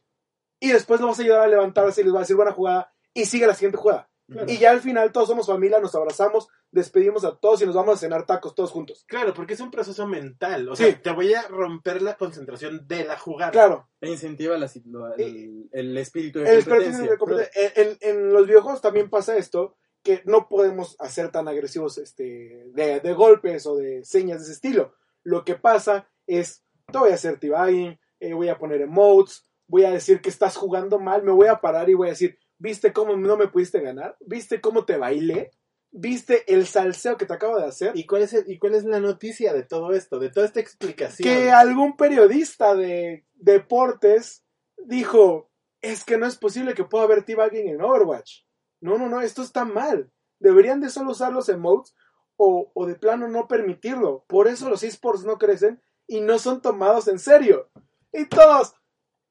y 0.60 0.70
después 0.72 1.00
lo 1.00 1.08
vas 1.08 1.18
a 1.18 1.22
ayudar 1.22 1.40
a 1.40 1.46
levantarse 1.48 2.02
y 2.02 2.04
les 2.04 2.12
vas 2.12 2.20
a 2.20 2.24
decir 2.24 2.36
buena 2.36 2.52
jugada, 2.52 2.92
y 3.14 3.24
sigue 3.24 3.46
la 3.48 3.54
siguiente 3.54 3.78
jugada. 3.78 4.06
Y 4.46 4.58
ya 4.58 4.70
al 4.70 4.80
final 4.80 5.10
todos 5.10 5.26
somos 5.26 5.48
familia, 5.48 5.80
nos 5.80 5.92
abrazamos, 5.96 6.46
despedimos 6.70 7.24
a 7.24 7.36
todos 7.36 7.62
y 7.62 7.66
nos 7.66 7.74
vamos 7.74 7.96
a 7.96 7.98
cenar 7.98 8.26
tacos 8.26 8.54
todos 8.54 8.70
juntos. 8.70 9.04
Claro, 9.08 9.34
porque 9.34 9.54
es 9.54 9.60
un 9.60 9.72
proceso 9.72 10.06
mental. 10.06 10.68
O 10.68 10.76
Sí. 10.76 10.84
sea, 10.84 11.02
te 11.02 11.10
voy 11.10 11.34
a 11.34 11.48
romper 11.48 12.00
la 12.00 12.14
concentración 12.16 12.86
de 12.86 13.04
la 13.04 13.18
jugada. 13.18 13.50
Claro, 13.50 13.88
E 14.00 14.08
incentiva 14.08 14.56
la- 14.56 14.70
el, 15.18 15.68
el 15.72 15.98
espíritu 15.98 16.38
de 16.38 16.54
el 16.58 16.64
competencia. 16.64 17.10
de 17.10 17.18
competencia. 17.18 17.72
En, 17.74 17.88
en- 17.88 17.98
en 18.02 18.32
los 18.32 18.46
videojuegos 18.46 18.80
también 18.80 19.10
pasa 19.10 19.36
esto, 19.36 19.76
que 20.02 20.22
no 20.24 20.48
podemos 20.48 20.96
hacer 20.98 21.30
tan 21.30 21.46
agresivos 21.48 21.98
este, 21.98 22.64
de, 22.72 23.00
de 23.00 23.12
golpes 23.12 23.66
o 23.66 23.76
de 23.76 24.04
señas 24.04 24.38
de 24.38 24.44
ese 24.44 24.52
estilo. 24.54 24.94
Lo 25.22 25.44
que 25.44 25.54
pasa 25.56 26.08
es, 26.26 26.64
te 26.90 26.98
voy 26.98 27.10
a 27.10 27.14
hacer 27.14 27.38
teabagging, 27.38 27.98
eh, 28.20 28.32
voy 28.32 28.48
a 28.48 28.58
poner 28.58 28.80
emotes, 28.80 29.46
voy 29.66 29.84
a 29.84 29.90
decir 29.90 30.20
que 30.20 30.28
estás 30.30 30.56
jugando 30.56 30.98
mal, 30.98 31.22
me 31.22 31.32
voy 31.32 31.48
a 31.48 31.60
parar 31.60 31.88
y 31.90 31.94
voy 31.94 32.08
a 32.08 32.12
decir, 32.12 32.38
¿viste 32.58 32.92
cómo 32.92 33.16
no 33.16 33.36
me 33.36 33.48
pudiste 33.48 33.80
ganar? 33.80 34.16
¿Viste 34.20 34.60
cómo 34.60 34.84
te 34.84 34.96
bailé? 34.96 35.50
¿Viste 35.92 36.44
el 36.52 36.66
salseo 36.66 37.16
que 37.16 37.26
te 37.26 37.34
acabo 37.34 37.58
de 37.58 37.66
hacer? 37.66 37.92
¿Y 37.96 38.06
cuál, 38.06 38.22
es 38.22 38.32
el- 38.32 38.48
¿Y 38.50 38.58
cuál 38.58 38.74
es 38.76 38.84
la 38.84 39.00
noticia 39.00 39.52
de 39.52 39.64
todo 39.64 39.92
esto? 39.92 40.18
De 40.18 40.30
toda 40.30 40.46
esta 40.46 40.60
explicación. 40.60 41.28
que 41.28 41.50
algún 41.50 41.96
periodista 41.96 42.74
de 42.74 43.24
deportes 43.34 44.44
dijo, 44.86 45.50
es 45.80 46.04
que 46.04 46.16
no 46.18 46.26
es 46.26 46.36
posible 46.36 46.74
que 46.74 46.84
pueda 46.84 47.04
haber 47.04 47.24
teabagging 47.24 47.68
en 47.68 47.82
Overwatch. 47.82 48.42
No, 48.80 48.98
no, 48.98 49.08
no, 49.08 49.20
esto 49.20 49.42
está 49.42 49.64
mal. 49.64 50.10
Deberían 50.38 50.80
de 50.80 50.90
solo 50.90 51.12
usar 51.12 51.32
los 51.32 51.48
emotes 51.48 51.94
o, 52.36 52.70
o 52.74 52.86
de 52.86 52.94
plano 52.94 53.28
no 53.28 53.48
permitirlo. 53.48 54.24
Por 54.26 54.48
eso 54.48 54.68
los 54.68 54.82
esports 54.82 55.24
no 55.24 55.38
crecen 55.38 55.82
y 56.06 56.20
no 56.20 56.38
son 56.38 56.62
tomados 56.62 57.08
en 57.08 57.18
serio. 57.18 57.70
Y 58.12 58.26
todos, 58.26 58.74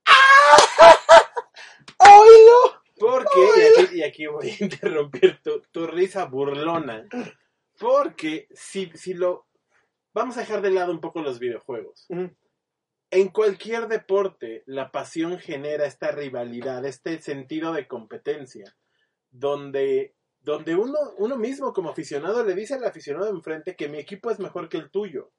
¡Ah! 0.06 0.96
¡Oílo! 2.22 2.80
Porque, 3.00 3.40
y 3.40 3.84
aquí, 3.84 3.96
y 3.98 4.04
aquí 4.04 4.28
voy 4.28 4.50
a 4.50 4.64
interrumpir 4.64 5.42
tu, 5.42 5.62
tu 5.72 5.88
risa 5.88 6.26
burlona. 6.26 7.08
Porque 7.78 8.48
si, 8.52 8.92
si 8.94 9.14
lo. 9.14 9.48
Vamos 10.14 10.38
a 10.38 10.42
dejar 10.42 10.62
de 10.62 10.72
lado 10.72 10.92
un 10.92 11.00
poco 11.00 11.22
los 11.22 11.40
videojuegos. 11.40 12.08
En 13.12 13.30
cualquier 13.30 13.88
deporte, 13.88 14.64
la 14.66 14.92
pasión 14.92 15.40
genera 15.40 15.86
esta 15.86 16.12
rivalidad, 16.12 16.84
este 16.86 17.22
sentido 17.22 17.72
de 17.74 17.88
competencia, 17.88 18.76
donde, 19.32 20.16
donde 20.42 20.76
uno, 20.76 20.98
uno 21.18 21.38
mismo 21.38 21.74
como 21.74 21.90
aficionado 21.90 22.44
le 22.44 22.56
dice 22.56 22.76
al 22.76 22.86
aficionado 22.86 23.26
de 23.26 23.32
enfrente 23.32 23.76
que 23.76 23.90
mi 23.90 23.98
equipo 24.00 24.32
es 24.32 24.40
mejor 24.40 24.70
que 24.70 24.78
el 24.78 24.90
tuyo. 24.90 25.32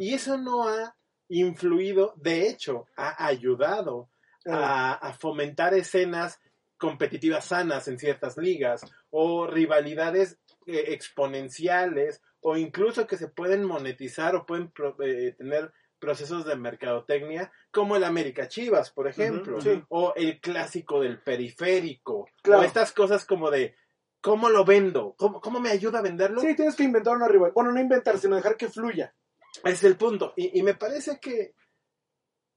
Y 0.00 0.14
eso 0.14 0.36
no 0.38 0.68
ha 0.68 0.96
influido, 1.28 2.14
de 2.16 2.48
hecho, 2.48 2.86
ha 2.96 3.26
ayudado 3.26 4.08
a, 4.46 4.92
a 4.94 5.12
fomentar 5.12 5.74
escenas 5.74 6.38
competitivas 6.78 7.46
sanas 7.46 7.88
en 7.88 7.98
ciertas 7.98 8.36
ligas 8.36 8.82
o 9.10 9.46
rivalidades 9.46 10.38
eh, 10.66 10.84
exponenciales 10.88 12.22
o 12.40 12.56
incluso 12.56 13.06
que 13.06 13.16
se 13.16 13.28
pueden 13.28 13.64
monetizar 13.64 14.36
o 14.36 14.46
pueden 14.46 14.70
pro- 14.70 14.96
eh, 15.02 15.34
tener 15.36 15.72
procesos 15.98 16.44
de 16.44 16.56
mercadotecnia 16.56 17.52
como 17.70 17.96
el 17.96 18.04
América 18.04 18.48
Chivas, 18.48 18.90
por 18.90 19.08
ejemplo, 19.08 19.58
o 19.88 20.12
el 20.16 20.40
clásico 20.40 21.00
del 21.00 21.22
periférico, 21.22 22.28
Claro. 22.42 22.62
o 22.62 22.64
estas 22.64 22.92
cosas 22.92 23.24
como 23.24 23.50
de 23.50 23.74
¿cómo 24.20 24.48
lo 24.48 24.64
vendo? 24.64 25.14
¿Cómo, 25.16 25.40
cómo 25.40 25.60
me 25.60 25.70
ayuda 25.70 26.00
a 26.00 26.02
venderlo? 26.02 26.40
Sí, 26.40 26.54
tienes 26.56 26.74
que 26.76 26.82
inventar 26.84 27.14
una 27.16 27.28
rivalidad. 27.28 27.54
Bueno, 27.54 27.72
no 27.72 27.80
inventar, 27.80 28.18
sino 28.18 28.36
dejar 28.36 28.56
que 28.56 28.68
fluya. 28.68 29.14
Es 29.64 29.84
el 29.84 29.96
punto. 29.96 30.32
Y, 30.36 30.58
y 30.58 30.62
me 30.62 30.74
parece 30.74 31.18
que 31.20 31.54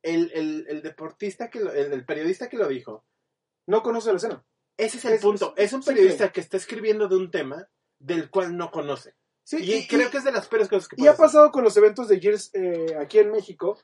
el, 0.01 0.31
el- 0.33 0.65
el 0.69 0.81
deportista, 0.81 1.49
que 1.49 1.59
lo- 1.59 1.71
el, 1.73 1.91
el 1.93 2.05
periodista 2.05 2.49
que 2.49 2.57
lo 2.57 2.67
dijo, 2.67 3.05
No 3.67 3.83
conoce 3.83 4.09
la 4.11 4.17
escena. 4.17 4.45
ese 4.77 4.97
es 4.97 5.05
el 5.05 5.13
Es- 5.13 5.21
punto. 5.21 5.53
es- 5.57 5.65
Es 5.65 5.73
un 5.73 5.83
sí, 5.83 5.89
periodista 5.91 6.31
que 6.31 6.41
está 6.41 6.57
escribiendo 6.57 7.07
de 7.07 7.17
un 7.17 7.29
tema 7.29 7.69
del 7.99 8.29
cual 8.29 8.55
no 8.57 8.71
conoce. 8.71 9.15
Sí, 9.49 9.57
y, 9.63 9.87
creo 9.87 10.11
que 10.11 10.17
es 10.17 10.23
de 10.23 10.31
las 10.31 10.47
peores 10.47 10.69
cosas 10.69 10.87
que 10.87 10.95
Y 11.01 11.07
ha 11.07 11.15
pasado 11.15 11.51
con 11.51 11.63
los 11.63 11.75
eventos 11.75 12.07
de 12.07 12.19
Gears 12.19 12.51
eh, 12.53 12.95
aquí 12.99 13.17
en 13.17 13.31
México, 13.31 13.79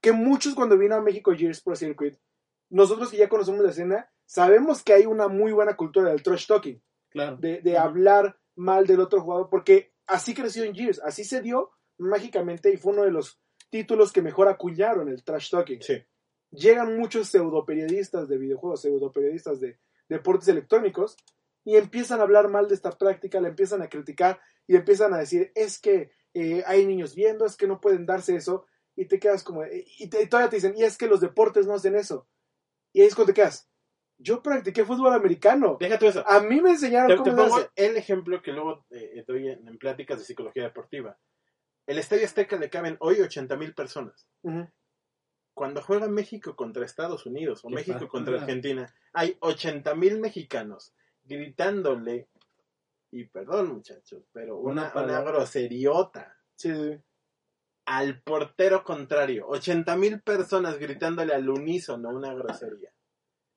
que 0.00 0.12
muchos 0.12 0.54
cuando 0.54 0.78
vino 0.78 0.94
a 0.94 1.00
México 1.00 1.32
Gears 1.36 1.60
Pro 1.60 1.74
Circuit, 1.74 2.16
nosotros 2.70 3.10
que 3.10 3.16
ya 3.16 3.28
conocemos 3.28 3.64
la 3.64 3.70
escena, 3.70 4.12
sabemos 4.26 4.84
que 4.84 4.92
hay 4.92 5.06
una 5.06 5.26
muy 5.26 5.50
buena 5.50 5.74
cultura 5.74 6.10
del 6.10 6.22
trash 6.22 6.46
talking, 6.46 6.80
Claro. 7.10 7.36
de, 7.36 7.76
hablar 7.76 8.38
mal 8.54 8.86
del 8.86 9.00
otro 9.00 9.20
jugador, 9.20 9.48
porque 9.50 9.92
así 10.06 10.34
creció 10.34 10.62
en 10.62 10.72
Gears, 10.72 11.00
así 11.00 11.24
se 11.24 11.42
dio 11.42 11.72
mágicamente 11.98 12.72
y 12.72 12.76
fue 12.76 12.92
uno 12.92 13.02
de 13.02 13.10
los 13.10 13.40
títulos 13.70 14.12
que 14.12 14.22
mejor 14.22 14.46
acuñaron 14.46 15.08
el 15.08 15.24
trash 15.24 15.50
talking. 15.50 15.82
Sí. 15.82 16.00
Llegan 16.52 16.96
muchos 16.96 17.26
pseudoperiodistas 17.26 18.28
de 18.28 18.38
videojuegos, 18.38 18.82
pseudoperiodistas 18.82 19.58
de 19.58 19.80
deportes 20.08 20.46
electrónicos, 20.46 21.16
y 21.64 21.76
empiezan 21.76 22.20
a 22.20 22.24
hablar 22.24 22.48
mal 22.48 22.68
de 22.68 22.74
esta 22.74 22.90
práctica, 22.90 23.40
la 23.40 23.48
empiezan 23.48 23.82
a 23.82 23.88
criticar 23.88 24.40
y 24.66 24.76
empiezan 24.76 25.14
a 25.14 25.18
decir, 25.18 25.52
es 25.54 25.78
que 25.78 26.10
eh, 26.34 26.62
hay 26.66 26.86
niños 26.86 27.14
viendo, 27.14 27.44
es 27.46 27.56
que 27.56 27.66
no 27.66 27.80
pueden 27.80 28.06
darse 28.06 28.34
eso, 28.36 28.66
y 28.96 29.06
te 29.06 29.18
quedas 29.18 29.42
como, 29.42 29.64
y, 29.66 30.08
te- 30.08 30.22
y 30.22 30.26
todavía 30.26 30.50
te 30.50 30.56
dicen, 30.56 30.74
y 30.76 30.82
es 30.84 30.96
que 30.98 31.06
los 31.06 31.20
deportes 31.20 31.66
no 31.66 31.74
hacen 31.74 31.94
eso. 31.96 32.26
Y 32.92 33.00
ahí 33.00 33.06
es 33.06 33.14
cuando 33.14 33.32
te 33.32 33.40
quedas, 33.40 33.68
yo 34.18 34.42
practiqué 34.42 34.84
fútbol 34.84 35.12
americano, 35.14 35.76
Deja 35.80 35.98
tú 35.98 36.06
eso. 36.06 36.24
a 36.28 36.40
mí 36.40 36.60
me 36.60 36.70
enseñaron 36.70 37.08
Te, 37.08 37.16
cómo 37.16 37.24
te 37.24 37.30
se 37.30 37.36
pongo 37.36 37.56
hace. 37.56 37.70
el 37.76 37.96
ejemplo 37.96 38.42
que 38.42 38.52
luego 38.52 38.84
eh, 38.90 39.24
doy 39.26 39.48
en, 39.48 39.66
en 39.66 39.78
pláticas 39.78 40.18
de 40.18 40.24
psicología 40.24 40.64
deportiva. 40.64 41.18
El 41.86 41.98
Estadio 41.98 42.24
Azteca 42.24 42.56
le 42.56 42.70
caben 42.70 42.96
hoy 43.00 43.20
80 43.20 43.56
mil 43.56 43.74
personas. 43.74 44.28
Cuando 45.54 45.82
juega 45.82 46.08
México 46.08 46.56
contra 46.56 46.84
Estados 46.84 47.26
Unidos 47.26 47.64
o 47.64 47.68
México 47.70 48.08
contra 48.08 48.40
Argentina, 48.40 48.94
hay 49.12 49.36
80 49.40 49.94
mil 49.96 50.18
mexicanos 50.20 50.94
gritándole, 51.24 52.28
y 53.10 53.24
perdón 53.24 53.74
muchachos, 53.74 54.24
pero 54.32 54.58
Una 54.58 54.92
una, 54.94 55.20
groseriota 55.20 56.36
Sí, 56.56 56.74
sí, 56.74 56.92
sí. 56.92 57.00
al 57.86 58.22
portero 58.22 58.84
contrario. 58.84 59.46
80 59.48 59.96
mil 59.96 60.22
personas 60.22 60.78
gritándole 60.78 61.34
al 61.34 61.48
unísono 61.48 62.10
una 62.10 62.32
grosería. 62.34 62.92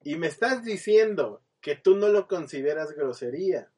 Y 0.03 0.15
me 0.17 0.27
estás 0.27 0.63
diciendo 0.63 1.43
que 1.61 1.75
tú 1.75 1.95
no 1.95 2.09
lo 2.09 2.27
consideras 2.27 2.91
grosería, 2.91 3.71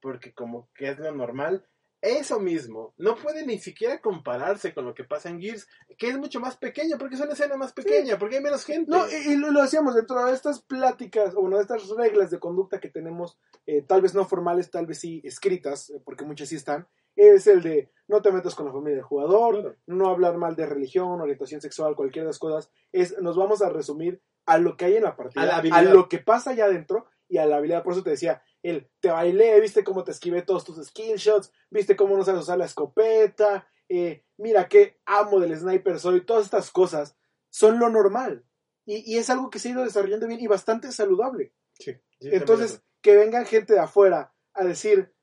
porque 0.00 0.32
como 0.32 0.70
que 0.74 0.88
es 0.88 0.98
lo 0.98 1.12
normal. 1.12 1.68
Eso 2.04 2.38
mismo 2.38 2.92
no 2.98 3.16
puede 3.16 3.46
ni 3.46 3.58
siquiera 3.58 3.98
compararse 3.98 4.74
con 4.74 4.84
lo 4.84 4.92
que 4.92 5.04
pasa 5.04 5.30
en 5.30 5.40
Gears, 5.40 5.66
que 5.96 6.08
es 6.08 6.18
mucho 6.18 6.38
más 6.38 6.58
pequeño, 6.58 6.98
porque 6.98 7.14
es 7.14 7.20
una 7.22 7.32
escena 7.32 7.56
más 7.56 7.72
pequeña, 7.72 8.18
porque 8.18 8.36
hay 8.36 8.42
menos 8.42 8.66
gente. 8.66 8.90
No, 8.90 9.06
y, 9.08 9.32
y 9.32 9.36
lo, 9.36 9.50
lo 9.50 9.62
decíamos, 9.62 9.94
dentro 9.94 10.22
de 10.26 10.34
estas 10.34 10.60
pláticas, 10.60 11.34
o 11.34 11.40
bueno, 11.40 11.56
de 11.56 11.62
estas 11.62 11.88
reglas 11.88 12.30
de 12.30 12.38
conducta 12.38 12.78
que 12.78 12.90
tenemos, 12.90 13.38
eh, 13.64 13.80
tal 13.80 14.02
vez 14.02 14.14
no 14.14 14.26
formales, 14.26 14.70
tal 14.70 14.84
vez 14.84 14.98
sí 14.98 15.22
escritas, 15.24 15.88
eh, 15.88 16.02
porque 16.04 16.26
muchas 16.26 16.50
sí 16.50 16.56
están, 16.56 16.86
es 17.16 17.46
el 17.46 17.62
de 17.62 17.90
no 18.06 18.20
te 18.20 18.32
metas 18.32 18.54
con 18.54 18.66
la 18.66 18.72
familia 18.72 18.96
del 18.96 19.04
jugador, 19.04 19.60
Claro. 19.60 19.76
no 19.86 20.08
hablar 20.10 20.36
mal 20.36 20.56
de 20.56 20.66
religión, 20.66 21.22
orientación 21.22 21.62
sexual, 21.62 21.96
cualquiera 21.96 22.24
de 22.24 22.30
las 22.30 22.38
cosas, 22.38 22.70
es, 22.92 23.18
nos 23.22 23.36
vamos 23.36 23.62
a 23.62 23.70
resumir 23.70 24.20
a 24.44 24.58
lo 24.58 24.76
que 24.76 24.84
hay 24.84 24.96
en 24.96 25.04
la 25.04 25.16
partida, 25.16 25.42
A 25.42 25.62
la 25.62 25.76
a, 25.76 25.82
lo 25.82 26.08
que 26.08 26.18
pasa 26.18 26.50
allá 26.50 26.66
adentro 26.66 27.06
y 27.28 27.38
a 27.38 27.46
la 27.46 27.56
habilidad. 27.56 27.82
Por 27.82 27.94
eso 27.94 28.02
te 28.02 28.10
decía, 28.10 28.42
el 28.64 28.90
te 29.00 29.10
bailé, 29.10 29.60
viste 29.60 29.84
cómo 29.84 30.04
te 30.04 30.10
esquivé 30.10 30.42
todos 30.42 30.64
tus 30.64 30.84
skill 30.86 31.16
shots, 31.16 31.52
viste 31.70 31.96
cómo 31.96 32.16
no 32.16 32.24
sabes 32.24 32.42
usar 32.42 32.58
la 32.58 32.64
escopeta, 32.64 33.68
eh, 33.90 34.24
mira 34.38 34.68
qué 34.68 34.98
amo 35.04 35.38
del 35.38 35.56
sniper 35.56 36.00
soy, 36.00 36.24
todas 36.24 36.46
estas 36.46 36.70
cosas 36.70 37.16
son 37.50 37.78
lo 37.78 37.90
normal. 37.90 38.44
Y, 38.86 39.12
y 39.12 39.18
es 39.18 39.28
algo 39.28 39.50
que 39.50 39.58
se 39.58 39.68
ha 39.68 39.72
ido 39.72 39.84
desarrollando 39.84 40.26
bien 40.26 40.40
y 40.40 40.46
bastante 40.46 40.92
saludable. 40.92 41.52
Sí, 41.78 41.92
sí, 42.20 42.30
Entonces, 42.32 42.82
que 43.02 43.16
vengan 43.16 43.44
gente 43.44 43.74
de 43.74 43.80
afuera 43.80 44.34
a 44.54 44.64
decir, 44.64 45.14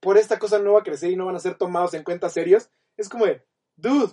por 0.00 0.18
esta 0.18 0.40
cosa 0.40 0.58
no 0.58 0.72
va 0.72 0.80
a 0.80 0.84
crecer 0.84 1.12
y 1.12 1.16
no 1.16 1.26
van 1.26 1.36
a 1.36 1.40
ser 1.40 1.56
tomados 1.56 1.94
en 1.94 2.02
cuenta 2.02 2.28
serios, 2.28 2.70
es 2.96 3.08
como 3.08 3.26
de, 3.26 3.44
dude, 3.76 4.12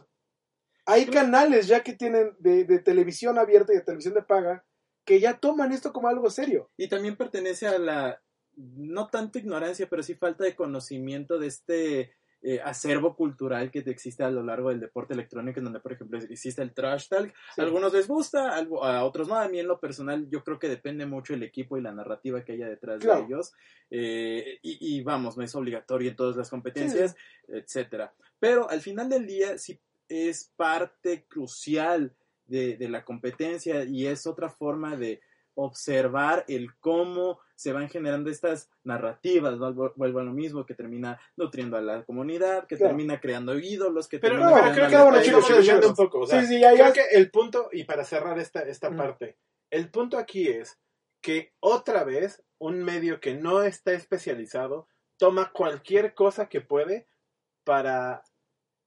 Hay 0.85 1.07
canales 1.07 1.67
ya 1.67 1.81
que 1.81 1.93
tienen 1.93 2.35
de, 2.39 2.63
de 2.63 2.79
televisión 2.79 3.39
abierta 3.39 3.73
y 3.73 3.77
de 3.77 3.81
televisión 3.81 4.13
de 4.13 4.21
paga 4.21 4.65
que 5.03 5.19
ya 5.19 5.39
toman 5.39 5.71
esto 5.71 5.93
como 5.93 6.09
algo 6.09 6.29
serio. 6.29 6.69
Y 6.77 6.89
también 6.89 7.15
pertenece 7.15 7.65
a 7.67 7.79
la, 7.79 8.21
no 8.57 9.07
tanto 9.07 9.39
ignorancia, 9.39 9.87
pero 9.89 10.03
sí 10.03 10.15
falta 10.15 10.43
de 10.43 10.55
conocimiento 10.55 11.37
de 11.39 11.47
este 11.47 12.11
eh, 12.41 12.61
acervo 12.63 13.15
cultural 13.15 13.71
que 13.71 13.79
existe 13.79 14.23
a 14.23 14.29
lo 14.29 14.43
largo 14.43 14.69
del 14.69 14.79
deporte 14.79 15.13
electrónico, 15.13 15.59
en 15.59 15.65
donde, 15.65 15.79
por 15.79 15.93
ejemplo, 15.93 16.19
existe 16.19 16.61
el 16.61 16.73
trash 16.73 17.07
talk. 17.07 17.33
Sí. 17.55 17.61
A 17.61 17.63
algunos 17.63 17.93
les 17.93 18.07
gusta, 18.07 18.55
a 18.57 19.03
otros 19.03 19.27
no. 19.27 19.35
A 19.35 19.47
mí, 19.49 19.59
en 19.59 19.67
lo 19.67 19.79
personal, 19.79 20.27
yo 20.29 20.43
creo 20.43 20.59
que 20.59 20.69
depende 20.69 21.05
mucho 21.05 21.33
el 21.33 21.43
equipo 21.43 21.77
y 21.77 21.81
la 21.81 21.91
narrativa 21.91 22.43
que 22.43 22.53
haya 22.53 22.67
detrás 22.69 22.99
Claro. 23.01 23.21
de 23.21 23.25
ellos. 23.25 23.53
Eh, 23.89 24.59
y, 24.61 24.97
y 24.97 25.03
vamos, 25.03 25.37
no 25.37 25.43
es 25.43 25.55
obligatorio 25.55 26.09
en 26.11 26.15
todas 26.15 26.35
las 26.35 26.49
competencias, 26.49 27.15
etcétera. 27.47 28.13
Pero 28.39 28.69
al 28.69 28.81
final 28.81 29.09
del 29.09 29.25
día, 29.25 29.57
sí 29.57 29.79
es 30.07 30.53
parte 30.55 31.25
crucial 31.27 32.15
de, 32.45 32.77
de 32.77 32.87
la 32.87 33.03
competencia 33.03 33.83
y 33.83 34.05
es 34.07 34.25
otra 34.25 34.49
forma 34.49 34.95
de 34.95 35.19
observar 35.57 36.45
el 36.47 36.75
cómo 36.79 37.39
se 37.55 37.73
van 37.73 37.89
generando 37.89 38.29
estas 38.29 38.69
narrativas, 38.83 39.57
vuelvo 39.57 40.19
a 40.19 40.23
lo 40.23 40.31
mismo, 40.31 40.65
que 40.67 40.75
termina 40.75 41.19
nutriendo 41.35 41.77
a 41.77 41.81
la 41.81 42.03
comunidad, 42.05 42.67
que 42.67 42.77
Claro. 42.77 42.91
termina 42.91 43.19
creando 43.19 43.57
ídolos, 43.57 44.07
que 44.07 44.19
Pero, 44.19 44.35
termina 44.35 44.51
no, 44.51 44.55
no, 44.57 44.61
pero 44.61 44.75
creo 44.75 44.89
que 44.89 44.97
bueno, 45.09 45.23
chicos, 45.23 45.89
un 45.89 45.95
poco. 45.95 46.19
O 46.19 46.27
sea, 46.27 46.41
Sí, 46.41 46.47
sí, 46.47 46.59
ya, 46.59 46.73
creo 46.73 46.87
ya. 46.87 46.93
que 46.93 47.01
el 47.17 47.31
punto, 47.31 47.69
y 47.71 47.83
para 47.85 48.03
cerrar 48.03 48.37
esta, 48.37 48.61
esta 48.61 48.91
Mm. 48.91 48.97
parte, 48.97 49.37
el 49.71 49.89
punto 49.89 50.19
aquí 50.19 50.47
es 50.47 50.79
que 51.21 51.53
otra 51.59 52.03
vez 52.03 52.43
un 52.59 52.83
medio 52.83 53.19
que 53.19 53.33
no 53.33 53.63
está 53.63 53.93
especializado 53.93 54.87
toma 55.17 55.51
cualquier 55.51 56.13
cosa 56.13 56.47
que 56.49 56.61
puede 56.61 57.07
para 57.63 58.23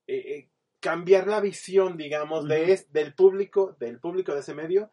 eh, 0.07 0.17
eh, 0.17 0.51
cambiar 0.81 1.27
la 1.27 1.41
visión, 1.41 1.97
digamos, 1.97 2.49
de 2.49 2.63
Ujú. 2.63 2.73
es- 2.73 2.93
del 2.93 3.15
público, 3.15 3.77
del 3.79 3.99
público 4.01 4.33
de 4.35 4.41
ese 4.41 4.55
medio 4.55 4.91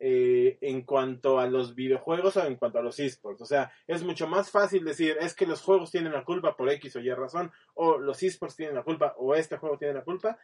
eh, 0.00 0.58
en 0.62 0.82
cuanto 0.82 1.38
a 1.38 1.46
los 1.46 1.74
videojuegos 1.74 2.36
o 2.36 2.44
en 2.44 2.56
cuanto 2.56 2.78
a 2.78 2.82
los 2.82 2.98
esports. 2.98 3.42
O 3.42 3.46
sea, 3.46 3.70
es 3.86 4.02
mucho 4.02 4.26
más 4.26 4.50
fácil 4.50 4.84
decir, 4.84 5.16
es 5.20 5.34
que 5.34 5.46
los 5.46 5.60
juegos 5.60 5.90
tienen 5.90 6.12
la 6.12 6.24
culpa 6.24 6.56
por 6.56 6.68
X 6.70 6.96
o 6.96 7.00
Y 7.00 7.12
razón, 7.12 7.52
o 7.74 7.98
los 7.98 8.22
esports 8.22 8.56
tienen 8.56 8.74
la 8.74 8.82
culpa, 8.82 9.14
o 9.18 9.34
este 9.34 9.58
juego 9.58 9.78
tiene 9.78 9.94
la 9.94 10.04
culpa, 10.04 10.38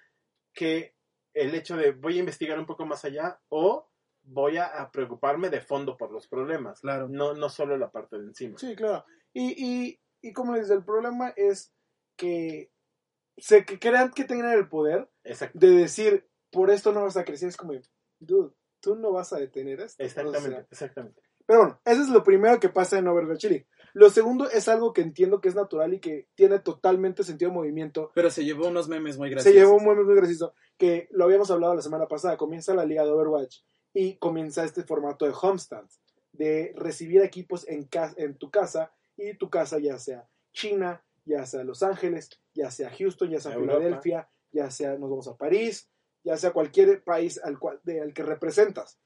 que 0.53 0.95
el 1.35 1.55
hecho 1.55 1.77
de 1.77 1.93
voy 1.93 2.17
a 2.17 2.21
investigar 2.21 2.59
un 2.59 2.67
poco 2.67 2.87
más 2.87 3.05
allá 3.05 3.41
o 3.49 3.91
voy 4.23 4.57
a, 4.57 4.67
a 4.67 4.91
preocuparme 4.91 5.51
de 5.51 5.61
fondo 5.61 5.97
por 5.97 6.11
los 6.13 6.29
problemas. 6.29 6.81
Claro. 6.81 7.09
No, 7.09 7.35
no 7.35 7.49
solo 7.49 7.77
la 7.77 7.91
parte 7.91 8.19
de 8.19 8.25
encima. 8.25 8.59
Sí, 8.59 8.75
claro. 8.77 9.05
Y, 9.33 9.55
y, 9.57 10.01
y 10.23 10.33
como 10.33 10.55
les 10.55 10.71
el 10.71 10.85
problema 10.85 11.33
es 11.37 11.73
que 12.17 12.71
se 13.37 13.65
que 13.65 13.79
crean 13.79 14.11
que 14.13 14.25
tengan 14.25 14.53
el 14.53 14.69
poder 14.69 15.11
de 15.53 15.69
decir, 15.69 16.27
por 16.51 16.71
esto 16.71 16.93
no 16.93 17.03
vas 17.03 17.17
a 17.19 17.25
crecer. 17.25 17.51
Es 17.51 17.57
como, 17.57 17.75
dude, 18.19 18.55
tú 18.87 18.95
no 18.95 19.11
vas 19.11 19.33
a 19.33 19.39
detener 19.41 19.81
esto. 19.81 20.01
exactamente, 20.01 20.47
O 20.47 20.51
sea, 20.53 20.67
exactamente. 20.71 21.23
pero 21.45 21.59
bueno, 21.59 21.81
eso 21.85 22.03
es 22.03 22.09
lo 22.09 22.23
primero 22.23 22.61
que 22.61 22.69
pasa 22.69 22.97
en 22.99 23.09
Overwatch 23.09 23.47
League. 23.47 23.67
Lo 23.95 24.11
segundo 24.11 24.49
es 24.49 24.69
algo 24.69 24.93
que 24.93 25.01
entiendo 25.01 25.41
que 25.41 25.49
es 25.49 25.57
natural 25.57 25.93
y 25.93 25.99
que 25.99 26.29
tiene 26.37 26.61
totalmente 26.61 27.25
sentido 27.25 27.51
de 27.51 27.57
movimiento. 27.57 28.13
Pero 28.15 28.31
se 28.31 28.45
llevó 28.45 28.69
unos 28.69 28.89
memes 28.89 29.19
muy 29.19 29.29
graciosos. 29.31 29.53
Se 29.53 29.59
llevó 29.59 29.79
un 29.79 29.83
muy, 29.85 29.97
muy 30.05 30.15
gracioso, 30.15 30.55
que 30.77 31.09
lo 31.11 31.25
habíamos 31.25 31.51
hablado 31.51 31.75
la 31.75 31.83
semana 31.83 32.07
pasada. 32.07 32.37
Comienza 32.37 32.75
la 32.75 32.85
liga 32.85 33.03
de 33.05 33.11
Overwatch 33.11 33.59
y 33.93 34.19
comienza 34.19 34.63
este 34.63 34.85
formato 34.85 35.25
de 35.25 35.35
homestands, 35.43 36.01
de 36.31 36.73
recibir 36.77 37.23
equipos 37.23 37.67
en, 37.67 37.89
en 38.19 38.39
tu 38.39 38.53
casa 38.53 38.93
y 39.17 39.35
tu 39.37 39.51
casa 39.51 39.81
ya 39.81 39.99
sea 39.99 40.29
China, 40.53 41.03
ya 41.25 41.45
sea 41.45 41.65
Los 41.65 41.83
Ángeles, 41.83 42.31
ya 42.55 42.71
sea 42.71 42.91
Houston, 42.91 43.31
ya 43.31 43.41
sea 43.41 43.55
Europa. 43.55 43.79
Filadelfia, 43.79 44.29
ya 44.53 44.71
sea 44.71 44.93
nos 44.97 45.11
vamos 45.11 45.27
a 45.27 45.37
París, 45.37 45.91
ya 46.27 46.37
sea 46.37 46.53
cualquier 46.53 47.05
país 47.05 47.41
al, 47.43 47.57
cual, 47.59 47.81
de- 47.85 48.01
al 48.01 48.13
que 48.13 48.25
representas. 48.25 48.99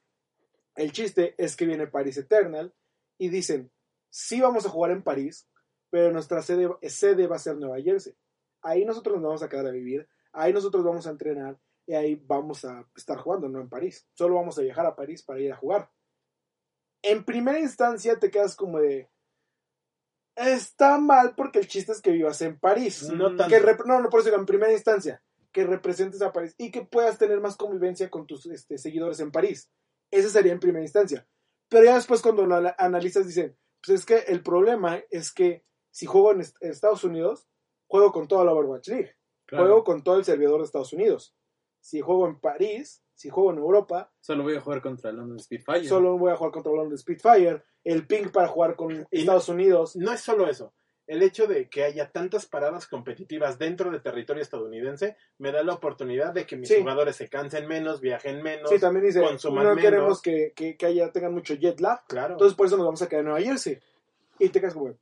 El 0.75 0.91
chiste 0.91 1.35
es 1.37 1.55
que 1.55 1.67
viene 1.67 1.85
París 1.85 2.17
Eternal 2.17 2.73
y 3.19 3.29
dicen, 3.29 3.71
sí 4.09 4.41
vamos 4.41 4.65
a 4.65 4.69
jugar 4.69 4.89
en 4.91 5.03
París, 5.03 5.47
pero 5.91 6.11
nuestra 6.11 6.41
sede, 6.41 6.67
sede 6.89 7.27
va 7.27 7.35
a 7.35 7.39
ser 7.39 7.57
Nueva 7.57 7.79
Jersey. 7.79 8.15
Ahí 8.63 8.85
nosotros 8.85 9.17
nos 9.17 9.23
vamos 9.25 9.43
a 9.43 9.49
quedar 9.49 9.67
a 9.67 9.71
vivir, 9.71 10.07
ahí 10.33 10.51
nosotros 10.51 10.83
vamos 10.83 11.05
a 11.05 11.11
entrenar 11.11 11.59
y 11.85 11.93
ahí 11.93 12.15
vamos 12.25 12.65
a 12.65 12.87
estar 12.95 13.19
jugando, 13.19 13.47
no 13.49 13.61
en 13.61 13.69
París. 13.69 14.07
Solo 14.13 14.35
vamos 14.35 14.57
a 14.57 14.63
viajar 14.63 14.87
a 14.87 14.95
París 14.95 15.21
para 15.21 15.39
ir 15.39 15.51
a 15.51 15.57
jugar. 15.57 15.91
En 17.03 17.23
primera 17.23 17.59
instancia 17.59 18.17
te 18.17 18.31
quedas 18.31 18.55
como 18.55 18.79
de... 18.79 19.09
Está 20.35 20.97
mal 20.97 21.35
porque 21.35 21.59
el 21.59 21.67
chiste 21.67 21.91
es 21.91 22.01
que 22.01 22.11
vivas 22.11 22.41
en 22.41 22.57
París. 22.59 23.03
No 23.11 23.35
tanto. 23.35 23.47
Que 23.47 23.59
no, 23.85 23.99
no, 24.01 24.09
por 24.09 24.21
eso 24.21 24.29
digo, 24.29 24.39
en 24.39 24.45
primera 24.47 24.71
instancia, 24.71 25.21
que 25.51 25.65
representes 25.65 26.21
a 26.21 26.31
París 26.31 26.55
y 26.57 26.71
que 26.71 26.83
puedas 26.85 27.17
tener 27.17 27.39
más 27.41 27.57
convivencia 27.57 28.09
con 28.09 28.25
tus 28.27 28.45
este, 28.47 28.77
seguidores 28.77 29.19
en 29.19 29.31
París. 29.31 29.69
Ese 30.11 30.29
sería 30.29 30.51
en 30.53 30.59
primera 30.59 30.83
instancia. 30.83 31.27
Pero 31.69 31.85
ya 31.85 31.95
después 31.95 32.21
cuando 32.21 32.45
lo 32.45 32.55
ana- 32.55 32.75
analizas 32.77 33.25
dicen, 33.27 33.57
pues 33.85 33.99
es 33.99 34.05
que 34.05 34.17
el 34.31 34.43
problema 34.43 35.01
es 35.09 35.31
que 35.33 35.63
si 35.89 36.05
juego 36.05 36.31
en, 36.31 36.41
est- 36.41 36.57
en 36.61 36.71
Estados 36.71 37.03
Unidos, 37.03 37.47
juego 37.87 38.11
con 38.11 38.27
toda 38.27 38.45
la 38.45 38.51
Overwatch 38.53 38.87
League. 38.89 39.15
Claro. 39.45 39.65
Juego 39.65 39.83
con 39.83 40.03
todo 40.03 40.17
el 40.17 40.23
servidor 40.25 40.59
de 40.59 40.65
Estados 40.65 40.93
Unidos. 40.93 41.35
Si 41.81 41.99
juego 41.99 42.27
en 42.27 42.39
París, 42.39 43.03
si 43.15 43.29
juego 43.29 43.51
en 43.51 43.57
Europa, 43.57 44.13
Solo 44.21 44.43
voy 44.43 44.55
a 44.55 44.61
jugar 44.61 44.81
contra 44.81 45.11
London 45.11 45.39
Spitfire. 45.39 45.83
solo 45.87 46.17
voy 46.17 46.31
a 46.31 46.35
jugar 46.37 46.51
contra 46.53 46.71
London 46.71 46.97
Spitfire. 46.97 47.63
El 47.83 48.05
ping 48.07 48.29
para 48.31 48.47
jugar 48.47 48.75
con 48.75 48.91
Y- 48.91 49.05
Estados 49.11 49.49
Unidos. 49.49 49.95
No 49.95 50.11
es 50.13 50.21
solo 50.21 50.47
eso. 50.49 50.73
El 51.07 51.23
hecho 51.23 51.47
de 51.47 51.67
que 51.67 51.83
haya 51.83 52.09
tantas 52.11 52.45
paradas 52.45 52.87
competitivas 52.87 53.57
dentro 53.59 53.91
de 53.91 53.99
territorio 53.99 54.41
estadounidense 54.41 55.17
me 55.39 55.51
da 55.51 55.63
la 55.63 55.73
oportunidad 55.73 56.33
de 56.33 56.45
que 56.45 56.55
mis 56.55 56.69
Sí. 56.69 56.79
jugadores 56.79 57.15
se 57.17 57.27
cansen 57.27 57.67
menos, 57.67 57.99
viajen 58.01 58.41
menos. 58.41 58.69
Sí, 58.69 58.79
también 58.79 59.05
dice, 59.05 59.21
consuman 59.21 59.63
no 59.65 59.69
menos. 59.75 59.83
queremos 59.83 60.21
que, 60.21 60.53
que, 60.55 60.77
que 60.77 60.85
haya, 60.85 61.11
tengan 61.11 61.33
mucho 61.33 61.53
jet 61.55 61.79
lag. 61.81 62.05
Claro. 62.07 62.33
Entonces 62.35 62.55
por 62.55 62.67
eso 62.67 62.77
nos 62.77 62.85
vamos 62.85 63.01
a 63.01 63.09
quedar 63.09 63.21
en 63.21 63.25
Nueva 63.31 63.41
Jersey. 63.41 63.79
Y 64.39 64.49
te 64.49 64.59
quedas 64.61 64.73
como, 64.73 64.89
es 64.89 64.95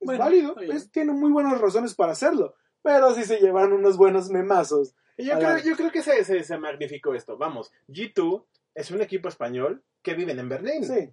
Bueno, 0.00 0.18
válido, 0.24 0.48
está 0.50 0.60
bien. 0.62 0.76
es- 0.76 0.90
tiene 0.90 1.12
muy 1.12 1.30
buenas 1.30 1.60
razones 1.60 1.94
para 1.94 2.12
hacerlo. 2.12 2.54
Pero 2.82 3.14
sí 3.14 3.24
se 3.24 3.38
llevan 3.38 3.72
unos 3.72 3.96
buenos 3.96 4.30
memazos. 4.30 4.94
Y 5.16 5.26
yo, 5.26 5.34
creo, 5.38 5.50
la- 5.50 5.62
yo 5.62 5.76
creo 5.76 5.90
que 5.92 6.02
se, 6.02 6.24
se, 6.24 6.42
se 6.44 6.58
magnificó 6.58 7.14
esto. 7.14 7.36
Vamos, 7.36 7.70
G2 7.88 8.44
es 8.74 8.90
un 8.90 9.00
equipo 9.00 9.28
español 9.28 9.82
que 10.02 10.14
viven 10.14 10.38
en 10.38 10.48
Berlín. 10.48 10.84
Sí. 10.84 11.10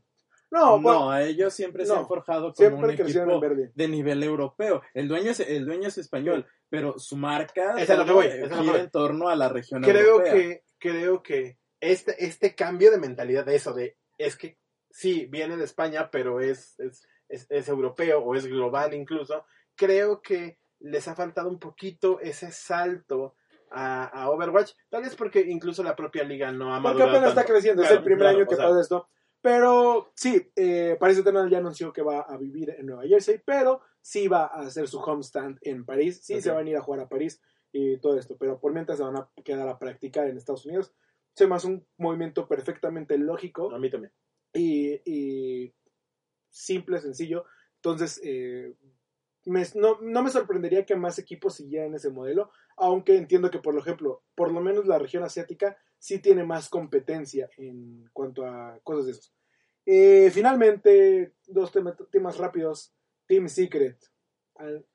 No, 0.54 0.78
No, 0.78 0.82
bueno, 0.82 1.12
a 1.12 1.24
ellos 1.24 1.52
siempre 1.52 1.84
se 1.84 1.94
no. 1.94 2.00
han 2.02 2.08
forjado 2.08 2.54
como 2.54 2.56
siempre 2.56 2.90
un 2.90 2.96
crecieron 2.96 3.30
en 3.32 3.36
equipo 3.38 3.72
de 3.74 3.88
nivel 3.88 4.22
europeo. 4.22 4.84
El 4.94 5.08
dueño 5.08 5.32
es, 5.32 5.40
el 5.40 5.66
dueño 5.66 5.88
es 5.88 5.98
español, 5.98 6.46
pero 6.70 7.00
su 7.00 7.18
marca 7.18 7.74
Es 7.78 7.90
lo 7.90 8.06
que 8.06 8.12
voy, 8.12 8.28
gira 8.30 8.80
en 8.80 8.92
torno 8.92 9.30
a 9.30 9.36
la 9.36 9.50
región 9.50 9.82
Creo 9.82 10.22
europea. 10.22 10.34
que, 10.34 10.64
creo 10.78 11.24
que 11.24 11.58
este, 11.80 12.24
este 12.24 12.54
cambio 12.54 12.92
de 12.92 13.00
mentalidad 13.00 13.46
de 13.46 13.56
eso, 13.56 13.74
de 13.74 13.98
es 14.20 14.36
que 14.36 14.60
sí, 14.92 15.26
viene 15.26 15.58
de 15.58 15.64
España, 15.64 16.12
pero 16.12 16.40
es, 16.40 16.80
es, 16.80 17.04
es, 17.28 17.48
es 17.50 17.68
europeo 17.68 18.20
o 18.20 18.36
es 18.36 18.46
global 18.46 18.94
incluso, 18.94 19.46
creo 19.76 20.22
que 20.22 20.60
les 20.80 21.08
ha 21.08 21.16
faltado 21.16 21.50
un 21.50 21.58
poquito 21.58 22.20
ese 22.20 22.52
salto 22.52 23.36
a, 23.72 24.06
a 24.06 24.30
Overwatch, 24.30 24.74
tal 24.90 25.02
vez 25.02 25.16
porque 25.16 25.42
incluso 25.42 25.82
la 25.82 25.96
propia 25.96 26.24
liga 26.24 26.52
no 26.52 26.76
ha 26.76 26.82
Porque 26.82 27.00
madurado 27.00 27.10
apenas 27.18 27.30
está 27.30 27.44
creciendo, 27.44 27.82
es 27.82 27.90
el 27.90 28.04
primer 28.04 28.20
claro, 28.20 28.38
año 28.38 28.48
que 28.48 28.54
o 28.54 28.58
sea, 28.58 28.68
pasa 28.68 28.82
esto. 28.82 29.10
Pero 29.44 30.14
sí, 30.16 30.50
eh, 30.56 30.96
París 30.98 31.18
Eternal 31.18 31.50
ya 31.50 31.58
anunció 31.58 31.92
que 31.92 32.02
va 32.02 32.22
a 32.22 32.38
vivir 32.38 32.70
en 32.78 32.86
Nueva 32.86 33.04
Jersey, 33.04 33.42
pero 33.46 33.82
sí 34.02 34.30
va 34.30 34.46
a 34.46 34.62
hacer 34.62 34.88
su 34.88 35.00
homestand 35.00 35.58
en 35.64 35.84
París. 35.86 36.22
Sí, 36.24 36.40
se 36.42 36.50
van 36.52 36.66
a 36.66 36.70
ir 36.70 36.78
a 36.78 36.82
jugar 36.82 37.02
a 37.02 37.10
París 37.10 37.42
y 37.74 37.98
todo 37.98 38.18
esto, 38.18 38.38
pero 38.38 38.58
por 38.62 38.72
mientras 38.72 39.00
se 39.00 39.04
van 39.04 39.18
a 39.18 39.30
quedar 39.44 39.68
a 39.68 39.78
practicar 39.78 40.28
en 40.30 40.38
Estados 40.38 40.66
Unidos. 40.66 40.94
Se 41.36 41.46
me 41.46 41.56
hace 41.56 41.68
un 41.68 41.86
movimiento 41.98 42.48
perfectamente 42.48 43.18
lógico 43.18 43.70
A 43.76 43.80
mí 43.80 43.90
también. 43.90 44.14
y, 44.54 45.02
y 45.04 45.74
simple, 46.50 47.02
sencillo. 47.02 47.44
Entonces, 47.76 48.22
eh, 48.24 48.74
me- 49.46 49.66
no, 49.76 50.00
no 50.02 50.24
me 50.24 50.30
sorprendería 50.30 50.86
que 50.86 50.96
más 50.96 51.20
equipos 51.20 51.56
siguieran 51.56 51.94
ese 51.96 52.10
modelo, 52.12 52.50
aunque 52.78 53.18
entiendo 53.18 53.52
que, 53.52 53.60
por 53.60 53.78
ejemplo, 53.78 54.24
por 54.36 54.54
lo 54.54 54.62
menos 54.62 54.86
la 54.88 55.00
región 55.00 55.24
asiática 55.24 55.78
sí 56.04 56.20
tiene 56.20 56.44
más 56.44 56.68
competencia 56.68 57.50
en 57.56 58.10
cuanto 58.12 58.46
a 58.46 58.78
cosas 58.84 59.06
de 59.06 59.12
esos. 59.14 59.34
Eh, 59.86 60.30
finalmente, 60.34 61.32
dos 61.48 61.72
tema- 61.72 61.96
temas 62.12 62.38
rápidos. 62.38 62.94
Team 63.26 63.48
Secret 63.48 63.98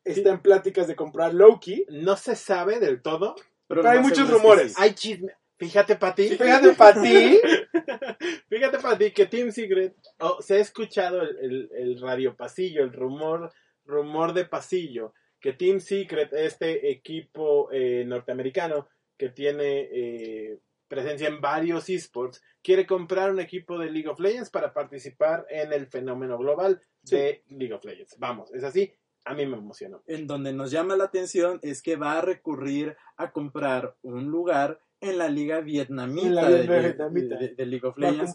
está 0.05 0.29
en 0.29 0.43
pláticas 0.43 0.87
de 0.87 0.95
comprar 0.95 1.33
Loki. 1.33 1.87
No 1.89 2.15
se 2.15 2.37
sabe 2.37 2.79
del 2.79 3.01
todo. 3.01 3.37
Pero, 3.67 3.81
Pero 3.81 3.89
hay 3.89 4.01
muchos 4.01 4.31
rumores. 4.31 4.79
Hay 4.79 4.93
chisme. 4.93 5.33
Fíjate, 5.57 5.97
Pati. 5.97 6.29
Fíjate, 6.29 6.75
para 6.75 7.01
ti. 7.01 7.41
Fíjate, 8.51 8.79
Pati, 8.79 9.11
que 9.11 9.25
Team 9.25 9.51
Secret 9.51 9.97
oh, 10.19 10.43
se 10.43 10.57
ha 10.57 10.59
escuchado 10.59 11.23
el, 11.23 11.39
el, 11.39 11.71
el 11.73 12.01
radio 12.03 12.37
pasillo, 12.37 12.85
el 12.85 12.93
rumor, 12.93 13.51
rumor 13.87 14.35
de 14.35 14.45
pasillo, 14.45 15.15
que 15.41 15.55
Team 15.55 15.81
Secret, 15.81 16.35
este 16.35 16.91
equipo 16.91 17.71
eh, 17.73 18.05
norteamericano 18.07 18.89
que 19.17 19.31
tiene 19.31 19.89
eh, 19.91 20.59
presencia 20.89 21.29
en 21.29 21.41
varios 21.41 21.89
esports, 21.89 22.43
quiere 22.63 22.87
comprar 22.87 23.31
un 23.31 23.41
equipo 23.41 23.79
de 23.79 23.91
League 23.91 24.09
of 24.09 24.19
Legends 24.21 24.51
para 24.51 24.73
participar 24.73 25.47
en 25.51 25.73
el 25.73 25.87
fenómeno 25.87 26.39
global 26.39 26.81
de 27.03 27.45
League 27.49 27.75
of 27.75 27.85
Legends. 27.85 28.17
Vamos, 28.19 28.53
es 28.55 28.65
así. 28.65 28.93
A 29.25 29.35
mí 29.35 29.45
me 29.47 29.57
emocionó. 29.59 30.03
En 30.07 30.27
donde 30.27 30.53
nos 30.53 30.71
llama 30.71 30.97
la 30.97 31.05
atención 31.05 31.59
es 31.63 31.83
que 31.83 31.97
va 31.97 32.19
a 32.19 32.23
recurrir 32.23 32.97
a 33.17 33.31
comprar 33.31 33.95
un 34.03 34.27
lugar 34.31 34.81
en 35.01 35.19
la 35.19 35.29
liga 35.29 35.61
vietnamita, 35.61 36.29
la 36.31 36.49
de, 36.51 36.61
liga 36.63 36.75
de- 36.75 36.81
vietnamita. 36.81 37.37
de- 37.37 37.55
de 37.55 37.67
League 37.67 37.87
of 37.87 37.99
Legends, 37.99 38.33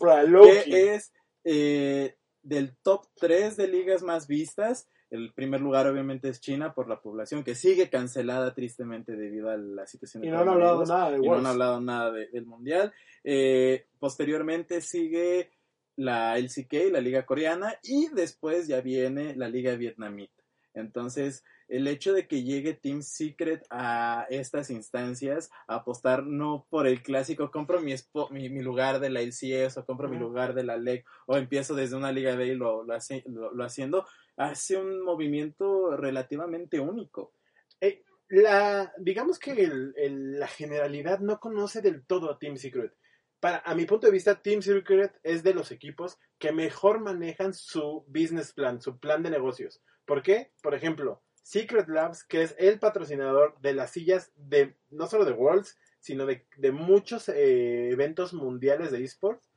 que 0.63 0.93
es 0.93 1.13
eh, 1.43 2.15
del 2.41 2.75
top 2.83 3.05
3 3.15 3.57
de 3.57 3.67
ligas 3.67 4.03
más 4.03 4.27
vistas. 4.27 4.87
El 5.13 5.31
primer 5.31 5.61
lugar 5.61 5.85
obviamente 5.87 6.27
es 6.29 6.41
China 6.41 6.73
por 6.73 6.89
la 6.89 6.99
población 6.99 7.43
que 7.43 7.53
sigue 7.53 7.89
cancelada 7.89 8.53
tristemente 8.55 9.15
debido 9.15 9.49
a 9.51 9.57
la 9.57 9.85
situación 9.85 10.21
de 10.21 10.27
Y 10.27 10.31
no 10.31 10.39
han 10.39 10.49
hablado 10.49 10.85
nada 10.85 11.11
de 11.11 11.17
y 11.17 11.21
no 11.21 11.25
han 11.35 11.45
hablado 11.45 11.81
nada 11.81 12.11
de- 12.11 12.27
del 12.29 12.45
mundial. 12.47 12.91
Eh, 13.23 13.85
posteriormente 13.99 14.81
sigue 14.81 15.51
la 15.95 16.37
LCK, 16.39 16.89
la 16.91 16.99
liga 16.99 17.25
coreana, 17.27 17.75
y 17.83 18.09
después 18.09 18.67
ya 18.67 18.81
viene 18.81 19.35
la 19.35 19.47
liga 19.49 19.75
vietnamita. 19.75 20.33
Entonces, 20.73 21.43
el 21.67 21.87
hecho 21.87 22.13
de 22.13 22.27
que 22.27 22.43
llegue 22.43 22.73
Team 22.73 23.03
Secret 23.03 23.63
a 23.69 24.25
estas 24.29 24.71
instancias, 24.71 25.51
a 25.67 25.75
apostar 25.75 26.23
no 26.25 26.65
por 26.69 26.87
el 26.87 27.03
clásico, 27.03 27.51
compro 27.51 27.79
mi, 27.81 27.93
espo- 27.93 28.29
mi, 28.31 28.49
mi 28.49 28.61
lugar 28.63 28.99
de 28.99 29.11
la 29.11 29.21
LCS 29.21 29.77
o 29.79 29.85
compro 29.85 30.09
mi 30.09 30.17
lugar 30.17 30.55
de 30.55 30.63
la 30.63 30.77
LEC 30.77 31.05
o 31.27 31.37
empiezo 31.37 31.75
desde 31.75 31.95
una 31.95 32.11
liga 32.11 32.35
B 32.35 32.47
y 32.47 32.55
lo, 32.55 32.83
lo, 32.83 32.93
hace- 32.95 33.23
lo- 33.27 33.53
lo 33.53 33.63
haciendo, 33.63 34.05
hace 34.37 34.77
un 34.77 35.03
movimiento 35.03 35.95
relativamente 35.97 36.79
único. 36.79 37.33
la, 38.29 38.93
digamos 38.97 39.37
que 39.39 39.53
la 40.07 40.47
generalidad 40.47 41.19
no 41.19 41.39
conoce 41.39 41.81
del 41.81 42.05
todo 42.05 42.31
a 42.31 42.39
Team 42.39 42.57
Secret. 42.57 42.93
Para, 43.39 43.57
a 43.59 43.75
mi 43.75 43.85
punto 43.85 44.07
de 44.07 44.13
vista, 44.13 44.41
Team 44.41 44.61
Secret 44.61 45.19
es 45.21 45.43
de 45.43 45.53
los 45.53 45.71
equipos 45.71 46.17
que 46.39 46.51
mejor 46.51 47.01
manejan 47.01 47.53
su 47.53 48.05
business 48.07 48.53
plan, 48.53 48.81
su 48.81 48.99
plan 48.99 49.21
de 49.21 49.29
negocios. 49.29 49.81
¿Por 50.05 50.23
qué? 50.23 50.53
Por 50.61 50.73
ejemplo, 50.73 51.21
Secret 51.43 51.89
Labs, 51.89 52.23
que 52.23 52.43
es 52.43 52.55
el 52.57 52.79
patrocinador 52.79 53.59
de 53.59 53.73
las 53.73 53.91
sillas 53.91 54.31
de, 54.35 54.77
no 54.89 55.07
solo 55.07 55.25
de 55.25 55.33
Worlds, 55.33 55.77
sino 55.99 56.25
de, 56.25 56.47
de 56.57 56.71
muchos 56.71 57.29
eh, 57.29 57.89
eventos 57.89 58.33
mundiales 58.33 58.91
de 58.91 59.03
esports. 59.03 59.52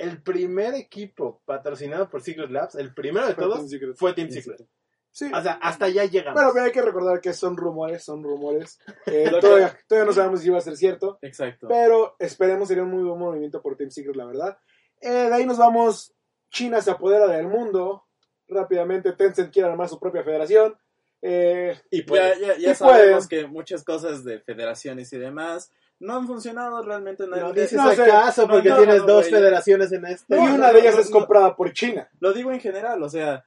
El 0.00 0.22
primer 0.22 0.72
equipo 0.74 1.42
patrocinado 1.44 2.08
por 2.08 2.22
Secret 2.22 2.50
Labs, 2.50 2.74
el 2.74 2.94
primero 2.94 3.26
de 3.26 3.34
Fue 3.34 3.44
todos, 3.44 3.68
Team 3.68 3.94
fue 3.94 4.14
Team 4.14 4.30
Secret. 4.30 4.66
Sí. 5.12 5.30
O 5.34 5.42
sea, 5.42 5.52
hasta 5.60 5.84
allá 5.86 6.06
llegamos. 6.06 6.34
Bueno, 6.34 6.50
pero 6.54 6.64
hay 6.64 6.72
que 6.72 6.80
recordar 6.80 7.20
que 7.20 7.34
son 7.34 7.54
rumores, 7.54 8.02
son 8.02 8.22
rumores. 8.22 8.78
Eh, 9.06 9.30
todavía, 9.40 9.78
todavía 9.86 10.06
no 10.06 10.12
sabemos 10.14 10.40
si 10.40 10.48
va 10.48 10.56
a 10.56 10.62
ser 10.62 10.76
cierto. 10.76 11.18
Exacto. 11.20 11.68
Pero 11.68 12.16
esperemos 12.18 12.68
sería 12.68 12.82
un 12.84 12.90
muy 12.92 13.02
buen 13.02 13.18
movimiento 13.18 13.60
por 13.60 13.76
Team 13.76 13.90
Secret, 13.90 14.16
la 14.16 14.24
verdad. 14.24 14.58
Eh, 15.02 15.10
de 15.10 15.34
ahí 15.34 15.44
nos 15.44 15.58
vamos. 15.58 16.14
China 16.50 16.80
se 16.80 16.90
apodera 16.90 17.26
del 17.26 17.48
mundo. 17.48 18.06
Rápidamente 18.48 19.12
Tencent 19.12 19.52
quiere 19.52 19.68
armar 19.68 19.88
su 19.88 20.00
propia 20.00 20.24
federación. 20.24 20.78
Eh, 21.20 21.78
y 21.90 22.02
pues, 22.02 22.22
ya, 22.38 22.46
ya, 22.54 22.58
ya 22.58 22.74
Sí 22.74 22.78
sabemos 22.78 23.28
puede. 23.28 23.42
que 23.42 23.48
muchas 23.48 23.84
cosas 23.84 24.24
de 24.24 24.40
federaciones 24.40 25.12
y 25.12 25.18
demás 25.18 25.70
no 26.00 26.16
han 26.16 26.26
funcionado 26.26 26.82
realmente. 26.82 27.26
no 27.26 27.36
nadie- 27.36 27.62
dices 27.62 27.74
No 27.74 27.88
acaso 27.90 28.48
porque 28.48 28.68
No, 28.70 28.76
no, 28.76 28.82
tienes 28.82 29.00
no, 29.02 29.06
dos 29.06 29.28
federaciones 29.30 29.92
en 29.92 30.04
este. 30.06 30.34
y 30.36 30.38
No, 30.38 30.54
una 30.54 30.66
no, 30.68 30.72
de 30.72 30.80
ellas 30.80 30.94
no, 30.96 31.00
es 31.02 31.10
no. 31.10 31.18
comprada 31.18 31.54
por 31.56 31.72
China. 31.72 32.08
Lo 32.20 32.32
digo 32.32 32.50
en 32.52 32.60
general, 32.60 33.02
o 33.02 33.08
sea, 33.08 33.44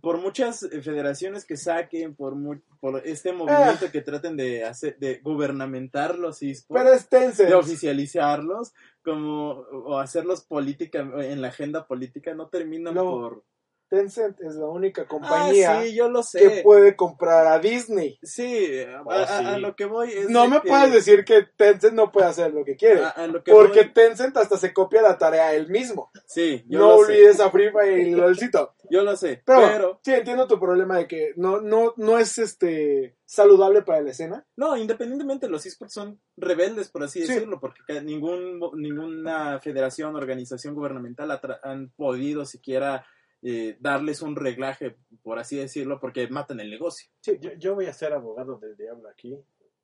por 0.00 0.18
muchas 0.18 0.62
eh, 0.62 0.80
federaciones 0.82 1.44
que 1.44 1.56
saquen, 1.56 2.14
por, 2.14 2.36
mu- 2.36 2.60
por 2.78 3.02
este 3.04 3.32
movimiento 3.32 3.90
que 3.90 4.02
traten 4.02 4.36
de 4.36 4.64
hacer, 4.64 4.96
de 4.98 5.18
gubernamentar 5.18 6.16
los 6.16 6.40
esports, 6.42 6.84
Pero 6.84 6.94
es 6.94 7.08
Tencent. 7.08 7.48
de 7.48 7.54
oficializarlos, 7.56 8.72
como, 9.02 9.50
o 9.72 9.98
hacerlos 9.98 10.42
política, 10.44 11.00
en 11.00 11.40
la 11.42 11.48
agenda 11.48 11.86
política, 11.88 12.34
no 12.34 12.48
terminan 12.48 12.94
No. 12.94 13.04
por... 13.04 13.42
Tencent 13.88 14.40
es 14.40 14.54
la 14.56 14.66
única 14.66 15.02
Ah, 15.02 15.06
compañía 15.08 15.82
sí, 15.82 15.94
yo 15.94 16.08
lo 16.08 16.22
sé. 16.22 16.38
que 16.38 16.62
puede 16.62 16.94
comprar 16.96 17.46
a 17.46 17.58
Disney. 17.58 18.18
Sí, 18.22 18.80
a, 18.82 19.02
Oh, 19.02 19.10
a- 19.10 19.22
a 19.22 19.54
sí. 19.54 19.60
lo 19.60 19.74
que 19.74 19.86
voy 19.86 20.12
es... 20.12 20.28
No 20.28 20.46
me 20.48 20.60
que- 20.60 20.68
puedes 20.68 20.92
decir 20.92 21.24
que 21.24 21.44
Tencent 21.56 21.94
no 21.94 22.12
puede 22.12 22.26
hacer 22.26 22.52
lo 22.52 22.64
que 22.64 22.76
quiere. 22.76 23.02
a- 23.04 23.08
a 23.10 23.26
lo 23.26 23.42
que 23.42 23.50
porque 23.52 23.82
voy- 23.84 23.92
Tencent 23.92 24.36
hasta 24.36 24.56
se 24.56 24.72
copia 24.72 25.02
la 25.02 25.16
tarea 25.18 25.54
él 25.54 25.68
mismo. 25.68 26.10
Sí, 26.26 26.64
yo 26.68 26.78
no 26.78 26.88
lo 26.88 26.96
sé. 27.06 27.12
olvides 27.12 27.40
a 27.40 27.50
Free 27.50 27.70
Fire 27.70 27.98
y 27.98 28.10
LOLcito. 28.12 28.74
Yo 28.90 29.02
lo 29.02 29.14
sé, 29.16 29.42
Pero, 29.44 29.60
pero 29.60 30.00
sí, 30.02 30.14
entiendo 30.14 30.46
tu 30.46 30.58
problema 30.58 30.96
de 30.96 31.06
que 31.06 31.32
no, 31.36 31.60
no, 31.60 31.92
no 31.98 32.18
es 32.18 32.38
este 32.38 33.18
saludable 33.26 33.82
para 33.82 34.00
la 34.00 34.12
escena. 34.12 34.46
No, 34.56 34.78
independientemente, 34.78 35.46
los 35.46 35.66
esports 35.66 35.92
son 35.92 36.18
rebeldes, 36.38 36.88
por 36.88 37.02
así 37.02 37.20
Sí. 37.26 37.28
decirlo, 37.34 37.60
porque 37.60 38.00
ningún, 38.00 38.58
ninguna 38.76 39.60
federación, 39.60 40.16
organización 40.16 40.74
gubernamental 40.74 41.38
han 41.62 41.90
podido 41.96 42.46
siquiera 42.46 43.04
eh, 43.42 43.76
darles 43.80 44.22
un 44.22 44.36
reglaje, 44.36 44.96
por 45.22 45.38
así 45.38 45.56
decirlo, 45.56 46.00
porque 46.00 46.28
matan 46.28 46.60
el 46.60 46.70
negocio. 46.70 47.10
Yo, 47.22 47.52
yo 47.54 47.74
voy 47.74 47.86
a 47.86 47.92
ser 47.92 48.12
abogado 48.12 48.58
del 48.58 48.76
diablo 48.76 49.08
aquí. 49.08 49.38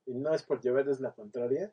Y 0.07 0.15
no 0.15 0.35
es 0.35 0.43
por 0.43 0.61
llevarles 0.61 1.01
la 1.01 1.13
contraria. 1.13 1.73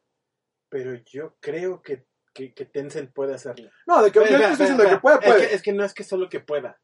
Pero 0.70 0.94
yo 0.94 1.36
creo 1.42 1.82
que, 1.82 2.06
que, 2.34 2.54
que 2.54 2.64
Tencent 2.66 3.12
puede 3.12 3.34
hacerlo. 3.34 3.70
No, 3.86 4.02
de 4.02 4.10
que 4.10 4.20
yo 4.20 4.24
Espera, 4.26 4.52
estoy 4.52 4.68
diciendo 4.68 4.90
que 4.90 5.00
puede, 5.02 5.18
puede. 5.18 5.42
Es 5.44 5.48
que, 5.50 5.56
es 5.56 5.62
que 5.62 5.74
no 5.74 5.84
es 5.84 5.94
que 5.94 6.04
solo 6.06 6.30
que 6.30 6.40
pueda. 6.40 6.80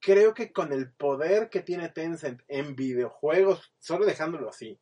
Creo 0.00 0.34
que 0.34 0.50
con 0.52 0.72
el 0.72 0.90
poder 0.92 1.48
que 1.48 1.60
tiene 1.60 1.90
Tencent 1.90 2.40
en 2.48 2.74
videojuegos, 2.74 3.72
solo 3.78 4.04
dejándolo 4.04 4.48
así, 4.48 4.80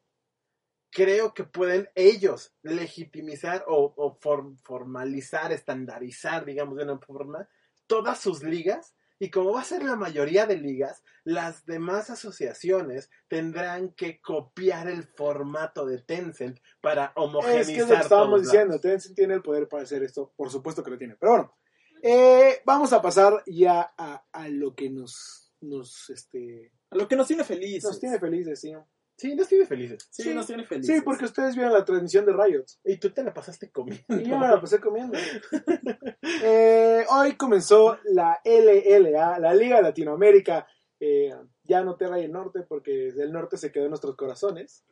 creo 0.90 1.34
que 1.34 1.44
pueden 1.44 1.90
ellos 1.94 2.54
legitimizar 2.62 3.64
o, 3.66 3.92
o 3.96 4.16
for- 4.18 4.56
formalizar, 4.62 5.52
estandarizar, 5.52 6.46
digamos 6.46 6.78
de 6.78 6.84
una 6.84 6.98
forma, 7.00 7.46
todas 7.86 8.18
sus 8.18 8.42
ligas. 8.42 8.94
Y 9.18 9.30
como 9.30 9.52
va 9.52 9.62
a 9.62 9.64
ser 9.64 9.82
la 9.82 9.96
mayoría 9.96 10.46
de 10.46 10.56
ligas, 10.56 11.02
las 11.24 11.66
demás 11.66 12.08
asociaciones 12.10 13.10
tendrán 13.26 13.92
que 13.94 14.20
copiar 14.20 14.88
el 14.88 15.02
formato 15.04 15.84
de 15.86 15.98
Tencent 15.98 16.58
para 16.80 17.12
homogeneizar. 17.16 17.60
Es 17.60 17.66
que 17.66 17.82
es 17.82 17.88
lo 17.88 17.94
que 17.96 18.02
estábamos 18.02 18.42
diciendo. 18.42 18.68
lados. 18.68 18.82
Tencent 18.82 19.16
tiene 19.16 19.34
el 19.34 19.42
poder 19.42 19.68
para 19.68 19.82
hacer 19.82 20.02
esto. 20.02 20.32
Por 20.36 20.50
supuesto 20.50 20.82
que 20.84 20.90
lo 20.90 20.98
tiene. 20.98 21.16
Pero 21.18 21.32
bueno, 21.32 21.54
eh, 22.02 22.62
vamos 22.64 22.92
a 22.92 23.02
pasar 23.02 23.42
ya 23.46 23.92
a, 23.98 24.24
a 24.30 24.48
lo 24.48 24.74
que 24.74 24.88
nos, 24.88 25.52
nos, 25.60 26.10
este, 26.10 26.72
A 26.90 26.96
Lo 26.96 27.08
que 27.08 27.16
nos 27.16 27.26
tiene 27.26 27.44
felices. 27.44 27.84
nos 27.84 27.98
tiene 27.98 28.18
felices, 28.20 28.60
sí. 28.60 28.72
Sí, 29.18 29.34
nos 29.34 29.48
tiene 29.48 29.66
felices. 29.66 30.06
Sí, 30.12 30.22
Sí. 30.22 30.32
nos 30.34 30.46
tiene 30.46 30.64
felices. 30.64 30.94
Sí, 30.96 31.02
porque 31.02 31.24
ustedes 31.24 31.56
vieron 31.56 31.72
la 31.72 31.84
transmisión 31.84 32.24
de 32.24 32.32
Riot. 32.32 32.64
Y 32.84 32.98
tú 32.98 33.10
te 33.10 33.24
la 33.24 33.34
pasaste 33.34 33.68
comiendo. 33.70 34.04
Y 34.10 34.22
yo 34.24 34.38
me 34.38 34.46
la 34.46 34.60
pasé 34.60 34.80
comiendo. 34.80 35.18
Eh, 36.44 37.04
hoy 37.10 37.32
comenzó 37.36 37.98
la 38.04 38.38
LLA, 38.44 39.38
la 39.40 39.54
Liga 39.54 39.80
Latinoamérica. 39.82 40.66
Eh, 41.00 41.32
ya 41.64 41.82
no 41.82 41.96
Terra 41.96 42.20
y 42.20 42.24
el 42.24 42.32
Norte, 42.32 42.62
porque 42.62 43.08
el 43.08 43.32
Norte 43.32 43.56
se 43.56 43.72
quedó 43.72 43.84
en 43.84 43.90
nuestros 43.90 44.14
corazones. 44.16 44.84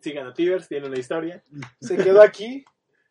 Sigan 0.00 0.26
a 0.26 0.34
Tivers, 0.34 0.68
tiene 0.68 0.88
una 0.88 0.98
historia. 0.98 1.42
Se 1.80 1.96
quedó 1.96 2.22
aquí. 2.22 2.64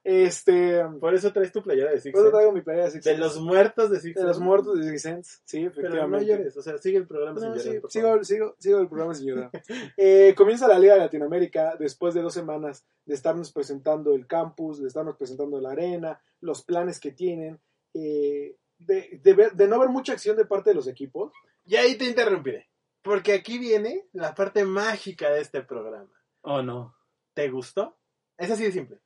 Este, 0.03 0.83
Por 0.99 1.13
eso 1.13 1.31
traes 1.31 1.51
tu 1.51 1.61
playera 1.61 1.91
de 1.91 2.01
Six 2.01 2.11
por 2.13 2.23
eso 2.25 2.31
traigo 2.31 2.51
mi 2.51 2.61
pelea 2.61 2.85
de 2.85 2.91
Six 2.91 3.03
De 3.05 3.17
los 3.17 3.39
muertos 3.39 3.91
de 3.91 3.99
Six 3.99 4.15
De 4.15 4.23
los 4.23 4.39
muertos 4.39 4.79
de 4.79 4.89
Six 4.89 5.01
Sense. 5.01 5.37
Sí, 5.45 5.57
Pero 5.69 5.89
no 5.89 5.89
efectivamente. 5.89 6.25
llores, 6.25 6.57
o 6.57 6.61
sea, 6.63 6.77
sigue 6.79 6.97
el 6.97 7.07
programa 7.07 7.39
No, 7.39 7.53
sin 7.53 7.59
sí, 7.59 7.65
llorar. 7.67 7.81
por 7.81 7.91
sigo, 7.91 8.07
favor. 8.07 8.25
sigo, 8.25 8.55
sigo 8.57 8.79
el 8.79 8.87
programa, 8.87 9.13
señora. 9.13 9.51
Eh, 9.97 10.33
comienza 10.35 10.67
la 10.67 10.79
Liga 10.79 10.95
de 10.95 11.01
Latinoamérica 11.01 11.75
después 11.77 12.13
de 12.15 12.21
dos 12.21 12.33
semanas 12.33 12.85
de 13.05 13.13
estarnos 13.13 13.51
presentando 13.51 14.13
el 14.15 14.25
campus, 14.25 14.81
de 14.81 14.87
estarnos 14.87 15.17
presentando 15.17 15.61
la 15.61 15.71
arena, 15.71 16.19
los 16.39 16.63
planes 16.63 16.99
que 16.99 17.11
tienen, 17.11 17.59
eh, 17.93 18.57
de, 18.79 19.19
de 19.21 19.33
ver- 19.33 19.53
de 19.53 19.67
no 19.67 19.79
ver 19.79 19.89
mucha 19.89 20.13
acción 20.13 20.35
de 20.35 20.45
parte 20.45 20.71
de 20.71 20.75
los 20.75 20.87
equipos. 20.87 21.31
Y 21.65 21.75
ahí 21.75 21.95
te 21.95 22.05
interrumpiré. 22.05 22.67
Porque 23.03 23.33
aquí 23.33 23.59
viene 23.59 24.07
la 24.13 24.33
parte 24.33 24.63
mágica 24.65 25.29
de 25.29 25.41
este 25.41 25.61
programa. 25.61 26.11
Oh, 26.41 26.61
no. 26.63 26.95
¿Te 27.35 27.49
gustó? 27.49 27.97
Es 28.37 28.49
así 28.49 28.63
de 28.63 28.71
simple. 28.71 28.99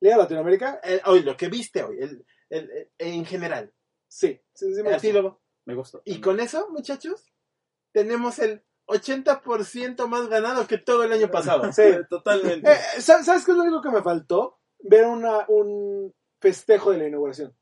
Liga 0.00 0.16
Latinoamérica, 0.16 0.80
El- 0.82 1.00
hoy, 1.06 1.22
lo 1.22 1.36
que 1.36 1.48
viste 1.48 1.82
hoy, 1.82 1.98
el, 2.00 2.24
el- 2.50 2.90
en 2.98 3.24
general. 3.24 3.72
sí. 4.08 4.40
sí, 4.52 4.74
sí 4.74 4.82
me 4.82 4.92
A 4.94 4.98
ti, 4.98 5.08
gustó. 5.08 5.22
Lobo. 5.22 5.40
Me 5.66 5.74
gustó. 5.74 6.02
Y 6.04 6.20
con 6.20 6.40
eso, 6.40 6.68
muchachos, 6.70 7.32
tenemos 7.92 8.38
el 8.38 8.62
80% 8.86 10.06
más 10.08 10.28
ganado 10.28 10.66
que 10.66 10.78
todo 10.78 11.04
el 11.04 11.12
año 11.12 11.30
pasado. 11.30 11.62
Sí. 11.72 11.82
Totalmente. 12.08 12.70
Eh, 12.70 12.76
¿sabes 13.00 13.26
¿Sabes 13.26 13.44
qué 13.44 13.52
es 13.52 13.56
lo 13.56 13.62
único 13.64 13.80
que 13.82 13.90
me 13.90 14.02
faltó? 14.02 14.58
Ver 14.80 15.06
una, 15.06 15.46
un 15.48 16.14
festejo 16.40 16.92
de 16.92 16.98
la 16.98 17.08
inauguración. 17.08 17.56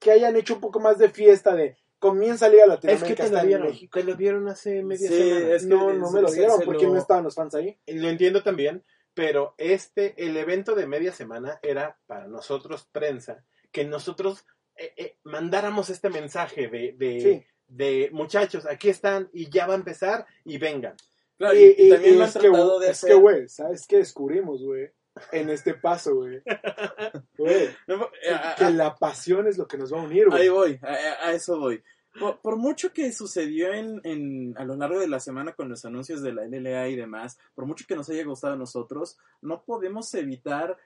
Que 0.00 0.10
hayan 0.10 0.36
hecho 0.36 0.54
un 0.54 0.60
poco 0.60 0.80
más 0.80 0.98
de 0.98 1.08
fiesta 1.08 1.54
de 1.54 1.76
comienza 1.98 2.48
Liga 2.48 2.66
de 2.66 2.74
Es 2.74 2.80
que 2.80 3.14
Latinoamérica. 3.14 3.24
te 3.24 3.30
lo 3.30 3.42
dieron. 3.46 3.66
México. 3.68 3.98
Te 4.00 4.04
lo 4.04 4.14
dieron 4.16 4.48
hace 4.48 4.82
media 4.82 5.08
Sí, 5.08 5.14
semana. 5.16 5.54
es 5.54 5.62
que 5.62 5.68
No, 5.68 5.92
no 5.94 6.10
me 6.10 6.20
lo 6.22 6.28
se 6.28 6.46
porque 6.64 6.84
lo- 6.86 6.92
no 6.92 6.98
estaban 6.98 7.24
los 7.24 7.34
fans 7.34 7.54
ahí. 7.54 7.78
Lo 7.86 8.08
entiendo 8.08 8.42
también, 8.42 8.84
pero 9.16 9.54
este, 9.56 10.14
el 10.22 10.36
evento 10.36 10.74
de 10.74 10.86
media 10.86 11.10
semana 11.10 11.58
era 11.62 11.98
para 12.06 12.28
nosotros, 12.28 12.86
prensa, 12.92 13.42
que 13.72 13.84
nosotros 13.84 14.44
eh, 14.76 14.92
eh, 14.96 15.16
mandáramos 15.24 15.88
este 15.88 16.10
mensaje 16.10 16.68
de, 16.68 16.94
de, 16.98 17.20
Sí. 17.20 17.46
de 17.66 18.10
muchachos, 18.12 18.66
aquí 18.66 18.90
están 18.90 19.30
y 19.32 19.48
ya 19.48 19.66
va 19.66 19.72
a 19.72 19.76
empezar 19.78 20.26
y 20.44 20.58
vengan. 20.58 20.94
Claro, 21.38 21.54
y, 21.56 21.62
y, 21.64 21.74
y 21.78 21.86
y- 21.86 21.90
también 21.90 22.14
y 22.14 22.16
lo 22.18 22.22
han 22.24 22.28
es 22.28 22.34
que, 22.34 22.40
tratado 22.40 22.78
de 22.78 22.86
es 22.90 22.92
hacer. 22.98 23.08
que, 23.10 23.14
güey, 23.16 23.48
¿sabes 23.48 23.86
qué 23.88 23.96
descubrimos, 23.96 24.62
güey? 24.62 24.90
En 25.32 25.48
este 25.48 25.72
paso, 25.72 26.14
güey. 26.14 26.42
Güey, 27.38 27.70
No, 27.86 28.10
eh, 28.22 28.34
a- 28.34 28.54
que 28.56 28.64
a- 28.64 28.70
la 28.70 28.94
pasión 28.96 29.46
es 29.48 29.56
lo 29.56 29.66
que 29.66 29.78
nos 29.78 29.90
va 29.92 29.98
a 30.00 30.04
unir, 30.04 30.26
Ahí 30.30 30.48
güey. 30.48 30.78
voy, 30.78 30.80
a, 30.82 30.92
a- 30.92 31.28
a 31.28 31.32
eso 31.32 31.58
voy. 31.58 31.82
Por, 32.18 32.38
por 32.40 32.56
mucho 32.56 32.92
que 32.92 33.12
sucedió 33.12 33.72
en, 33.72 34.00
en- 34.04 34.54
a 34.56 34.64
lo 34.64 34.76
largo 34.76 34.98
de 35.00 35.08
la 35.08 35.20
semana 35.20 35.52
con 35.54 35.68
los 35.68 35.84
anuncios 35.84 36.22
de 36.22 36.32
la 36.32 36.44
LLA 36.44 36.88
y 36.88 36.96
demás, 36.96 37.38
por 37.54 37.66
mucho 37.66 37.84
que 37.86 37.96
nos 37.96 38.08
haya 38.08 38.24
gustado 38.24 38.54
a 38.54 38.58
nosotros, 38.58 39.18
no 39.42 39.62
podemos 39.64 40.12
evitar 40.14 40.76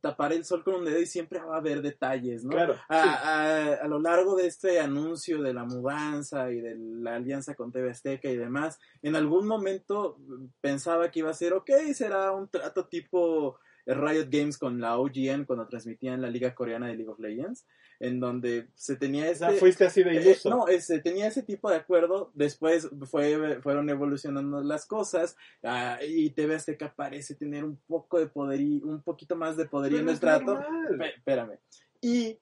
tapar 0.00 0.32
el 0.32 0.44
sol 0.44 0.64
con 0.64 0.74
un 0.74 0.84
dedo 0.84 0.98
y 1.00 1.06
siempre 1.06 1.38
va 1.38 1.54
a 1.54 1.58
haber 1.58 1.80
detalles, 1.80 2.42
¿no? 2.42 2.50
Claro. 2.50 2.74
A, 2.88 3.02
sí. 3.02 3.08
a- 3.08 3.74
a 3.84 3.86
lo 3.88 4.00
largo 4.00 4.34
de 4.34 4.46
este 4.48 4.80
anuncio 4.80 5.40
de 5.40 5.54
la 5.54 5.64
mudanza 5.64 6.50
y 6.50 6.60
de 6.60 6.74
la 6.76 7.14
alianza 7.16 7.54
con 7.54 7.70
TV 7.70 7.90
Azteca 7.90 8.28
y 8.28 8.36
demás, 8.36 8.80
en 9.02 9.14
algún 9.14 9.46
momento 9.46 10.18
pensaba 10.60 11.08
que 11.10 11.20
iba 11.20 11.30
a 11.30 11.34
ser, 11.34 11.52
ok, 11.52 11.70
será 11.94 12.32
un 12.32 12.48
trato 12.48 12.86
tipo 12.88 13.60
Riot 13.86 14.28
Games 14.30 14.58
con 14.58 14.80
la 14.80 14.98
OGN 14.98 15.44
cuando 15.44 15.66
transmitían 15.66 16.20
la 16.22 16.30
liga 16.30 16.54
coreana 16.54 16.88
de 16.88 16.94
League 16.94 17.10
of 17.10 17.18
Legends, 17.18 17.66
en 18.00 18.20
donde 18.20 18.68
se 18.74 18.96
tenía 18.96 19.30
este... 19.30 19.46
sea, 19.46 19.52
fuiste 19.52 19.84
así 19.84 20.02
de 20.02 20.16
Eh, 20.16 20.22
iluso. 20.22 20.50
no, 20.50 20.68
este, 20.68 21.00
tenía 21.00 21.26
ese 21.28 21.42
tipo 21.42 21.70
de 21.70 21.76
acuerdo, 21.76 22.30
después 22.34 22.88
fue, 23.10 23.60
fueron 23.62 23.88
evolucionando 23.90 24.62
las 24.62 24.86
cosas 24.86 25.36
ah, 25.62 25.98
y 26.06 26.30
TV 26.30 26.56
Azteca 26.56 26.92
parece 26.94 27.34
tener 27.34 27.64
un 27.64 27.76
poco 27.86 28.18
de 28.18 28.26
poderío, 28.26 28.84
un 28.84 29.02
poquito 29.02 29.36
más 29.36 29.56
de 29.56 29.66
poderío 29.66 30.00
en 30.00 30.08
el 30.08 30.20
trato. 30.20 30.60
espérame. 31.16 31.58
Y 32.00 32.38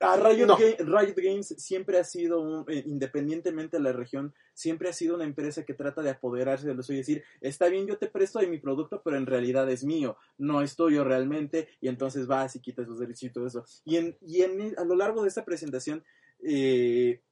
a 0.00 0.16
Riot, 0.16 0.46
No. 0.46 0.56
Ga- 0.58 0.76
Riot 0.78 1.14
Games 1.16 1.54
siempre 1.58 1.98
ha 1.98 2.04
sido, 2.04 2.40
un- 2.40 2.64
eh, 2.68 2.82
independientemente 2.86 3.78
de 3.78 3.82
la 3.82 3.92
región, 3.92 4.34
siempre 4.52 4.88
ha 4.88 4.92
sido 4.92 5.14
una 5.14 5.24
empresa 5.24 5.64
que 5.64 5.72
trata 5.74 6.02
de 6.02 6.10
apoderarse 6.10 6.66
de 6.66 6.74
lo 6.74 6.82
suyo 6.82 6.96
y 6.96 7.00
decir, 7.00 7.24
está 7.40 7.68
bien, 7.68 7.86
yo 7.86 7.96
te 7.96 8.08
presto 8.08 8.38
de 8.38 8.46
mi 8.46 8.58
producto, 8.58 9.00
pero 9.02 9.16
en 9.16 9.26
realidad 9.26 9.70
es 9.70 9.84
mío, 9.84 10.16
no 10.38 10.60
es 10.60 10.76
tuyo 10.76 11.02
realmente, 11.04 11.68
y 11.80 11.88
entonces 11.88 12.26
vas 12.26 12.54
y 12.56 12.60
quitas 12.60 12.86
los 12.86 12.98
derechos 12.98 13.22
y 13.24 13.30
todo 13.30 13.46
eso. 13.46 13.64
Y, 13.84 13.96
en, 13.96 14.16
y 14.20 14.42
en- 14.42 14.78
a 14.78 14.84
lo 14.84 14.96
largo 14.96 15.22
de 15.22 15.28
esta 15.28 15.44
presentación, 15.44 16.04
eh, 16.42 17.22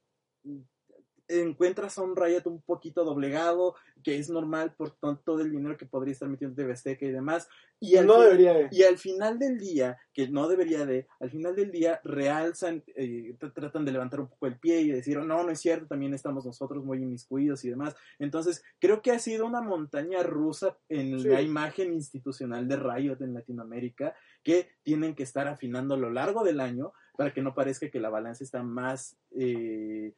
encuentras 1.28 1.98
a 1.98 2.02
un 2.02 2.16
Riot 2.16 2.42
un 2.46 2.60
poquito 2.62 3.04
doblegado, 3.04 3.74
que 4.02 4.18
es 4.18 4.28
normal 4.30 4.74
por 4.76 4.90
to- 4.90 5.16
todo 5.24 5.40
el 5.40 5.50
dinero 5.50 5.76
que 5.76 5.86
podría 5.86 6.12
estar 6.12 6.28
metiendo 6.28 6.54
TV 6.56 6.72
Azteca 6.72 7.06
y 7.06 7.10
demás. 7.10 7.48
Y 7.80 7.96
al 7.96 8.06
no 8.06 8.20
debería 8.20 8.54
de. 8.54 8.68
y 8.70 8.82
al 8.84 8.96
final 8.98 9.38
del 9.38 9.58
día, 9.58 9.98
que 10.14 10.28
no 10.28 10.48
debería 10.48 10.86
de, 10.86 11.06
al 11.20 11.30
final 11.30 11.54
del 11.56 11.70
día 11.70 12.00
realzan, 12.04 12.82
eh, 12.96 13.36
tr- 13.38 13.52
tratan 13.52 13.84
de 13.84 13.92
levantar 13.92 14.20
un 14.20 14.28
poco 14.28 14.46
el 14.46 14.58
pie 14.58 14.80
y 14.82 14.90
decir, 14.90 15.18
"Oh, 15.18 15.24
no, 15.24 15.42
no 15.42 15.50
es 15.50 15.60
cierto, 15.60 15.86
también 15.86 16.14
estamos 16.14 16.46
nosotros 16.46 16.84
muy 16.84 16.98
inmiscuidos 17.02 17.64
y 17.64 17.70
demás. 17.70 17.94
Entonces, 18.18 18.62
creo 18.78 19.02
que 19.02 19.10
ha 19.10 19.18
sido 19.18 19.44
una 19.44 19.60
montaña 19.60 20.22
rusa 20.22 20.78
en 20.88 21.18
Sí. 21.20 21.28
la 21.28 21.42
imagen 21.42 21.92
institucional 21.92 22.68
de 22.68 22.76
Riot 22.76 23.20
en 23.20 23.34
Latinoamérica, 23.34 24.14
que 24.42 24.68
tienen 24.82 25.14
que 25.14 25.22
estar 25.24 25.48
afinando 25.48 25.94
a 25.94 25.98
lo 25.98 26.10
largo 26.10 26.44
del 26.44 26.60
año 26.60 26.92
para 27.16 27.32
que 27.32 27.42
no 27.42 27.54
parezca 27.54 27.90
que 27.90 28.00
la 28.00 28.10
balanza 28.10 28.44
está 28.44 28.62
más 28.62 29.16
eh, 29.36 30.14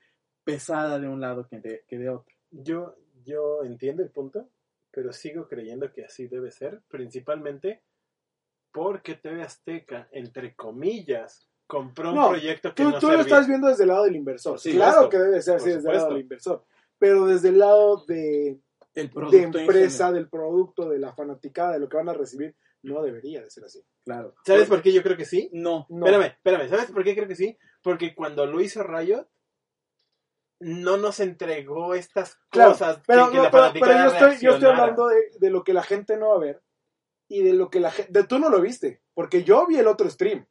pesada 0.47 1.01
de 1.01 1.09
un 1.09 1.21
lado 1.21 1.49
que 1.49 1.59
de, 1.59 1.85
que 1.89 1.99
de 1.99 2.09
otro. 2.09 2.33
Yo, 2.53 2.95
yo 3.25 3.65
entiendo 3.65 4.05
el 4.05 4.11
punto, 4.11 4.49
pero 4.93 5.13
sigo 5.13 5.49
creyendo 5.49 5.93
que 5.93 6.05
así 6.05 6.29
debe 6.29 6.53
ser, 6.53 6.83
principalmente 6.89 7.83
porque 8.73 9.15
TV 9.17 9.43
Azteca, 9.43 10.09
entre 10.13 10.55
comillas, 10.55 11.49
compró 11.67 12.11
un 12.11 12.15
No, 12.17 12.29
proyecto 12.29 12.73
que 12.75 12.83
Tú, 12.85 12.91
no 12.91 12.99
tú 13.01 13.07
lo 13.09 13.15
servía. 13.17 13.23
estás 13.25 13.49
viendo 13.49 13.67
desde 13.69 13.83
el 13.83 13.89
lado 13.89 14.05
del 14.05 14.15
inversor. 14.17 14.61
Por 14.63 14.73
claro 14.73 15.09
que 15.09 15.19
debe 15.19 15.43
ser 15.43 15.57
así 15.57 15.71
desde 15.71 15.91
el 15.91 15.97
lado 15.97 16.09
del 16.11 16.21
inversor. 16.21 16.65
Pero 16.99 17.27
desde 17.27 17.49
el 17.49 17.59
lado 17.59 18.05
de, 18.07 18.61
El 18.95 19.11
de 19.31 19.43
empresa, 19.43 20.13
del 20.13 20.29
producto, 20.29 20.89
de 20.89 20.99
la 21.01 21.13
fanaticada, 21.13 21.73
de 21.73 21.81
lo 21.81 21.89
que 21.89 21.97
van 21.97 22.09
a 22.09 22.15
recibir, 22.15 22.55
no 22.83 23.03
debería 23.03 23.43
de 23.43 23.51
ser 23.51 23.65
así. 23.65 23.83
claro. 24.05 24.35
¿Sabes 24.45 24.69
por 24.69 24.81
qué 24.81 24.93
yo 24.93 25.03
creo 25.03 25.17
que 25.17 25.25
sí? 25.25 25.51
No, 25.53 25.87
No. 25.89 26.07
Espérame, 26.07 26.27
espérame, 26.33 26.69
¿sabes 26.69 26.91
por 26.93 27.03
qué 27.03 27.15
creo 27.17 27.27
que 27.27 27.35
sí? 27.35 27.59
Porque 27.83 28.15
cuando 28.15 28.47
lo 28.47 28.61
hizo 28.61 28.83
Riot, 28.85 29.27
no 30.61 30.97
nos 30.97 31.21
entregó 31.21 31.95
estas 31.95 32.39
Claro, 32.51 32.73
cosas 32.73 33.01
Pero, 33.07 33.27
que, 33.27 33.33
que 33.33 33.37
no, 33.37 33.43
la 33.45 33.73
pero, 33.73 33.87
yo, 33.87 34.07
estoy, 34.07 34.39
yo 34.41 34.51
estoy 34.55 34.71
hablando 34.71 35.09
de, 35.09 35.17
de 35.39 35.51
lo 35.51 35.65
que 35.65 35.75
la 35.75 35.83
gente 35.83 36.17
no 36.17 36.31
va 36.31 36.37
a 36.37 36.41
ver 36.41 36.63
y 37.29 37.43
de 37.43 37.53
lo 37.53 37.71
que 37.71 37.81
la 37.81 37.91
gente... 37.91 38.25
Tú 38.25 38.39
no 38.39 38.49
lo 38.49 38.61
viste, 38.61 39.03
porque 39.15 39.45
yo 39.45 39.67
vi 39.67 39.79
el 39.79 39.89
otro 39.89 40.09
stream. 40.09 40.47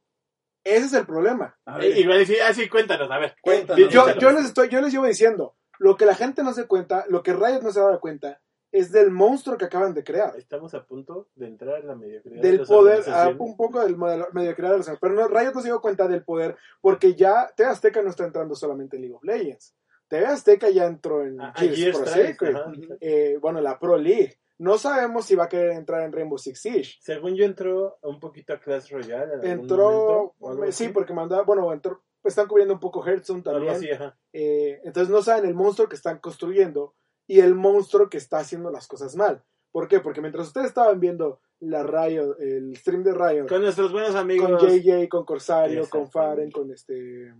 Ese 0.64 0.86
es 0.86 0.93
el 0.93 1.06
problema. 1.06 1.58
a 1.66 1.78
ver, 1.78 1.97
Y 1.97 2.06
va 2.06 2.16
a 2.16 2.18
decir, 2.18 2.38
ah, 2.45 2.53
sí, 2.53 2.68
cuéntanos, 2.68 3.10
a 3.10 3.20
ver. 3.20 3.36
Cuéntanos. 3.41 3.89
Yo, 3.91 4.18
yo 4.18 4.32
les 4.32 4.45
estoy, 4.45 4.68
yo 4.70 4.82
les 4.82 4.91
llevo 4.91 5.06
diciendo, 5.06 5.56
lo 5.78 5.95
que 5.95 6.06
la 6.06 6.16
gente 6.16 6.43
no 6.43 6.53
se 6.53 6.66
cuenta, 6.66 7.06
lo 7.08 7.22
que 7.22 7.34
Riot 7.34 7.62
no 7.62 7.72
se 7.72 7.80
da 7.80 7.99
cuenta, 7.99 8.41
es 8.72 8.91
del 8.91 9.12
monstruo 9.12 9.58
que 9.58 9.66
acaban 9.66 9.93
de 9.93 10.03
crear. 10.03 10.36
Estamos 10.38 10.74
a 10.74 10.84
punto 10.86 11.30
de 11.36 11.47
entrar 11.47 11.80
en 11.80 11.88
la 11.88 11.95
mediocridad. 11.95 12.41
de 12.41 12.51
Del 12.51 12.66
poder, 12.66 13.03
un 13.38 13.56
poco 13.56 13.80
del 13.80 13.95
mediocridad 14.34 14.72
de 14.72 14.78
los 14.80 14.89
pero 14.99 15.14
no, 15.14 15.28
Riot 15.28 15.53
no 15.53 15.62
se 15.62 15.70
dio 15.70 15.80
cuenta 15.80 16.08
del 16.08 16.24
poder, 16.24 16.58
porque 16.82 17.16
ya 17.16 17.51
TV 17.56 17.70
Azteca 17.70 18.01
no 18.01 18.10
está 18.10 18.26
entrando 18.26 18.56
solamente 18.56 18.97
en 18.97 19.03
League 19.03 19.16
of 19.16 19.24
Legends. 19.24 19.76
TV 20.08 20.26
Azteca 20.26 20.70
ya 20.70 20.86
entró 20.86 21.26
en 21.26 21.39
Ah, 21.41 21.53
Gears 21.56 21.97
Pro 22.38 22.49
ajá. 22.49 22.72
Eh, 23.01 23.38
bueno, 23.41 23.62
la 23.62 23.80
Pro 23.80 23.97
League. 23.97 24.36
No 24.58 24.78
sabemos 24.78 25.26
si 25.26 25.36
va 25.36 25.45
a 25.45 25.49
querer 25.49 25.72
entrar 25.72 26.03
en 26.03 26.14
Rainbow 26.14 26.38
Six 26.38 26.62
Siege. 26.62 26.93
Según 27.01 27.36
yo 27.36 27.43
entró 27.43 27.97
un 28.03 28.20
poquito 28.22 28.53
a 28.53 28.60
Clash 28.60 28.89
Royale. 28.91 29.34
en 29.43 29.60
Entró, 29.60 30.34
momento, 30.39 30.72
sí, 30.72 30.86
así. 30.86 30.93
porque 30.93 31.14
mandaba, 31.14 31.43
bueno, 31.43 31.72
entró, 31.74 32.01
están 32.24 32.47
cubriendo 32.47 32.74
un 32.74 32.80
poco 32.80 33.06
Hearthstone 33.06 33.41
también. 33.43 33.74
así. 33.74 33.89
Eh, 34.32 34.80
entonces 34.86 35.12
no 35.12 35.22
saben 35.22 35.45
el 35.45 35.56
monstruo 35.56 35.89
que 35.89 35.95
están 35.97 36.20
construyendo 36.20 36.93
y 37.28 37.41
el 37.41 37.53
monstruo 37.53 38.10
que 38.10 38.18
está 38.18 38.38
haciendo 38.38 38.72
las 38.72 38.88
cosas 38.88 39.16
mal. 39.18 39.43
¿Por 39.72 39.89
qué? 39.89 39.99
Porque 39.99 40.22
mientras 40.22 40.47
ustedes 40.47 40.68
estaban 40.68 41.01
viendo 41.01 41.41
la 41.60 41.84
Riot, 41.84 42.38
el 42.39 42.78
stream 42.78 43.03
de 43.03 43.14
Riot, 43.14 43.47
Con 43.49 43.62
nuestros 43.62 43.91
buenos 43.91 44.16
amigos 44.16 44.49
con 44.49 44.70
JJ, 44.70 45.10
con 45.10 45.26
Corsario, 45.26 45.89
con. 45.89 46.10
Faren, 46.10 46.49
con 46.51 46.72
este 46.72 47.34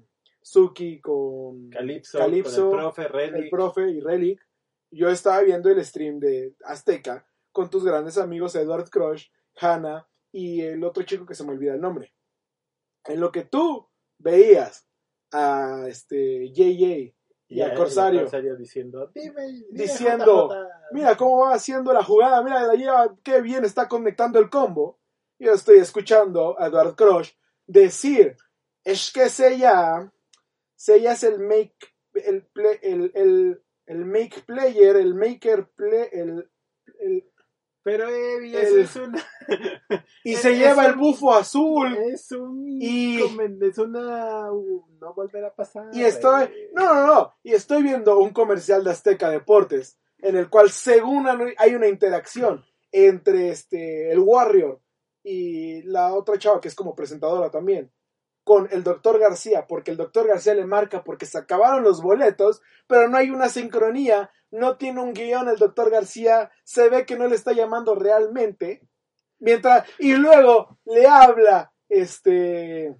Suki, 0.45 1.01
con 1.01 1.71
Calypso, 1.71 2.19
Calypso, 2.19 2.69
con 2.69 2.79
el 2.79 2.83
profe 2.83 3.07
Relic. 3.07 3.35
el 3.35 3.49
profe 3.49 3.89
y 3.89 3.99
Relic, 3.99 4.47
yo 4.91 5.09
estaba 5.09 5.41
viendo 5.41 5.71
el 5.71 5.83
stream 5.83 6.19
de 6.19 6.53
Azteca 6.63 7.27
con 7.51 7.67
tus 7.67 7.83
grandes 7.83 8.19
amigos 8.19 8.53
Edward 8.53 8.87
Crush, 8.91 9.27
Hannah 9.59 10.07
y 10.31 10.61
el 10.61 10.83
otro 10.83 11.01
chico 11.01 11.25
que 11.25 11.33
se 11.33 11.43
me 11.43 11.53
olvida 11.53 11.73
el 11.73 11.81
nombre. 11.81 12.13
En 13.05 13.19
lo 13.19 13.31
que 13.31 13.45
tú 13.45 13.89
veías 14.19 14.87
a 15.31 15.87
este 15.87 16.51
JJ 16.53 17.15
y 17.47 17.61
a 17.61 17.65
al 17.65 17.71
él, 17.71 17.77
Corsario 17.77 18.55
diciendo, 18.55 19.11
dime, 19.15 19.63
Diciendo, 19.71 20.49
JJ". 20.49 20.93
mira 20.93 21.17
cómo 21.17 21.39
va 21.39 21.55
haciendo 21.55 21.91
la 21.91 22.03
jugada, 22.03 22.43
mira 22.43 22.67
la 22.67 22.75
lleva, 22.75 23.15
qué 23.23 23.41
bien 23.41 23.65
está 23.65 23.87
conectando 23.87 24.37
el 24.37 24.51
combo. 24.51 24.99
Yo 25.39 25.53
estoy 25.53 25.79
escuchando 25.79 26.55
a 26.59 26.67
Edward 26.67 26.95
Crush 26.95 27.31
decir, 27.65 28.37
es 28.83 29.11
que 29.11 29.27
Seiya, 29.27 29.31
Seiya 29.31 30.11
es 30.93 31.23
el 31.23 31.39
make, 31.39 31.75
el, 32.13 32.43
play- 32.47 32.79
el, 32.81 33.11
el, 33.15 33.63
el 33.88 34.05
make 34.05 34.41
player, 34.45 34.95
el 34.97 35.15
maker 35.15 35.67
play, 35.75 36.07
el, 36.11 36.49
el- 36.99 37.31
Pero 37.83 38.09
Evi, 38.09 38.55
El- 38.55 38.63
eso 38.63 38.77
es 38.79 38.95
una... 38.95 39.23
y 40.23 40.33
Es- 40.33 40.41
se 40.41 40.55
lleva 40.55 40.86
el 40.86 40.95
bufo 40.95 41.33
azul. 41.33 41.95
Es 41.97 42.31
un... 42.31 42.65
Y- 42.81 43.19
Es 43.61 43.77
una... 43.77 44.47
No 44.47 45.13
volverá 45.15 45.47
a 45.49 45.55
pasar. 45.55 45.89
Y 45.93 46.03
estoy, 46.03 46.43
eh. 46.45 46.71
no, 46.73 46.93
no, 46.93 47.07
no, 47.07 47.33
y 47.43 47.53
estoy 47.53 47.83
viendo 47.83 48.17
un 48.19 48.31
comercial 48.31 48.83
de 48.83 48.91
Azteca 48.91 49.29
Deportes 49.29 49.99
en 50.19 50.36
el 50.38 50.49
cual 50.49 50.71
según 50.71 51.27
hay 51.57 51.75
una 51.75 51.88
interacción 51.88 52.63
entre 52.91 53.49
este 53.49 54.11
el 54.11 54.19
Warrior 54.19 54.81
y 55.23 55.81
la 55.83 56.13
otra 56.13 56.38
chava 56.39 56.61
que 56.61 56.69
es 56.69 56.75
como 56.75 56.95
presentadora 56.95 57.51
también 57.51 57.91
con 58.45 58.69
el 58.71 58.83
doctor 58.83 59.19
García, 59.19 59.65
porque 59.67 59.89
el 59.91 59.97
doctor 59.97 60.27
García 60.27 60.53
le 60.53 60.65
marca 60.65 61.03
porque 61.03 61.25
se 61.25 61.39
acabaron 61.39 61.83
los 61.83 62.01
boletos, 62.01 62.61
pero 62.87 63.09
no 63.09 63.17
hay 63.17 63.31
una 63.31 63.49
sincronía, 63.49 64.29
no 64.51 64.77
tiene 64.77 65.01
un 65.01 65.13
guion 65.13 65.49
el 65.49 65.57
doctor 65.57 65.89
García, 65.89 66.51
se 66.63 66.87
ve 66.87 67.07
que 67.07 67.17
no 67.17 67.27
le 67.27 67.35
está 67.35 67.53
llamando 67.53 67.95
realmente, 67.95 68.87
mientras, 69.39 69.89
y 69.97 70.13
luego 70.13 70.77
le 70.85 71.07
habla 71.07 71.73
este 71.89 72.95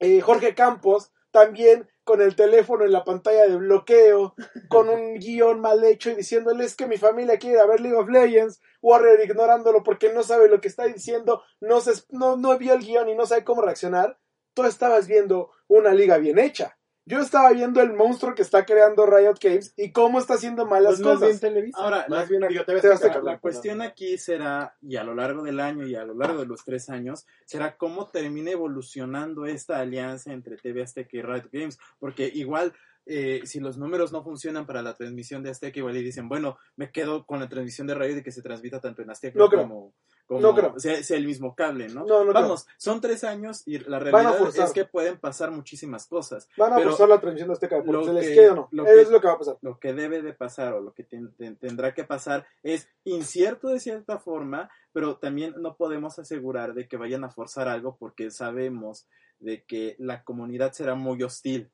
eh, 0.00 0.20
Jorge 0.22 0.54
Campos, 0.54 1.12
también 1.30 1.86
con 2.04 2.22
el 2.22 2.34
teléfono 2.34 2.84
en 2.84 2.92
la 2.92 3.04
pantalla 3.04 3.42
de 3.42 3.56
bloqueo, 3.56 4.34
con 4.68 4.88
un 4.88 5.14
guion 5.20 5.60
mal 5.60 5.84
hecho 5.84 6.10
y 6.10 6.14
diciéndoles 6.14 6.74
que 6.74 6.86
mi 6.86 6.96
familia 6.96 7.38
quiere 7.38 7.56
ir 7.56 7.60
a 7.60 7.66
ver 7.66 7.80
League 7.80 7.96
of 7.96 8.08
Legends, 8.08 8.62
Warrior 8.80 9.20
ignorándolo 9.22 9.82
porque 9.82 10.12
no 10.14 10.22
sabe 10.22 10.48
lo 10.48 10.62
que 10.62 10.68
está 10.68 10.84
diciendo, 10.84 11.42
no, 11.60 11.82
se, 11.82 11.92
no, 12.08 12.38
no 12.38 12.56
vio 12.56 12.72
el 12.72 12.80
guion 12.80 13.10
y 13.10 13.14
no 13.14 13.26
sabe 13.26 13.44
cómo 13.44 13.60
reaccionar. 13.60 14.18
Tú 14.54 14.64
estabas 14.64 15.06
viendo 15.06 15.50
una 15.68 15.92
liga 15.94 16.18
bien 16.18 16.38
hecha. 16.38 16.76
Yo 17.04 17.18
estaba 17.18 17.50
viendo 17.50 17.80
el 17.80 17.92
monstruo 17.94 18.32
que 18.34 18.42
está 18.42 18.64
creando 18.64 19.06
Riot 19.06 19.34
Games 19.40 19.74
y 19.76 19.90
cómo 19.90 20.20
está 20.20 20.34
haciendo 20.34 20.66
malas 20.66 20.94
Pues 20.94 21.00
más 21.00 21.18
bien 21.18 21.30
cosas. 21.32 21.40
Televisa. 21.40 21.78
Ahora, 21.78 22.06
más 22.08 22.30
la- 22.30 22.38
bien, 22.48 22.64
Te 22.64 23.20
La 23.22 23.38
cuestión 23.40 23.82
aquí 23.82 24.18
será, 24.18 24.76
y 24.80 24.94
a 24.96 25.02
lo 25.02 25.12
largo 25.14 25.42
del 25.42 25.58
año 25.58 25.84
y 25.84 25.96
a 25.96 26.04
lo 26.04 26.14
largo 26.14 26.38
de 26.40 26.46
los 26.46 26.64
tres 26.64 26.88
años, 26.90 27.26
será 27.44 27.76
cómo 27.76 28.08
termina 28.08 28.52
evolucionando 28.52 29.46
esta 29.46 29.80
alianza 29.80 30.32
entre 30.32 30.56
TV 30.58 30.82
Azteca 30.82 31.16
y 31.16 31.22
Riot 31.22 31.48
Games. 31.50 31.76
Porque 31.98 32.30
igual 32.32 32.72
eh, 33.04 33.40
si 33.46 33.58
los 33.58 33.78
números 33.78 34.12
no 34.12 34.22
funcionan 34.22 34.64
para 34.64 34.80
la 34.80 34.94
transmisión 34.94 35.42
de 35.42 35.50
Azteca, 35.50 35.80
igual 35.80 35.96
y 35.96 36.04
dicen, 36.04 36.28
bueno, 36.28 36.56
me 36.76 36.92
quedo 36.92 37.26
con 37.26 37.40
la 37.40 37.48
transmisión 37.48 37.88
de 37.88 37.96
radio 37.96 38.14
de 38.14 38.22
que 38.22 38.30
se 38.30 38.42
transmita 38.42 38.80
tanto 38.80 39.02
en 39.02 39.10
Azteca 39.10 39.36
No 39.40 39.48
creo. 39.48 39.92
Como, 40.34 40.40
No 40.40 40.54
creo. 40.54 40.78
Sea, 40.78 41.02
sea 41.02 41.16
el 41.16 41.26
mismo 41.26 41.54
cable, 41.54 41.88
¿no? 41.88 42.04
No, 42.04 42.24
no 42.24 42.32
Vamos, 42.32 42.66
son 42.76 43.00
tres 43.00 43.24
años 43.24 43.62
y 43.66 43.78
la 43.78 43.98
realidad 43.98 44.36
es 44.56 44.72
que 44.72 44.84
pueden 44.84 45.18
pasar 45.18 45.50
muchísimas 45.50 46.06
cosas. 46.06 46.48
Van 46.56 46.72
a 46.72 46.76
Pero 46.76 46.90
forzar 46.90 47.08
la 47.08 47.20
transmisión 47.20 47.48
de 47.48 47.52
Azteca 47.54 47.76
Deportes. 47.76 48.06
¿Se 48.06 48.12
les 48.14 48.28
que- 48.28 48.34
quede 48.34 48.50
o 48.50 48.54
no? 48.54 48.68
lo 48.72 48.84
que- 48.84 49.00
es 49.00 49.10
lo 49.10 49.20
que 49.20 49.26
va 49.26 49.32
a 49.34 49.38
pasar. 49.38 49.58
Lo 49.62 49.78
que 49.78 49.92
debe 49.92 50.22
de 50.22 50.32
pasar 50.32 50.74
o 50.74 50.80
lo 50.80 50.92
que 50.94 51.04
ten- 51.04 51.32
ten- 51.36 51.56
tendrá 51.56 51.94
que 51.94 52.04
pasar 52.04 52.46
es 52.62 52.88
incierto 53.04 53.68
de 53.68 53.80
cierta 53.80 54.18
forma, 54.18 54.70
pero 54.92 55.16
también 55.18 55.54
no 55.58 55.76
podemos 55.76 56.18
asegurar 56.18 56.74
de 56.74 56.88
que 56.88 56.96
vayan 56.96 57.24
a 57.24 57.30
forzar 57.30 57.68
algo 57.68 57.96
porque 57.98 58.30
sabemos 58.30 59.06
de 59.38 59.64
que 59.64 59.96
la 59.98 60.22
comunidad 60.24 60.72
será 60.72 60.94
muy 60.94 61.22
hostil, 61.22 61.70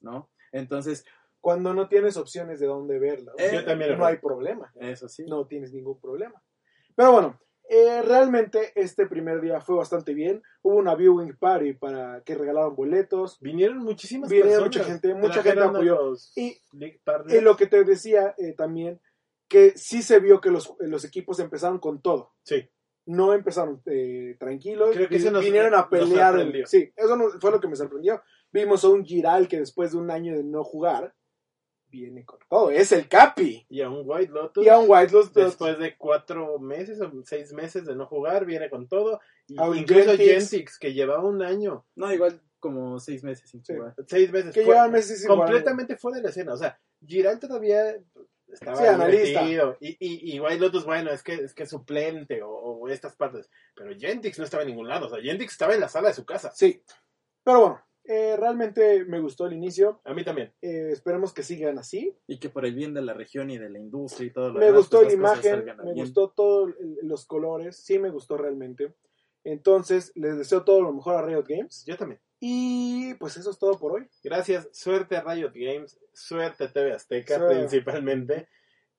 ¿no? 0.00 0.30
Entonces, 0.52 1.04
Cuando 1.40 1.72
no 1.72 1.88
tienes 1.88 2.16
opciones 2.16 2.58
de 2.58 2.66
dónde 2.66 2.98
verla, 2.98 3.32
Eh, 3.38 3.50
Yo 3.54 3.64
también 3.64 3.96
no 3.96 4.04
hay 4.04 4.16
problema. 4.16 4.72
eso 4.74 5.08
sí. 5.08 5.24
no 5.24 5.46
tienes 5.46 5.72
ningún 5.72 6.00
problema. 6.00 6.42
Pero 6.96 7.12
bueno, 7.12 7.38
eh, 7.68 8.02
realmente 8.02 8.72
este 8.74 9.06
primer 9.06 9.40
día 9.40 9.60
fue 9.60 9.76
bastante 9.76 10.14
bien. 10.14 10.42
Hubo 10.62 10.76
una 10.76 10.94
viewing 10.94 11.36
party 11.38 11.74
para 11.74 12.22
que 12.24 12.34
regalaron 12.34 12.74
boletos. 12.74 13.38
Vinieron 13.40 13.78
muchísimas 13.78 14.30
Vinieron 14.30 14.64
personas. 14.64 14.76
mucha 14.76 14.84
gente, 14.84 15.14
mucha 15.14 15.42
gente 15.42 15.62
apoyó. 15.64 16.14
Y, 16.36 16.58
y 17.28 17.40
lo 17.40 17.56
que 17.56 17.66
te 17.66 17.84
decía 17.84 18.34
eh, 18.38 18.54
también, 18.54 19.00
que 19.48 19.72
sí 19.76 20.02
se 20.02 20.18
vio 20.20 20.40
que 20.40 20.50
los, 20.50 20.74
los 20.80 21.04
equipos 21.04 21.38
empezaron 21.40 21.78
con 21.78 22.00
todo. 22.02 22.32
Sí. 22.42 22.68
No 23.06 23.32
empezaron 23.32 23.80
eh, 23.86 24.36
tranquilos, 24.38 24.90
Creo 24.94 25.08
que 25.08 25.18
nos- 25.30 25.42
vinieron 25.44 25.74
a 25.74 25.88
pelear. 25.88 26.36
sí, 26.66 26.92
eso 26.94 27.16
no- 27.16 27.30
fue 27.40 27.50
lo 27.50 27.60
que 27.60 27.68
me 27.68 27.76
sorprendió. 27.76 28.20
Vimos 28.52 28.84
a 28.84 28.88
un 28.88 29.04
Giral 29.04 29.48
que 29.48 29.58
después 29.58 29.92
de 29.92 29.98
un 29.98 30.10
año 30.10 30.34
de 30.36 30.44
no 30.44 30.62
jugar, 30.64 31.14
viene 31.90 32.24
con 32.24 32.38
todo. 32.48 32.70
Es 32.70 32.92
el 32.92 33.08
Capi. 33.08 33.66
Y 33.68 33.80
a 33.82 33.88
un 33.90 34.02
White 34.04 34.32
Lotus. 34.32 34.64
Y 34.64 34.68
a 34.68 34.78
un 34.78 34.86
White 34.88 35.12
Lotus. 35.12 35.32
Después 35.34 35.78
de 35.78 35.96
cuatro 35.96 36.58
meses 36.58 37.00
o 37.00 37.10
seis 37.24 37.52
meses 37.52 37.84
de 37.86 37.94
no 37.94 38.06
jugar, 38.06 38.44
viene 38.44 38.70
con 38.70 38.88
todo. 38.88 39.20
Y 39.46 39.56
A 39.60 39.66
incluso 39.76 40.16
Gentix. 40.16 40.78
Que 40.78 40.92
llevaba 40.92 41.24
un 41.24 41.42
año, 41.42 41.84
No, 41.96 42.12
igual 42.12 42.40
como 42.60 42.98
seis 42.98 43.22
meses 43.22 43.48
sin 43.50 43.64
Sí. 43.64 43.74
jugar. 43.74 43.94
seis 44.06 44.32
meses. 44.32 44.52
que 44.52 44.64
llevan 44.64 44.90
meses 44.90 45.20
sin 45.20 45.28
jugar. 45.28 45.46
completamente 45.46 45.96
fuera 45.96 46.16
de 46.16 46.22
la 46.24 46.30
escena. 46.30 46.54
O 46.54 46.56
sea, 46.56 46.78
Giral 47.06 47.38
todavía 47.38 47.96
estaba 48.48 48.76
Sí, 48.76 48.82
divertido. 49.16 49.76
Y, 49.80 49.90
y, 50.00 50.34
y 50.36 50.40
White 50.40 50.58
Lotus, 50.58 50.84
bueno, 50.84 51.10
es 51.12 51.22
que 51.22 51.34
es 51.34 51.54
que 51.54 51.66
suplente 51.66 52.42
o, 52.42 52.50
o 52.50 52.88
estas 52.88 53.14
partes. 53.16 53.48
Pero 53.76 53.94
Gentix 53.98 54.38
no 54.38 54.44
estaba 54.44 54.62
en 54.64 54.70
ningún 54.70 54.88
lado. 54.88 55.06
O 55.06 55.08
sea, 55.10 55.20
Gentix 55.22 55.52
estaba 55.52 55.74
en 55.74 55.80
la 55.80 55.88
sala 55.88 56.08
de 56.08 56.14
su 56.14 56.24
casa. 56.24 56.50
Sí. 56.54 56.82
Pero 57.44 57.60
bueno, 57.60 57.82
eh, 58.08 58.36
realmente 58.38 59.04
me 59.04 59.20
gustó 59.20 59.46
el 59.46 59.52
inicio. 59.52 60.00
A 60.04 60.14
mí 60.14 60.24
también. 60.24 60.52
Eh, 60.62 60.88
esperemos 60.90 61.32
que 61.34 61.42
sigan 61.42 61.78
así. 61.78 62.16
Y 62.26 62.38
que 62.38 62.48
por 62.48 62.64
el 62.64 62.74
bien 62.74 62.94
de 62.94 63.02
la 63.02 63.12
región 63.12 63.50
y 63.50 63.58
de 63.58 63.68
la 63.68 63.78
industria 63.78 64.26
y 64.26 64.32
todo 64.32 64.48
lo 64.48 64.58
Me 64.58 64.66
demás, 64.66 64.80
gustó 64.80 64.98
pues, 65.02 65.08
la 65.08 65.14
imagen, 65.14 65.64
me 65.64 65.92
bien. 65.92 66.06
gustó 66.06 66.30
todos 66.30 66.70
los 67.02 67.26
colores, 67.26 67.76
sí 67.76 67.98
me 67.98 68.10
gustó 68.10 68.38
realmente. 68.38 68.94
Entonces, 69.44 70.10
les 70.14 70.36
deseo 70.38 70.64
todo 70.64 70.80
lo 70.82 70.92
mejor 70.92 71.16
a 71.16 71.22
Riot 71.22 71.44
Games. 71.46 71.84
Yo 71.86 71.96
también. 71.96 72.20
Y 72.40 73.14
pues 73.14 73.36
eso 73.36 73.50
es 73.50 73.58
todo 73.58 73.78
por 73.78 73.92
hoy. 73.92 74.06
Gracias. 74.22 74.68
Suerte 74.72 75.16
a 75.16 75.22
Riot 75.22 75.52
Games. 75.54 75.98
Suerte 76.12 76.64
a 76.64 76.72
TV 76.72 76.92
Azteca, 76.92 77.36
Suerte. 77.36 77.56
principalmente. 77.56 78.48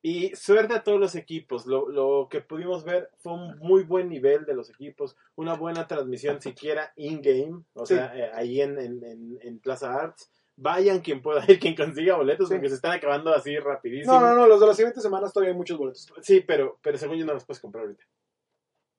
Y 0.02 0.34
suerte 0.36 0.74
a 0.74 0.84
todos 0.84 1.00
los 1.00 1.16
equipos. 1.16 1.66
Lo, 1.66 1.89
lo 1.89 2.28
que 2.30 2.39
pudimos 2.41 2.86
ver 2.86 3.10
fue 3.18 3.34
un 3.34 3.58
muy 3.60 3.84
buen 3.84 4.08
nivel 4.08 4.45
de 4.45 4.54
los 4.54 4.70
equipos. 4.70 5.18
Una 5.36 5.56
buena 5.56 5.88
transmisión, 5.88 6.41
siquiera 6.41 6.93
in-game. 6.95 7.64
O 7.74 7.86
Sí. 7.86 7.95
sea, 7.95 8.18
eh, 8.18 8.32
ahí 8.34 8.62
en, 8.62 8.80
en, 8.80 9.04
en, 9.04 9.39
en 9.41 9.60
Plaza 9.60 9.93
Arts. 9.93 10.32
Vayan 10.56 11.00
quien 11.02 11.22
pueda 11.22 11.43
ir, 11.47 11.60
quien 11.60 11.76
consiga 11.76 12.16
boletos, 12.18 12.47
Sí. 12.47 12.54
porque 12.56 12.70
se 12.70 12.76
están 12.76 12.91
acabando 12.93 13.34
así 13.34 13.58
rapidísimo. 13.60 14.14
No, 14.14 14.22
no, 14.30 14.36
no, 14.36 14.47
los 14.47 14.60
de 14.60 14.68
las 14.68 14.76
siguientes 14.78 15.04
semanas 15.04 15.32
todavía 15.34 15.52
hay 15.52 15.58
muchos 15.58 15.78
boletos. 15.78 16.08
Sí, 16.22 16.41
pero, 16.41 16.80
pero 16.82 16.97
según 16.97 17.18
yo 17.18 17.26
no 17.26 17.34
los 17.34 17.45
puedes 17.45 17.62
comprar 17.62 17.84
ahorita. 17.86 18.04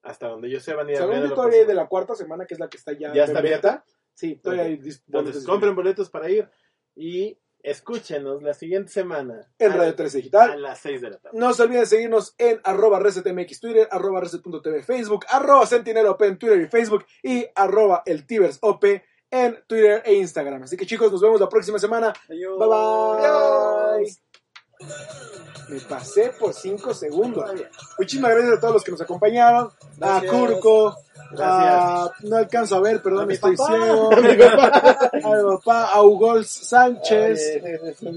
Hasta 0.02 0.28
donde 0.28 0.48
yo 0.50 0.60
sé 0.60 0.72
van 0.74 0.86
a 0.88 0.90
ir 0.92 0.96
Según 0.96 1.10
yo 1.12 1.16
abriendo 1.16 1.34
todavía 1.34 1.60
hay 1.60 1.66
de 1.66 1.74
la 1.74 1.86
cuarta 1.86 2.14
semana, 2.14 2.46
que 2.46 2.54
es 2.54 2.60
la 2.60 2.68
que 2.68 2.78
está 2.78 2.92
ya, 2.92 3.12
¿Ya 3.14 3.24
está 3.24 3.38
abierta? 3.40 3.84
Sí, 4.14 4.36
todavía 4.36 4.64
Ok. 4.64 4.68
hay 4.70 4.90
Entonces, 5.06 5.44
compren 5.46 5.74
boletos 5.74 6.08
para 6.10 6.30
ir 6.30 6.48
y 6.94 7.38
escúchenos 7.62 8.42
la 8.42 8.54
siguiente 8.54 8.90
semana. 8.92 9.46
en 9.58 9.72
a- 9.72 9.76
Radio 9.76 9.94
13 9.94 10.16
A 10.16 10.18
Digital. 10.18 10.62
las 10.62 10.78
6 10.80 11.00
de 11.00 11.10
la 11.10 11.18
tarde. 11.18 11.38
No 11.38 11.52
se 11.54 11.62
olviden 11.62 11.86
seguirnos 11.86 12.34
en 12.38 12.60
arroba 12.64 12.98
resetmx 13.00 13.60
Twitter, 13.60 13.88
arroba 13.90 14.20
reset.tv 14.20 14.82
Facebook, 14.82 15.24
arroba 15.28 15.66
sentinelop 15.66 16.20
en 16.22 16.38
Twitter 16.38 16.60
y 16.60 16.66
Facebook 16.68 17.04
y 17.22 17.46
arroba 17.54 18.02
el 18.06 18.26
Tibers 18.26 18.58
OP 18.62 19.02
en 19.30 19.62
Twitter 19.66 20.02
e 20.04 20.14
Instagram. 20.14 20.62
Así 20.64 20.76
que 20.76 20.86
chicos, 20.86 21.12
nos 21.12 21.20
vemos 21.20 21.40
la 21.40 21.48
próxima 21.48 21.78
semana. 21.78 22.12
Adiós. 22.28 22.58
Bye 22.58 22.68
bye. 24.86 25.49
Me 25.70 25.80
pasé 25.80 26.32
por 26.38 26.52
5 26.52 26.92
segundos. 26.94 27.48
Muchísimas 27.98 28.32
gracias 28.32 28.56
a 28.56 28.60
todos 28.60 28.74
los 28.74 28.84
que 28.84 28.90
nos 28.90 29.00
acompañaron. 29.00 29.70
A. 30.00 30.20
Curco. 30.28 30.88
A, 30.88 30.96
Gracias. 31.32 32.24
no 32.30 32.36
alcanzo 32.36 32.76
a 32.76 32.80
ver, 32.80 33.00
perdón, 33.02 33.22
A 33.22 33.26
mi 33.26 33.34
estoy 33.34 33.56
papá. 33.56 33.72
ciego. 33.72 34.10
A 34.16 34.20
mi 34.20 34.36
papá. 34.36 35.10
A 35.12 35.28
mi 35.36 35.56
papá. 35.56 35.84
A 35.92 36.02
Ugol 36.02 36.44
Sánchez. 36.44 37.62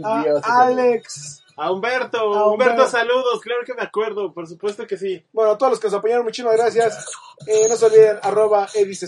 A 0.03 0.61
Alex. 0.63 1.39
A 1.55 1.71
Humberto, 1.71 2.17
A 2.17 2.47
Humberto, 2.51 2.73
Humberto. 2.73 2.87
saludos, 2.87 3.39
claro 3.43 3.61
que 3.63 3.75
me 3.75 3.83
acuerdo, 3.83 4.33
por 4.33 4.47
supuesto 4.47 4.87
que 4.87 4.97
sí. 4.97 5.23
Bueno, 5.31 5.51
a 5.51 5.57
todos 5.59 5.73
los 5.73 5.79
que 5.79 5.85
nos 5.85 5.93
apoyaron, 5.93 6.25
muchísimas 6.25 6.57
gracias. 6.57 7.05
Eh, 7.45 7.67
no 7.69 7.75
se 7.75 7.85
olviden, 7.85 8.17
arroba 8.23 8.67
edicc, 8.73 9.03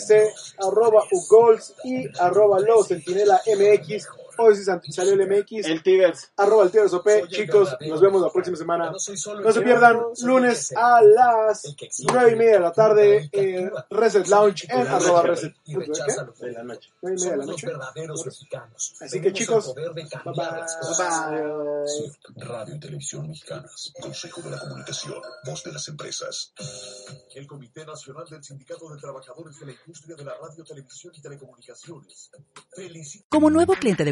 arroba 0.60 1.04
ugols 1.12 1.74
y 1.84 2.06
arroba 2.20 2.60
lo 2.60 2.84
sentinela 2.84 3.42
mx. 3.48 4.08
Hoy 4.38 4.56
sí 4.56 4.64
salió 4.92 5.14
el 5.14 5.28
MX. 5.30 5.66
El 5.68 5.84
Tigers. 5.84 6.32
Arroba 6.38 6.64
el 6.66 6.72
Tigres 6.72 6.94
OP. 6.94 7.08
Chicos, 7.28 7.76
nos 7.88 8.02
vemos 8.02 8.22
la 8.22 8.30
próxima 8.32 8.58
semana. 8.58 8.92
No 8.92 9.00
se 9.00 9.62
pierdan 9.62 10.00
lunes 10.24 10.74
a 10.76 11.02
las 11.02 11.76
nueve 12.12 12.32
y 12.32 12.36
media 12.36 12.54
de 12.54 12.60
la 12.60 12.72
tarde 12.72 13.30
en 13.32 13.72
Reset 13.90 14.28
Lounge 14.28 14.68
en 14.70 14.88
arroba 14.88 15.24
Reset. 15.24 15.54
y 15.66 15.76
rechaza 15.76 16.24
lo 16.24 16.34
De 16.34 16.52
la 16.52 16.64
noche. 16.64 16.90
Nueve 17.02 17.18
y 17.18 17.22
media 17.24 17.32
de 17.32 17.38
la 17.38 17.44
Somos 17.44 17.46
los 17.46 17.48
noche. 17.64 17.68
verdaderos 17.68 18.26
mexicanos. 18.26 18.96
Así 19.02 19.22
que, 19.22 19.34
chicos, 19.34 19.74
Bye 19.76 20.34
bye. 20.34 20.66
Radio 22.38 22.76
y 22.76 22.80
Televisión 22.80 23.28
Mexicanas. 23.28 23.94
Consejo 24.02 24.42
de 24.42 24.52
la 24.52 24.60
Comunicación. 24.60 25.22
Voz 25.46 25.64
de 25.64 25.72
las 25.74 25.88
empresas. 25.88 26.54
El 27.34 27.48
Comité 27.48 27.86
Nacional 27.86 28.26
del 28.30 28.44
Sindicato 28.44 28.90
de 28.94 29.00
Trabajadores 29.00 29.60
de 29.60 29.66
la 29.68 29.72
Industria 29.74 30.16
de 30.16 30.24
la 30.26 30.34
Radio, 30.42 30.64
Televisión 30.64 31.14
y 31.16 31.22
Telecomunicaciones 31.22 32.32
Como 33.30 33.50
nuevo 33.50 33.74
cliente 33.74 34.04
de 34.04 34.12